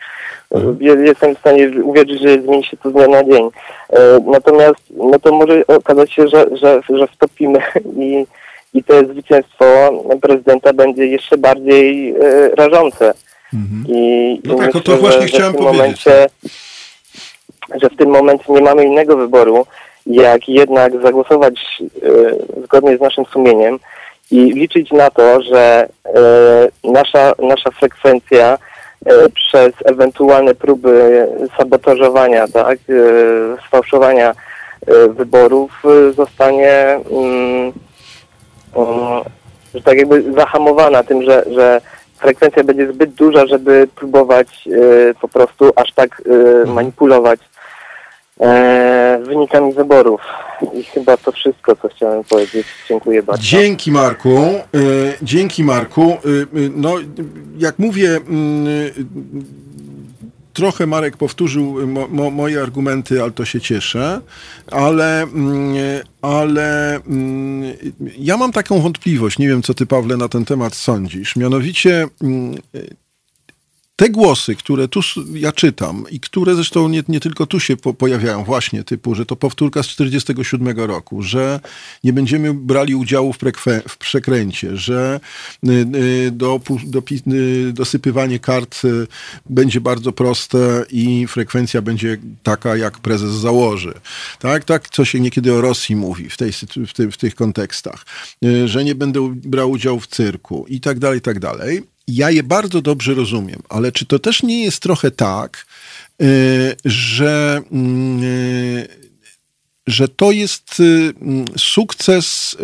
[0.51, 0.77] Mhm.
[0.81, 3.49] Je- Jestem w stanie uwierzyć, że zmieni się to z dnia na dzień.
[3.89, 7.59] E, Natomiast no to może okazać się, że, że, że wstopimy
[7.99, 8.25] i,
[8.73, 9.65] i to zwycięstwo
[10.21, 12.15] prezydenta będzie jeszcze bardziej e,
[12.55, 13.13] rażące.
[13.87, 16.03] I, No i tak, o myślę, to właśnie że, chciałem że w tym powiedzieć.
[16.03, 16.13] tak.
[16.13, 16.27] Momencie,
[17.81, 19.65] że w tym momencie nie mamy innego wyboru,
[20.05, 23.79] jak jednak zagłosować e, zgodnie z naszym sumieniem
[24.31, 25.87] i liczyć na to, że
[26.83, 28.57] nasza, nasza frekwencja
[29.33, 31.27] przez ewentualne próby
[31.57, 37.73] sabotażowania, tak, e, sfałszowania e, wyborów e, zostanie mm,
[38.75, 39.23] mm,
[39.75, 41.81] że tak jakby zahamowana tym, że, że
[42.19, 46.21] frekwencja będzie zbyt duża, żeby próbować e, po prostu aż tak
[46.65, 47.39] e, manipulować
[48.41, 50.21] e, wynikami wyborów.
[50.73, 52.67] I chyba to wszystko, co chciałem powiedzieć.
[52.89, 53.43] Dziękuję bardzo.
[53.43, 54.37] Dzięki Marku.
[54.37, 54.61] E,
[55.21, 56.01] Dzięki Marku.
[56.11, 56.17] E,
[56.75, 56.95] No,
[57.57, 58.67] jak mówię, mm,
[60.53, 64.21] trochę Marek powtórzył mo, mo, moje argumenty, ale to się cieszę,
[64.71, 65.75] ale, mm,
[66.21, 67.73] ale mm,
[68.17, 72.07] ja mam taką wątpliwość, nie wiem co ty Pawle na ten temat sądzisz, mianowicie
[73.95, 74.99] te głosy, które tu
[75.33, 79.25] ja czytam i które zresztą nie, nie tylko tu się po, pojawiają właśnie, typu, że
[79.25, 81.59] to powtórka z 47 roku, że
[82.03, 85.19] nie będziemy brali udziału w, prekwe, w przekręcie, że
[85.63, 87.01] y, y, do, do,
[87.33, 89.07] y, dosypywanie kart y,
[89.49, 93.93] będzie bardzo proste i frekwencja będzie taka, jak prezes założy.
[94.39, 96.51] Tak, tak, co się niekiedy o Rosji mówi w, tej,
[96.87, 98.05] w, ty, w tych kontekstach,
[98.45, 101.94] y, że nie będę brał udziału w cyrku i tak dalej, i tak dalej.
[102.07, 105.65] Ja je bardzo dobrze rozumiem, ale czy to też nie jest trochę tak,
[106.21, 108.87] y, że, mm, y,
[109.87, 112.57] że to jest y, mm, sukces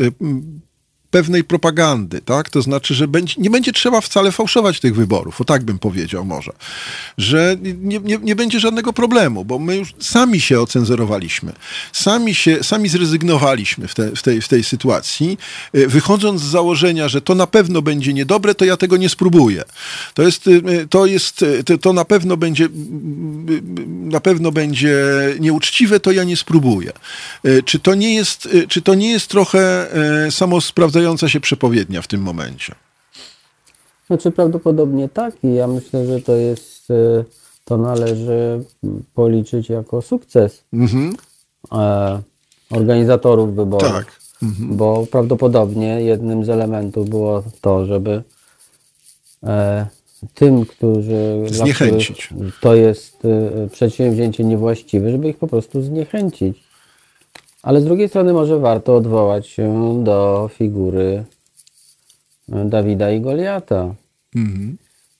[1.11, 2.49] pewnej propagandy, tak?
[2.49, 6.25] To znaczy, że będzie, nie będzie trzeba wcale fałszować tych wyborów, o tak bym powiedział
[6.25, 6.51] może.
[7.17, 11.53] Że nie, nie, nie będzie żadnego problemu, bo my już sami się ocenzurowaliśmy,
[11.93, 15.37] sami, się, sami zrezygnowaliśmy w, te, w, tej, w tej sytuacji,
[15.75, 19.63] y, wychodząc z założenia, że to na pewno będzie niedobre, to ja tego nie spróbuję.
[20.13, 22.69] To jest, y, to jest, y, to, na pewno będzie,
[23.87, 24.97] na pewno będzie
[25.39, 26.91] nieuczciwe, to ja nie spróbuję.
[27.65, 29.87] Czy to nie jest, czy to nie jest trochę
[30.27, 30.31] y,
[31.01, 32.75] samosprawdzająca się przepowiednia w tym momencie?
[34.07, 37.23] Znaczy prawdopodobnie tak i ja myślę, że to jest, e,
[37.65, 38.63] to należy
[39.13, 41.15] policzyć jako sukces Mhm.
[41.71, 42.21] e,
[42.69, 43.91] organizatorów wyborów.
[43.91, 44.19] Tak.
[44.59, 48.23] Bo prawdopodobnie jednym z elementów było to, żeby
[49.43, 49.87] e,
[50.33, 52.29] tym, którzy Zniechęcić.
[52.61, 53.17] to jest
[53.71, 56.63] przedsięwzięcie niewłaściwe, żeby ich po prostu zniechęcić.
[57.63, 61.23] Ale z drugiej strony może warto odwołać się do figury
[62.51, 63.95] e, Dawida i Goliata.
[64.35, 64.77] Mhm.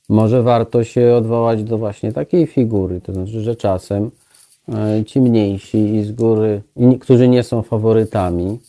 [0.10, 4.12] Może warto się odwołać do właśnie takiej figury, to znaczy, że czasem
[4.70, 6.62] e, ci mniejsi i z góry,
[7.00, 8.60] którzy nie są faworytami,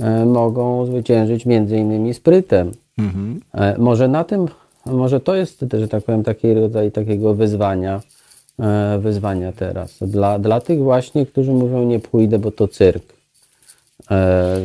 [0.00, 2.72] e, mogą zwyciężyć między innymi sprytem.
[2.98, 3.40] Mhm.
[3.78, 4.46] Może na tym,
[4.86, 8.00] może to jest, że tak powiem, taki rodzaj takiego wyzwania,
[8.98, 9.98] wyzwania teraz.
[10.00, 13.12] Dla, dla tych właśnie, którzy mówią nie pójdę, bo to cyrk.
[14.10, 14.60] E,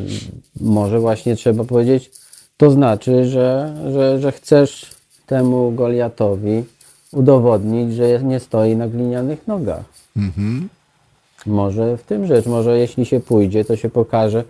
[0.61, 2.11] Może właśnie trzeba powiedzieć,
[2.57, 4.91] to znaczy, że, że, że chcesz
[5.25, 6.63] temu Goliatowi
[7.11, 9.83] udowodnić, że nie stoi na glinianych nogach.
[10.17, 10.69] Mhm.
[11.45, 14.43] Może w tym rzecz, może jeśli się pójdzie, to się pokaże,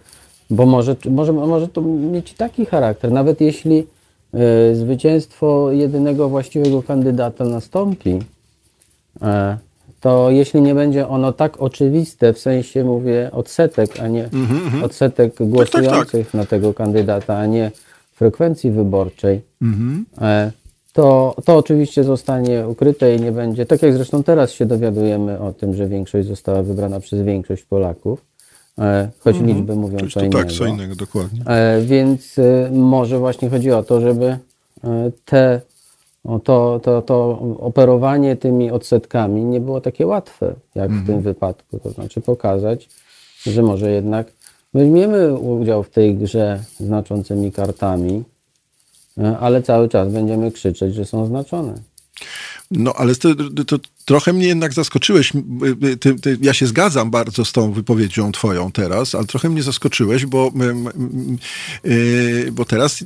[0.49, 3.87] bo może, może, może to mieć taki charakter, nawet jeśli
[4.33, 8.19] e, zwycięstwo jedynego właściwego kandydata nastąpi, e,
[10.01, 14.29] to jeśli nie będzie ono tak oczywiste, w sensie mówię odsetek, a nie
[14.83, 17.71] odsetek głosujących na tego kandydata, a nie
[18.13, 20.05] frekwencji wyborczej, Mhm.
[20.21, 20.51] e,
[20.93, 23.65] to, to oczywiście zostanie ukryte i nie będzie.
[23.65, 28.21] Tak jak zresztą teraz się dowiadujemy o tym, że większość została wybrana przez większość Polaków,
[28.79, 30.37] e, choć liczby mówią co to innego.
[30.39, 31.41] tak, co innego, dokładnie.
[31.47, 35.61] E, Więc e, może właśnie chodzi o to, żeby e, te,
[36.25, 41.79] o to, to, to operowanie tymi odsetkami nie było takie łatwe, jak w tym wypadku.
[41.79, 42.89] To znaczy pokazać,
[43.43, 44.27] że może jednak
[44.73, 48.23] weźmiemy udział w tej grze znaczącymi kartami,
[49.17, 51.73] e, ale cały czas będziemy krzyczeć, że są znaczone.
[52.71, 53.29] No, ale to,
[53.67, 55.33] to trochę mnie jednak zaskoczyłeś.
[55.99, 60.25] Ty, ty, ja się zgadzam bardzo z tą wypowiedzią twoją teraz, ale trochę mnie zaskoczyłeś,
[60.25, 60.51] bo,
[61.85, 63.05] y, bo teraz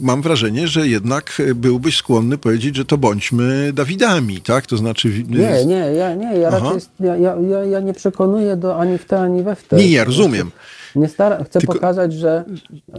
[0.00, 4.66] mam wrażenie, że jednak byłbyś skłonny powiedzieć, że to bądźmy Dawidami, tak?
[4.66, 5.24] To znaczy...
[5.28, 6.58] Nie, nie, ja nie, ja Aha.
[6.58, 9.76] raczej ja, ja, ja, ja nie przekonuję do ani w te, ani we w te.
[9.76, 10.50] Nie, nie, rozumiem.
[10.96, 12.44] Nie stara, chcę Tylko- pokazać, że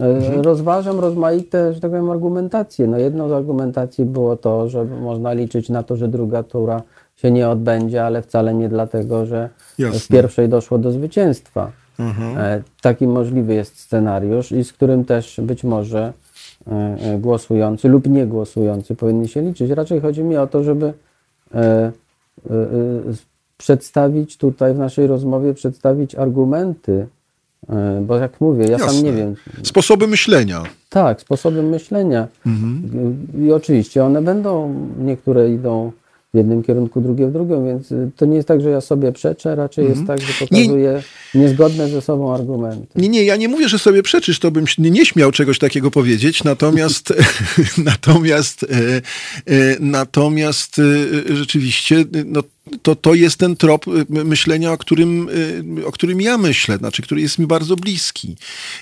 [0.00, 2.86] e, rozważam rozmaite, że tak powiem, argumentacje.
[2.86, 6.82] No jedną z argumentacji było to, że można liczyć na to, że druga tura
[7.16, 9.48] się nie odbędzie, ale wcale nie dlatego, że
[9.78, 9.98] Jasne.
[10.00, 11.72] w pierwszej doszło do zwycięstwa.
[12.36, 16.12] E, taki możliwy jest scenariusz i z którym też być może
[16.66, 19.70] e, głosujący lub nie głosujący powinni się liczyć.
[19.70, 20.92] Raczej chodzi mi o to, żeby
[23.56, 27.06] przedstawić tutaj w naszej rozmowie, przedstawić argumenty,
[28.02, 29.02] bo jak mówię, ja sam Jasne.
[29.02, 29.34] nie wiem.
[29.62, 30.62] Sposoby myślenia.
[30.90, 32.28] Tak, sposoby myślenia.
[33.38, 35.92] I oczywiście one będą, niektóre idą
[36.34, 39.12] w jednym kierunku, drugie w drugim, więc y, to nie jest tak, że ja sobie
[39.12, 41.02] przeczę, raczej jest tak, że pokazuję
[41.34, 42.86] niezgodne ze sobą argumenty.
[42.96, 45.90] Nie, nie, ja nie mówię, że sobie przeczysz, to bym nie, nie śmiał czegoś takiego
[45.90, 47.14] powiedzieć, natomiast
[47.90, 52.42] natomiast e, e, natomiast e, rzeczywiście e, no,
[52.82, 55.28] to, to jest ten trop e, myślenia, o którym,
[55.82, 58.36] e, o którym ja myślę, znaczy, który jest mi bardzo bliski.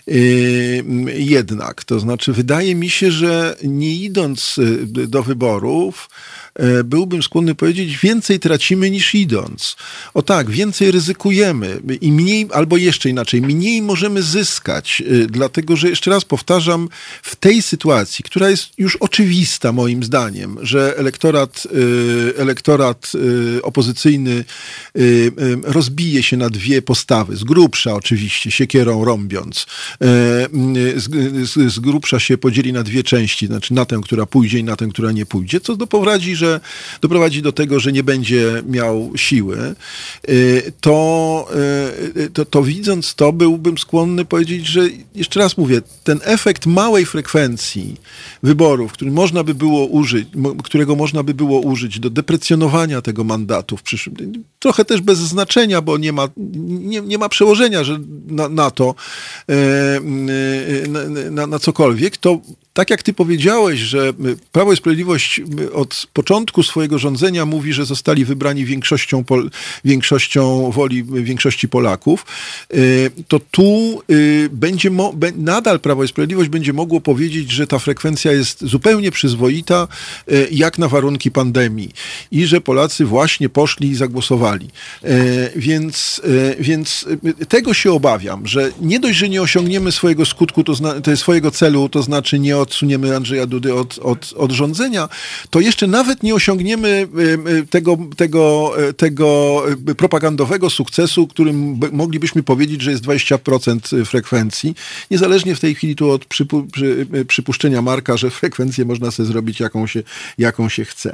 [0.06, 6.08] M, Jednak, to znaczy wydaje mi się, że nie idąc do wyborów,
[6.84, 9.76] byłbym skłonny powiedzieć, więcej tracimy niż idąc.
[10.14, 15.88] O tak, więcej ryzykujemy i mniej, albo jeszcze inaczej, mniej możemy zyskać, y, dlatego że
[15.88, 16.88] jeszcze raz powtarzam,
[17.22, 23.12] w tej sytuacji, która jest już oczywista moim zdaniem, że elektorat, y, elektorat
[23.62, 24.44] opozycyjny
[25.62, 29.66] rozbije się na dwie postawy, z grubsza oczywiście, siekierą rąbiąc,
[30.96, 31.08] z,
[31.50, 34.76] z, z grubsza się podzieli na dwie części, znaczy na tę, która pójdzie i na
[34.76, 36.60] tę, która nie pójdzie, co doprowadzi, że,
[37.00, 39.74] doprowadzi do tego, że nie będzie miał siły,
[40.28, 41.48] y, to,
[42.16, 44.80] y, to, to widząc to, byłbym skłonny powiedzieć, że
[45.14, 47.96] jeszcze raz mówię, ten efekt małej frekwencji
[48.42, 50.28] wyborów, który można by było użyć,
[50.64, 55.80] którego można by było użyć do deprecjonowania tego mandatu w przyszłym, trochę też bez znaczenia,
[55.80, 58.94] bo nie ma, nie, nie ma przełożenia że na, na to,
[59.48, 60.00] e,
[60.88, 62.40] na, na, na cokolwiek, to
[62.72, 64.12] tak jak ty powiedziałeś, że
[64.52, 65.40] Prawo i Sprawiedliwość
[65.74, 66.31] od początku
[66.62, 69.24] swojego rządzenia mówi, że zostali wybrani większością,
[69.84, 72.26] większością woli większości Polaków,
[72.74, 74.90] y, to tu y, będzie
[75.36, 79.88] nadal Prawo i Sprawiedliwość będzie mogło powiedzieć, że ta frekwencja jest zupełnie przyzwoita,
[80.32, 81.90] y, jak na warunki pandemii
[82.30, 84.68] i że Polacy właśnie poszli i zagłosowali.
[85.56, 86.20] Więc,
[86.58, 87.06] więc
[87.48, 91.50] tego się obawiam, że nie dość, że nie osiągniemy swojego skutku, to, zna- to swojego
[91.50, 95.08] celu, to znaczy nie odsuniemy Andrzeja Dudy od, od, od rządzenia,
[95.50, 96.88] to jeszcze nawet nie osiągniemy
[97.48, 99.62] y, y, tego, tego, y, tego
[99.96, 104.74] propagandowego sukcesu, którym by- moglibyśmy powiedzieć, że jest 20% frekwencji.
[105.10, 109.60] Niezależnie w tej chwili tu od przypu, przy, przypuszczenia Marka, że frekwencję można sobie zrobić
[109.60, 110.02] jaką się,
[110.38, 111.12] jaką się chce.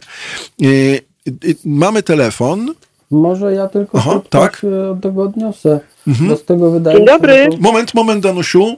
[1.65, 2.75] Mamy telefon.
[3.11, 4.57] Może ja tylko Aha, tak.
[4.61, 7.49] się do tego odniosę, bo z tego wydaje Dzień dobry.
[7.51, 8.77] to- Moment, moment, Danusiu.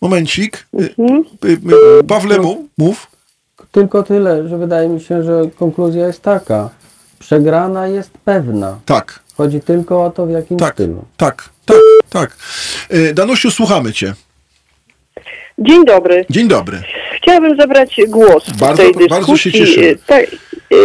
[0.00, 0.66] Momencik.
[1.44, 2.38] Y, Pawle,
[2.78, 3.06] mów.
[3.74, 6.70] Tylko tyle, że wydaje mi się, że konkluzja jest taka.
[7.18, 8.78] Przegrana jest pewna.
[8.86, 11.04] Tak, Chodzi tylko o to, w jakim tak, stylu.
[11.16, 11.76] tak, tak,
[12.10, 12.36] tak.
[12.94, 14.14] Y, Danusiu, słuchamy cię.
[15.58, 16.26] Dzień dobry.
[16.30, 16.82] Dzień dobry.
[17.24, 19.08] Chciałabym zabrać głos Bardzo- w tej dyskusji.
[19.08, 19.86] bardzo się cieszymy.
[19.90, 20.76] E, Tak, e,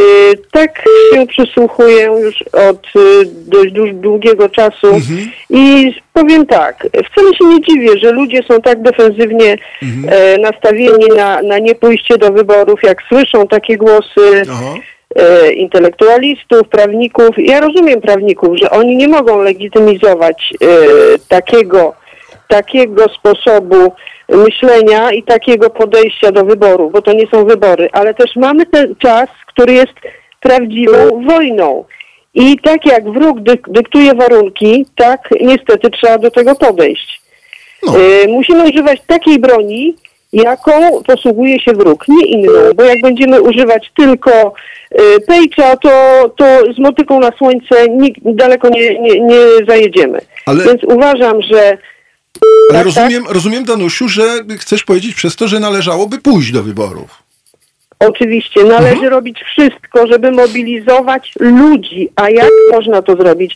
[0.51, 0.83] tak
[1.13, 5.31] się przysłuchuję już od e, dość dłu- długiego czasu Mhm.
[5.49, 10.41] i powiem tak, wcale się nie dziwię, że ludzie są tak defensywnie Mhm.
[10.41, 14.73] nastawieni na, na niepójście do wyborów, jak słyszą takie głosy Aha.
[15.55, 17.29] intelektualistów, prawników.
[17.37, 20.53] Ja rozumiem prawników, że oni nie mogą legitymizować
[21.27, 21.93] takiego,
[22.47, 23.91] takiego sposobu
[24.29, 28.95] myślenia i takiego podejścia do wyborów, bo to nie są wybory, ale też mamy ten
[28.95, 29.93] czas, który jest
[30.39, 31.85] prawdziwą wojną.
[32.33, 37.21] I tak jak wróg dyk- dyktuje warunki, tak niestety trzeba do tego podejść.
[37.83, 37.93] No.
[37.95, 39.95] E, Musimy używać takiej broni,
[40.33, 44.53] jaką posługuje się wróg, nie inną, bo jak będziemy używać tylko
[44.91, 45.89] y, pejcza, to,
[46.37, 47.75] to z motyką na słońce
[48.25, 50.19] daleko nie, nie, nie zajedziemy.
[50.45, 51.77] Ale- Więc uważam, że
[52.69, 54.23] Ale tak, rozumiem, rozumiem, Danusiu, że
[54.59, 57.23] chcesz powiedzieć przez to, że należałoby pójść do wyborów.
[57.99, 59.11] Oczywiście, należy Mhm.
[59.11, 62.09] robić wszystko, żeby mobilizować ludzi.
[62.15, 63.55] A jak można to zrobić?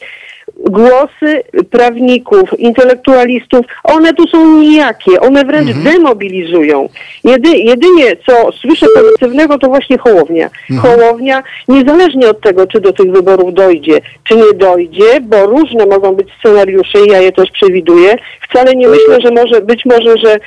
[0.63, 5.95] Głosy prawników, intelektualistów, one tu są nijakie, one wręcz Mhm.
[5.95, 6.89] demobilizują.
[7.23, 10.49] Jedy, jedynie co słyszę pozytywnego to właśnie Hołownia.
[10.71, 10.79] Mhm.
[10.81, 16.15] Hołownia, niezależnie od tego, czy do tych wyborów dojdzie, czy nie dojdzie, bo różne mogą
[16.15, 18.15] być scenariusze i ja je też przewiduję,
[18.49, 20.37] wcale nie myślę, że może być może, że,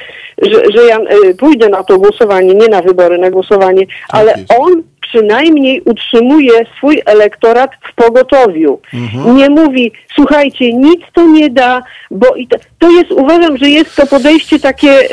[0.43, 4.52] że, że ja y, pójdę na to głosowanie, nie na wybory, na głosowanie, ale jest.
[4.59, 8.80] on przynajmniej utrzymuje swój elektorat w pogotowiu.
[8.94, 9.36] Mhm.
[9.36, 13.96] Nie mówi, słuchajcie, nic to nie da, bo i to, to jest, uważam, że jest
[13.96, 15.06] to podejście takie e,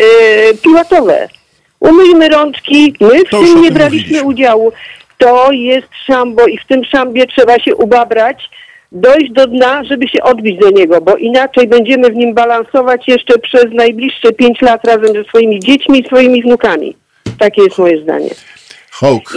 [0.64, 1.28] piłatowe.
[1.80, 4.24] Umyjmy rączki, my w To tym nie braliśmy mówiliśmy.
[4.24, 4.72] udziału.
[5.18, 8.50] To jest szambo i w tym szambie trzeba się ubabrać,
[8.92, 13.40] dojść do dna, żeby się odbić do niego, bo inaczej będziemy w nim balansować jeszcze
[13.40, 16.96] przez najbliższe pięć lat razem ze swoimi dziećmi i swoimi wnukami.
[17.40, 18.30] Takie jest moje zdanie.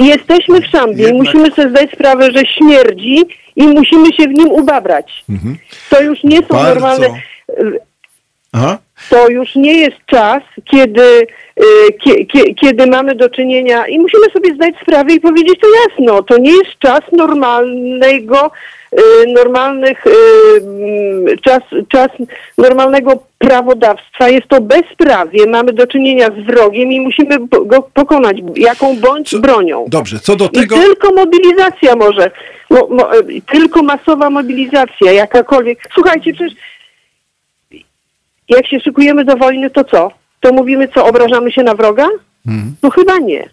[0.01, 3.23] I jesteśmy w szambie Jednak- i musimy sobie zdać sprawę, że śmierdzi
[3.57, 5.25] i musimy się w nim ubabrać.
[5.91, 6.65] To już nie są Mhm.
[6.81, 6.81] Bardzo.
[6.81, 7.21] normalne...
[8.53, 8.79] Aha.
[9.11, 11.27] To już nie jest czas, kiedy,
[11.61, 15.67] y, kie, kie, kiedy mamy do czynienia i musimy sobie zdać sprawę i powiedzieć to
[15.89, 16.23] jasno.
[16.23, 18.51] To nie jest czas normalnego,
[19.35, 20.11] normalnych, y,
[20.63, 22.09] mm, czas, czas
[22.59, 24.29] normalnego prawodawstwa.
[24.29, 25.47] Jest to bezprawie.
[25.47, 29.85] Mamy do czynienia z wrogiem i musimy go pokonać jaką bądź Co- bronią.
[29.89, 30.77] Dobrze, co do I tego...
[30.77, 32.31] tylko mobilizacja może,
[32.71, 33.23] mo, mo, e,
[33.53, 35.79] tylko masowa mobilizacja, jakakolwiek.
[35.95, 36.55] Słuchajcie, przecież
[38.49, 40.11] jak się szykujemy do wojny, to co?
[40.41, 42.09] To mówimy co, obrażamy się na wroga?
[42.83, 43.49] No chyba nie, y,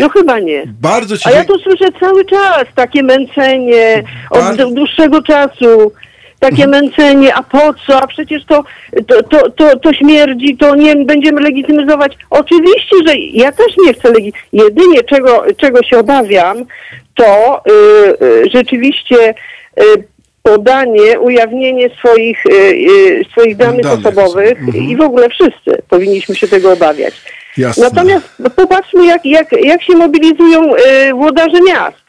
[0.00, 0.62] no chyba nie.
[0.80, 5.92] Bardzo ci A ja tu słyszę cały czas takie męczenie od Bardzo- dłuższego czasu.
[6.40, 8.02] Takie męczenie, a po co?
[8.02, 8.64] A przecież to,
[9.06, 12.18] to, to, to, to śmierdzi, to nie będziemy legitymizować.
[12.30, 16.64] Oczywiście, że ja też nie chcę legi- Jedynie czego, czego się obawiam,
[17.14, 19.34] to y, y, rzeczywiście
[19.80, 19.84] y,
[20.42, 24.84] podanie, ujawnienie swoich, y, y, swoich danych, Danych osobowych Mhm.
[24.84, 27.14] i w ogóle wszyscy powinniśmy się tego obawiać.
[27.58, 27.84] Jasne.
[27.84, 32.04] Natomiast popatrzmy, jak, jak, jak się mobilizują y, włodarze miast.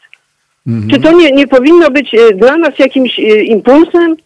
[0.66, 0.90] Mhm.
[0.90, 4.16] Czy to nie, nie powinno być y, dla nas jakimś y, impulsem?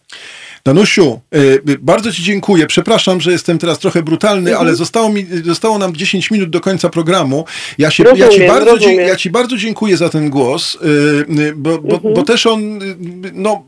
[0.65, 2.67] Danusiu, y, bardzo Ci dziękuję.
[2.67, 4.67] Przepraszam, że jestem teraz trochę brutalny, Mhm.
[4.67, 7.45] ale zostało, mi, zostało nam 10 minut do końca programu.
[7.77, 9.07] Ja, się, ja, Rozumiem, ci bardzo, rozumiem.
[9.07, 12.13] ja Ci bardzo dziękuję za ten głos, y, y, bo, bo, Mhm.
[12.13, 12.79] bo też on,
[13.33, 13.63] no,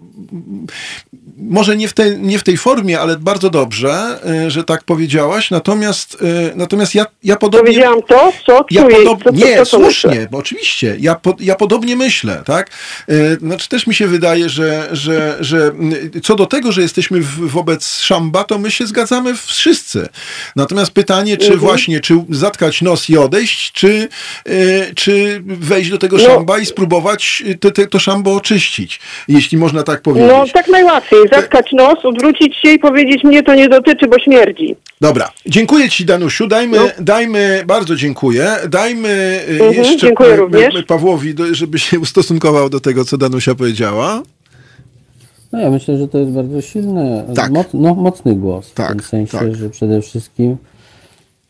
[1.38, 5.52] może nie w, tej, nie w tej formie, ale bardzo dobrze, że tak powiedziałaś.
[5.52, 6.18] Natomiast,
[6.56, 7.68] natomiast ja, ja podobnie...
[7.68, 8.95] Powiedziałam to, co Ja czuję.
[8.95, 9.24] podob...
[9.24, 10.28] co, co, Nie, co, co słusznie, myślę.
[10.32, 10.95] bo oczywiście.
[10.99, 12.70] Ja, po, ja podobnie myślę, tak?
[13.40, 15.72] Znaczy też mi się wydaje, że, że, że
[16.24, 20.07] co do tego, że jesteśmy wobec szamba, to my się zgadzamy wszyscy.
[20.55, 21.60] Natomiast pytanie, czy Mhm.
[21.60, 24.07] właśnie, czy zatkać nos i odejść, czy,
[24.45, 24.53] yy,
[24.95, 26.23] czy wejść do tego No.
[26.23, 30.30] szamba i spróbować te, te, to szambo oczyścić, jeśli można tak powiedzieć.
[30.31, 31.19] No tak najłatwiej.
[31.31, 34.76] Zatkać nos, odwrócić się i powiedzieć mnie to nie dotyczy, bo śmierdzi.
[35.01, 36.89] Dobra, dziękuję Ci Danusiu, dajmy, No.
[36.99, 40.38] dajmy, bardzo dziękuję, dajmy Mhm, jeszcze dziękuję.
[40.88, 44.22] Pawłowi, żeby się ustosunkował do tego, co Danusia powiedziała.
[45.53, 47.51] No ja myślę, że to jest bardzo silny, Tak.
[47.51, 48.73] moc, no, mocny głos.
[48.73, 49.55] Tak, w tym sensie, tak.
[49.55, 50.57] że przede wszystkim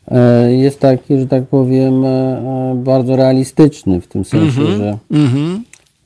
[0.08, 4.78] e, jest taki, że tak powiem, e, e, bardzo realistyczny w tym sensie, Mhm.
[4.78, 4.98] że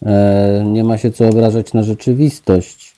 [0.06, 2.94] e, nie ma się co obrażać na rzeczywistość.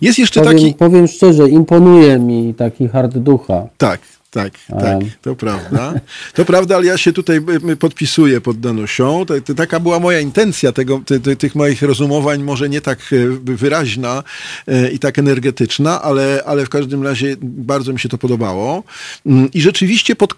[0.00, 0.74] Jest jeszcze Powiem, taki...
[0.74, 3.66] powiem szczerze, imponuje mi taki hard ducha.
[3.78, 4.00] Tak,
[4.36, 5.94] tak, tak, to prawda.
[6.34, 9.24] To prawda, ale ja się tutaj y, y, podpisuję pod Danusią.
[9.56, 14.22] Taka była moja intencja tego, ty, ty, tych moich rozumowań, może nie tak y, wyraźna
[14.92, 18.84] i tak energetyczna, ale, ale w każdym razie bardzo mi się to podobało.
[19.26, 20.34] Mm, I rzeczywiście pod,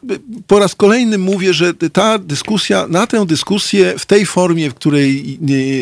[0.46, 5.38] po raz kolejny mówię, że ta dyskusja, na tę dyskusję w tej formie, w której,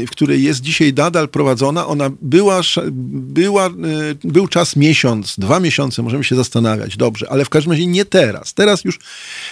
[0.07, 2.61] w której jest dzisiaj nadal prowadzona, ona była,
[3.13, 3.71] była,
[4.25, 8.55] był czas miesiąc, dwa miesiące, możemy się zastanawiać, dobrze, ale w każdym razie nie teraz.
[8.55, 8.99] Teraz już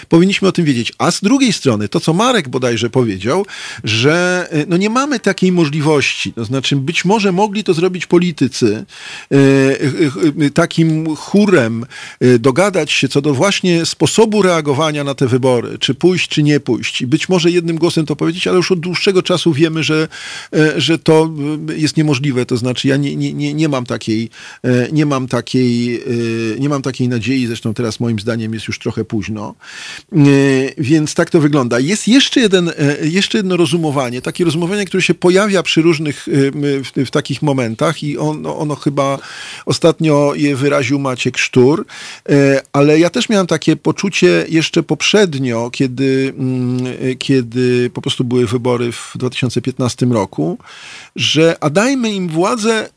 [0.08, 0.92] powinniśmy o tym wiedzieć.
[0.98, 3.46] A z drugiej strony, to co Marek bodajże powiedział,
[3.84, 6.32] że y, no nie mamy takiej możliwości.
[6.32, 8.84] To znaczy, być może mogli to zrobić politycy
[9.32, 9.36] y,
[10.42, 11.86] y, takim chórem
[12.38, 17.00] dogadać się co do właśnie sposobu reagowania na te wybory, czy pójść, czy nie pójść.
[17.00, 20.08] I być może jednym głosem to powiedzieć, ale już od dłuższego czasu wiemy, że,
[20.76, 21.30] że to
[21.76, 22.46] jest niemożliwe.
[22.46, 24.30] To znaczy, ja nie, nie, nie, nie mam takiej,
[24.92, 26.02] nie mam takiej,
[26.58, 29.54] nie mam takiej nadziei, zresztą teraz moim zdaniem zdaniem jest już trochę późno.
[30.12, 30.16] E,
[30.78, 31.80] Więc tak to wygląda.
[31.80, 36.30] Jest jeszcze, jeden, e, jeszcze jedno rozumowanie, takie rozumowanie, które się pojawia przy różnych, e,
[36.82, 39.18] w, w takich momentach i on, ono chyba
[39.66, 41.86] ostatnio je wyraził Maciek Sztur,
[42.72, 48.92] ale ja też miałem takie poczucie jeszcze poprzednio, kiedy, mm, kiedy po prostu były wybory
[48.92, 50.58] w 2015 roku,
[51.16, 52.88] że a dajmy im władzę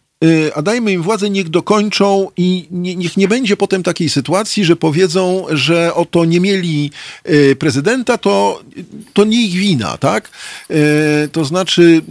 [0.55, 4.75] a dajmy im władzę, niech dokończą i nie, niech nie będzie potem takiej sytuacji, że
[4.75, 6.91] powiedzą, że oto nie mieli
[7.29, 8.61] y, prezydenta, to,
[9.13, 10.29] to nie ich wina, tak?
[10.71, 12.01] Y, To znaczy,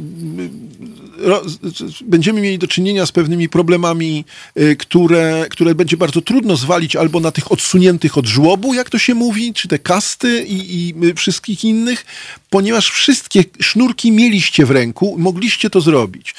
[2.04, 4.24] będziemy mieli do czynienia z pewnymi problemami,
[4.58, 8.98] y, które, które będzie bardzo trudno zwalić albo na tych odsuniętych od żłobu, jak to
[8.98, 12.06] się mówi, czy te kasty i, i y, wszystkich innych,
[12.50, 16.34] ponieważ wszystkie sznurki mieliście w ręku, mogliście to zrobić.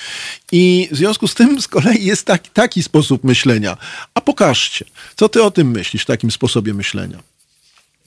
[0.52, 3.78] I w związku z tym z kolei jest taki, taki sposób myślenia.
[4.14, 4.86] A pokażcie,
[5.16, 7.37] co ty o tym myślisz, takim sposobie myślenia?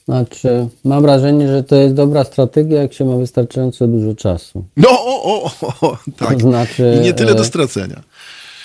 [0.05, 4.63] Znaczy, mam wrażenie, że to jest dobra strategia, jak się ma wystarczająco dużo czasu.
[4.77, 5.51] No, o, o,
[5.81, 6.33] o, tak.
[6.33, 8.01] To znaczy, I nie tyle do e, stracenia.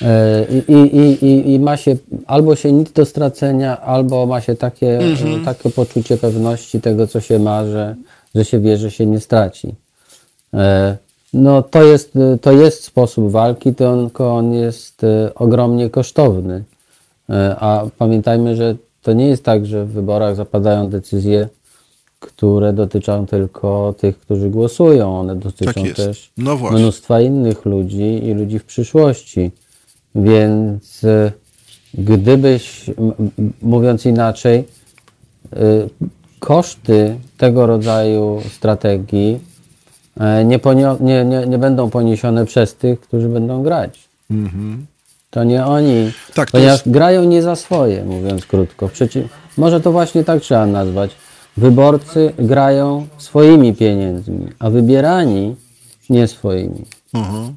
[0.02, 1.96] E, I, i, i, I ma się
[2.26, 5.44] albo się nic do stracenia, albo ma się takie, Mhm.
[5.44, 7.94] takie poczucie pewności tego, co się ma, że,
[8.34, 9.74] że się wie, że się nie straci.
[10.54, 10.96] E,
[11.32, 15.02] No to jest, to jest sposób walki, tylko on jest
[15.34, 16.64] ogromnie kosztowny.
[17.60, 18.74] A pamiętajmy, że
[19.06, 21.48] to nie jest tak, że w wyborach zapadają decyzje,
[22.20, 25.20] które dotyczą tylko tych, którzy głosują.
[25.20, 29.50] One dotyczą Tak też No mnóstwa innych ludzi i ludzi w przyszłości.
[30.14, 31.32] Więc e,
[31.94, 32.90] gdybyś,
[33.62, 34.64] mówiąc inaczej,
[35.52, 35.56] e,
[36.38, 39.40] koszty tego rodzaju strategii
[40.20, 40.60] e, nie,
[41.00, 44.08] nie, nie, nie będą poniesione przez tych, którzy będą grać.
[45.36, 46.12] To nie oni.
[46.34, 48.88] Tak, ponieważ jest- grają nie za swoje, mówiąc krótko.
[48.88, 51.10] Przeci- może to właśnie tak trzeba nazwać.
[51.56, 55.56] Wyborcy grają swoimi pieniędzmi, a wybierani
[56.10, 56.84] nie swoimi.
[57.14, 57.56] Mhm.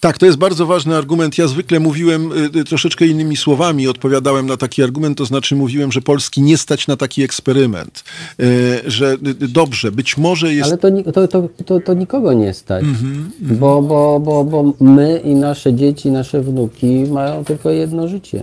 [0.00, 1.38] Tak, to jest bardzo ważny argument.
[1.38, 5.92] Ja zwykle mówiłem y, y, troszeczkę innymi słowami, odpowiadałem na taki argument, to znaczy mówiłem,
[5.92, 8.04] że Polski nie stać na taki eksperyment.
[8.40, 9.12] Y, Że
[9.42, 13.30] y, dobrze, być może jest Ale to, to, to, to, to nikogo nie stać, Mhm,
[13.40, 18.42] bo, bo, bo, bo my i nasze dzieci, nasze wnuki mają tylko jedno życie.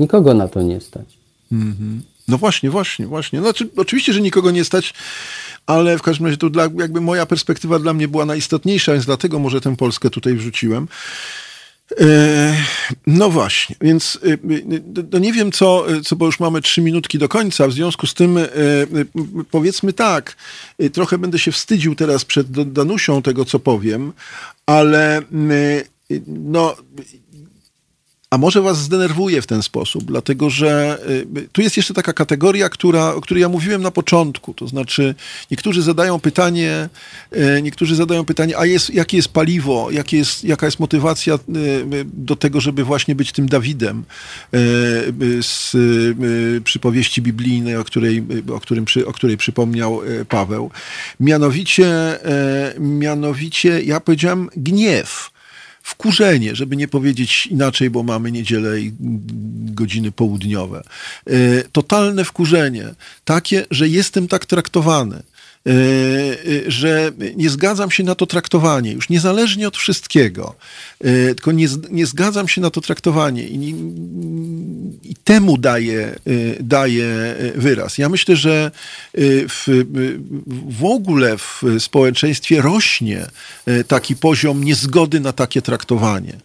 [0.00, 1.18] Nikogo na to nie stać.
[2.28, 3.40] No właśnie, właśnie, właśnie.
[3.40, 4.94] Znaczy, oczywiście, że nikogo nie stać,
[5.66, 9.38] ale w każdym razie to dla, jakby moja perspektywa dla mnie była najistotniejsza, więc dlatego
[9.38, 10.88] może tę Polskę tutaj wrzuciłem.
[12.00, 12.56] E,
[13.06, 14.82] No właśnie, więc y, y,
[15.12, 18.14] no nie wiem co, co, bo już mamy trzy minutki do końca, w związku z
[18.14, 18.38] tym
[19.50, 20.36] powiedzmy tak,
[20.92, 24.12] trochę będę się wstydził teraz przed Danusią tego, co powiem,
[24.66, 25.22] ale
[26.26, 26.76] no
[28.30, 30.98] a może was zdenerwuje w ten sposób, dlatego że
[31.36, 34.54] y, tu jest jeszcze taka kategoria, która, o której ja mówiłem na początku.
[34.54, 35.14] To znaczy,
[35.50, 36.88] niektórzy zadają pytanie,
[37.36, 41.38] y, niektórzy zadają pytanie, a jest, jakie jest paliwo, jakie jest, jaka jest motywacja y,
[42.04, 44.04] do tego, żeby właśnie być tym Dawidem
[45.42, 45.76] z
[46.64, 50.70] przypowieści biblijnej, o której, o którym, o której przypomniał Paweł.
[51.20, 52.18] Mianowicie,
[52.78, 55.30] mianowicie ja powiedziałem gniew
[55.90, 58.92] wkurzenie, żeby nie powiedzieć inaczej, bo mamy niedzielę i
[59.80, 60.82] godziny południowe.
[61.26, 61.32] E,
[61.72, 62.94] Totalne wkurzenie,
[63.24, 65.22] takie, że jestem tak traktowany.
[65.66, 70.54] E, e, Że nie zgadzam się na to traktowanie, już niezależnie od wszystkiego,
[71.00, 73.74] e, tylko nie, nie zgadzam się na to traktowanie i,
[75.02, 76.16] i temu daję,
[76.60, 77.98] daję wyraz.
[77.98, 78.70] Ja myślę, że
[79.48, 79.84] w,
[80.68, 83.26] w ogóle w społeczeństwie rośnie
[83.88, 86.36] taki poziom niezgody na takie traktowanie.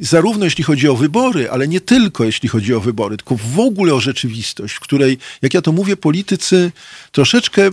[0.00, 3.94] Zarówno jeśli chodzi o wybory, ale nie tylko jeśli chodzi o wybory, tylko w ogóle
[3.94, 6.72] o rzeczywistość, w której, jak ja to mówię, politycy
[7.12, 7.70] troszeczkę,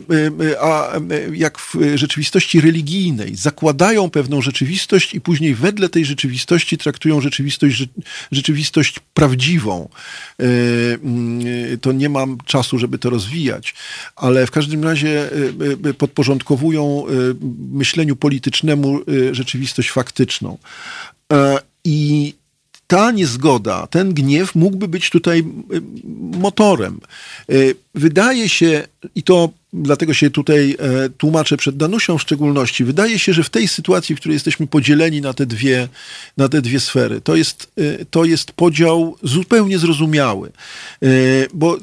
[0.61, 0.93] a
[1.33, 7.87] jak w rzeczywistości religijnej, zakładają pewną rzeczywistość i później wedle tej rzeczywistości traktują rzeczywistość, rze-
[8.31, 9.89] rzeczywistość prawdziwą.
[10.39, 10.43] E,
[10.93, 11.39] mm,
[11.81, 13.75] To nie mam czasu, żeby to rozwijać,
[14.15, 17.05] ale w każdym razie e, e, podporządkowują
[17.71, 18.99] myśleniu politycznemu
[19.31, 20.57] rzeczywistość faktyczną.
[21.85, 22.33] I
[22.87, 25.43] ta niezgoda, ten gniew mógłby być tutaj
[26.31, 26.99] motorem.
[27.95, 33.33] Wydaje się, i to dlatego się tutaj e, tłumaczę przed Danusią w szczególności, wydaje się,
[33.33, 35.87] że w tej sytuacji, w której jesteśmy podzieleni na te dwie,
[36.37, 40.51] na te dwie sfery, to jest, y, to jest podział zupełnie zrozumiały.
[41.03, 41.77] Y, Bo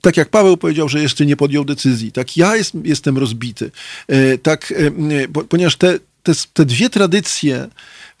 [0.00, 3.70] tak jak Paweł powiedział, że jeszcze nie podjął decyzji, tak ja jest, jestem rozbity.
[4.08, 7.68] E, Tak, e, bo, ponieważ te, te, te dwie tradycje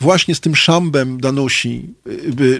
[0.00, 1.88] właśnie z tym szambem Danusi,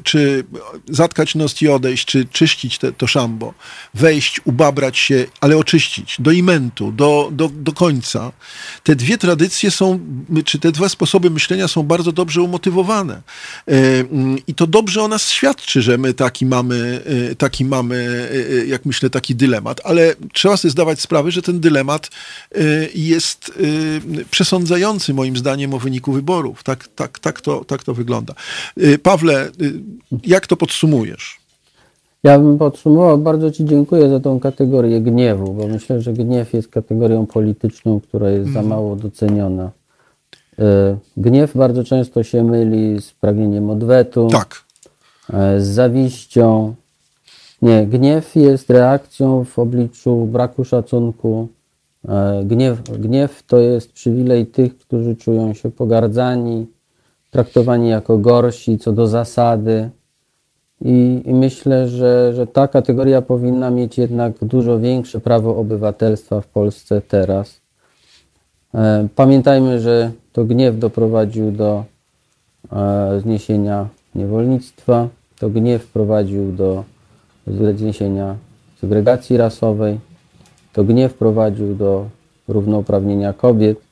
[0.05, 0.45] czy
[0.89, 3.55] zatkać nos i odejść, czy czyścić te, to szambo,
[3.95, 8.33] wejść, ubabrać się, ale oczyścić, do imentu, do, do, do końca.
[8.83, 10.01] Te dwie tradycje są,
[10.45, 13.23] czy te dwa sposoby myślenia są bardzo dobrze umotywowane.
[14.47, 17.03] I to dobrze o nas świadczy, że my taki mamy,
[17.39, 18.31] taki mamy,
[18.67, 22.11] jak myślę, taki dylemat, ale trzeba sobie zdawać sprawę, że ten dylemat
[22.95, 23.53] jest
[24.31, 26.63] przesądzający moim zdaniem o wyniku wyborów.
[26.63, 28.35] Tak, tak, tak, to, tak to wygląda.
[28.79, 29.51] Y, Pawle, y,
[30.27, 31.41] jak to podsumujesz?
[32.23, 36.69] Ja bym podsumował, bardzo Ci dziękuję za tą kategorię gniewu, bo myślę, że gniew jest
[36.69, 38.69] kategorią polityczną, która jest za mhm.
[38.69, 39.71] mało doceniona.
[40.59, 40.63] Y,
[41.17, 44.65] gniew bardzo często się myli z pragnieniem odwetu, tak.
[45.59, 46.75] z zawiścią.
[47.63, 51.49] Nie, gniew jest reakcją w obliczu braku szacunku,
[52.45, 56.67] gniew, gniew to jest przywilej tych, którzy czują się pogardzani,
[57.35, 59.91] traktowani jako gorsi co do zasady.
[60.81, 66.47] I, I, myślę, że, że ta kategoria powinna mieć jednak dużo większe prawo obywatelstwa w
[66.47, 67.61] Polsce teraz.
[68.75, 71.85] E, pamiętajmy, że to gniew doprowadził do
[72.73, 75.09] e, zniesienia niewolnictwa,
[75.39, 76.85] to gniew prowadził do
[77.77, 78.37] zniesienia
[78.81, 80.01] segregacji rasowej,
[80.73, 82.07] to gniew prowadził do
[82.49, 83.84] równouprawnienia kobiet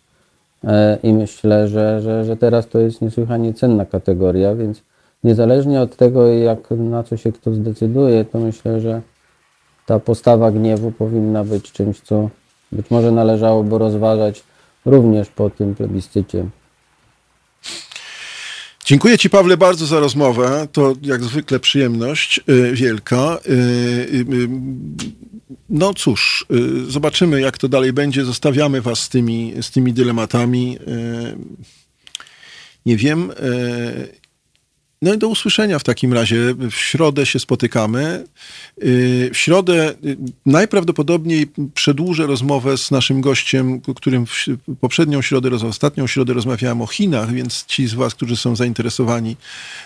[1.03, 4.83] i myślę, że, że, że teraz to jest niesłychanie cenna kategoria, więc
[5.25, 9.03] niezależnie od tego, jak, na co się kto zdecyduje, to myślę, że
[9.87, 12.29] ta postawa gniewu powinna być czymś, co
[12.73, 14.45] być może należałoby rozważać
[14.87, 16.45] również po tym plebiscycie.
[18.93, 20.69] Dziękuję Ci, Pawle, bardzo za rozmowę.
[20.73, 23.39] To jak zwykle przyjemność y, wielka.
[23.47, 24.49] Y, y,
[25.69, 26.47] no cóż,
[26.89, 28.25] zobaczymy, jak to dalej będzie.
[28.25, 30.79] Zostawiamy Was z tymi, z tymi dylematami.
[32.87, 33.33] Nie wiem.
[35.03, 36.55] No i do usłyszenia w takim razie.
[36.71, 38.25] W środę się spotykamy.
[38.83, 40.17] Y, w środę y,
[40.47, 44.25] najprawdopodobniej przedłużę rozmowę z naszym gościem, którym
[44.81, 49.37] poprzednią środę, ostatnią środę rozmawiałem o Chinach, więc ci z Was, którzy są zainteresowani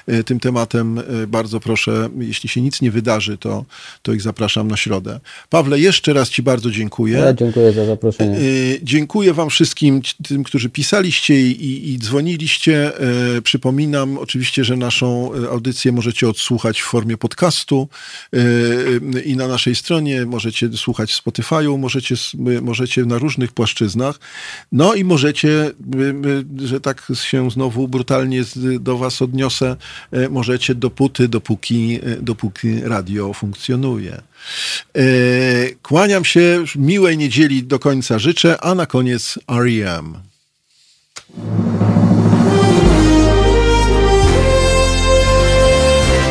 [0.09, 3.65] y, tym tematem, bardzo proszę, jeśli się nic nie wydarzy, to,
[4.03, 5.21] to ich zapraszam na środę.
[5.51, 7.19] Pawle, jeszcze raz Ci bardzo dziękuję.
[7.19, 8.39] Ja dziękuję za zaproszenie.
[8.83, 12.93] Dziękuję Wam wszystkim, tym, którzy pisaliście i, i dzwoniliście.
[13.43, 15.06] Przypominam oczywiście, że naszą
[15.51, 17.89] audycję możecie odsłuchać w formie podcastu
[19.25, 22.15] i na naszej stronie, możecie słuchać w Spotify'u, możecie,
[22.63, 24.21] możecie na różnych płaszczyznach.
[24.73, 25.71] No i możecie,
[26.59, 28.45] że tak się znowu brutalnie
[28.81, 29.77] do was odniosę,
[30.13, 34.23] e, możecie dopóty, dopóki, e, dopóki radio funkcjonuje.
[34.97, 35.03] E,
[35.83, 40.15] kłaniam się, miłej niedzieli do końca życzę, a na koniec R.E.M.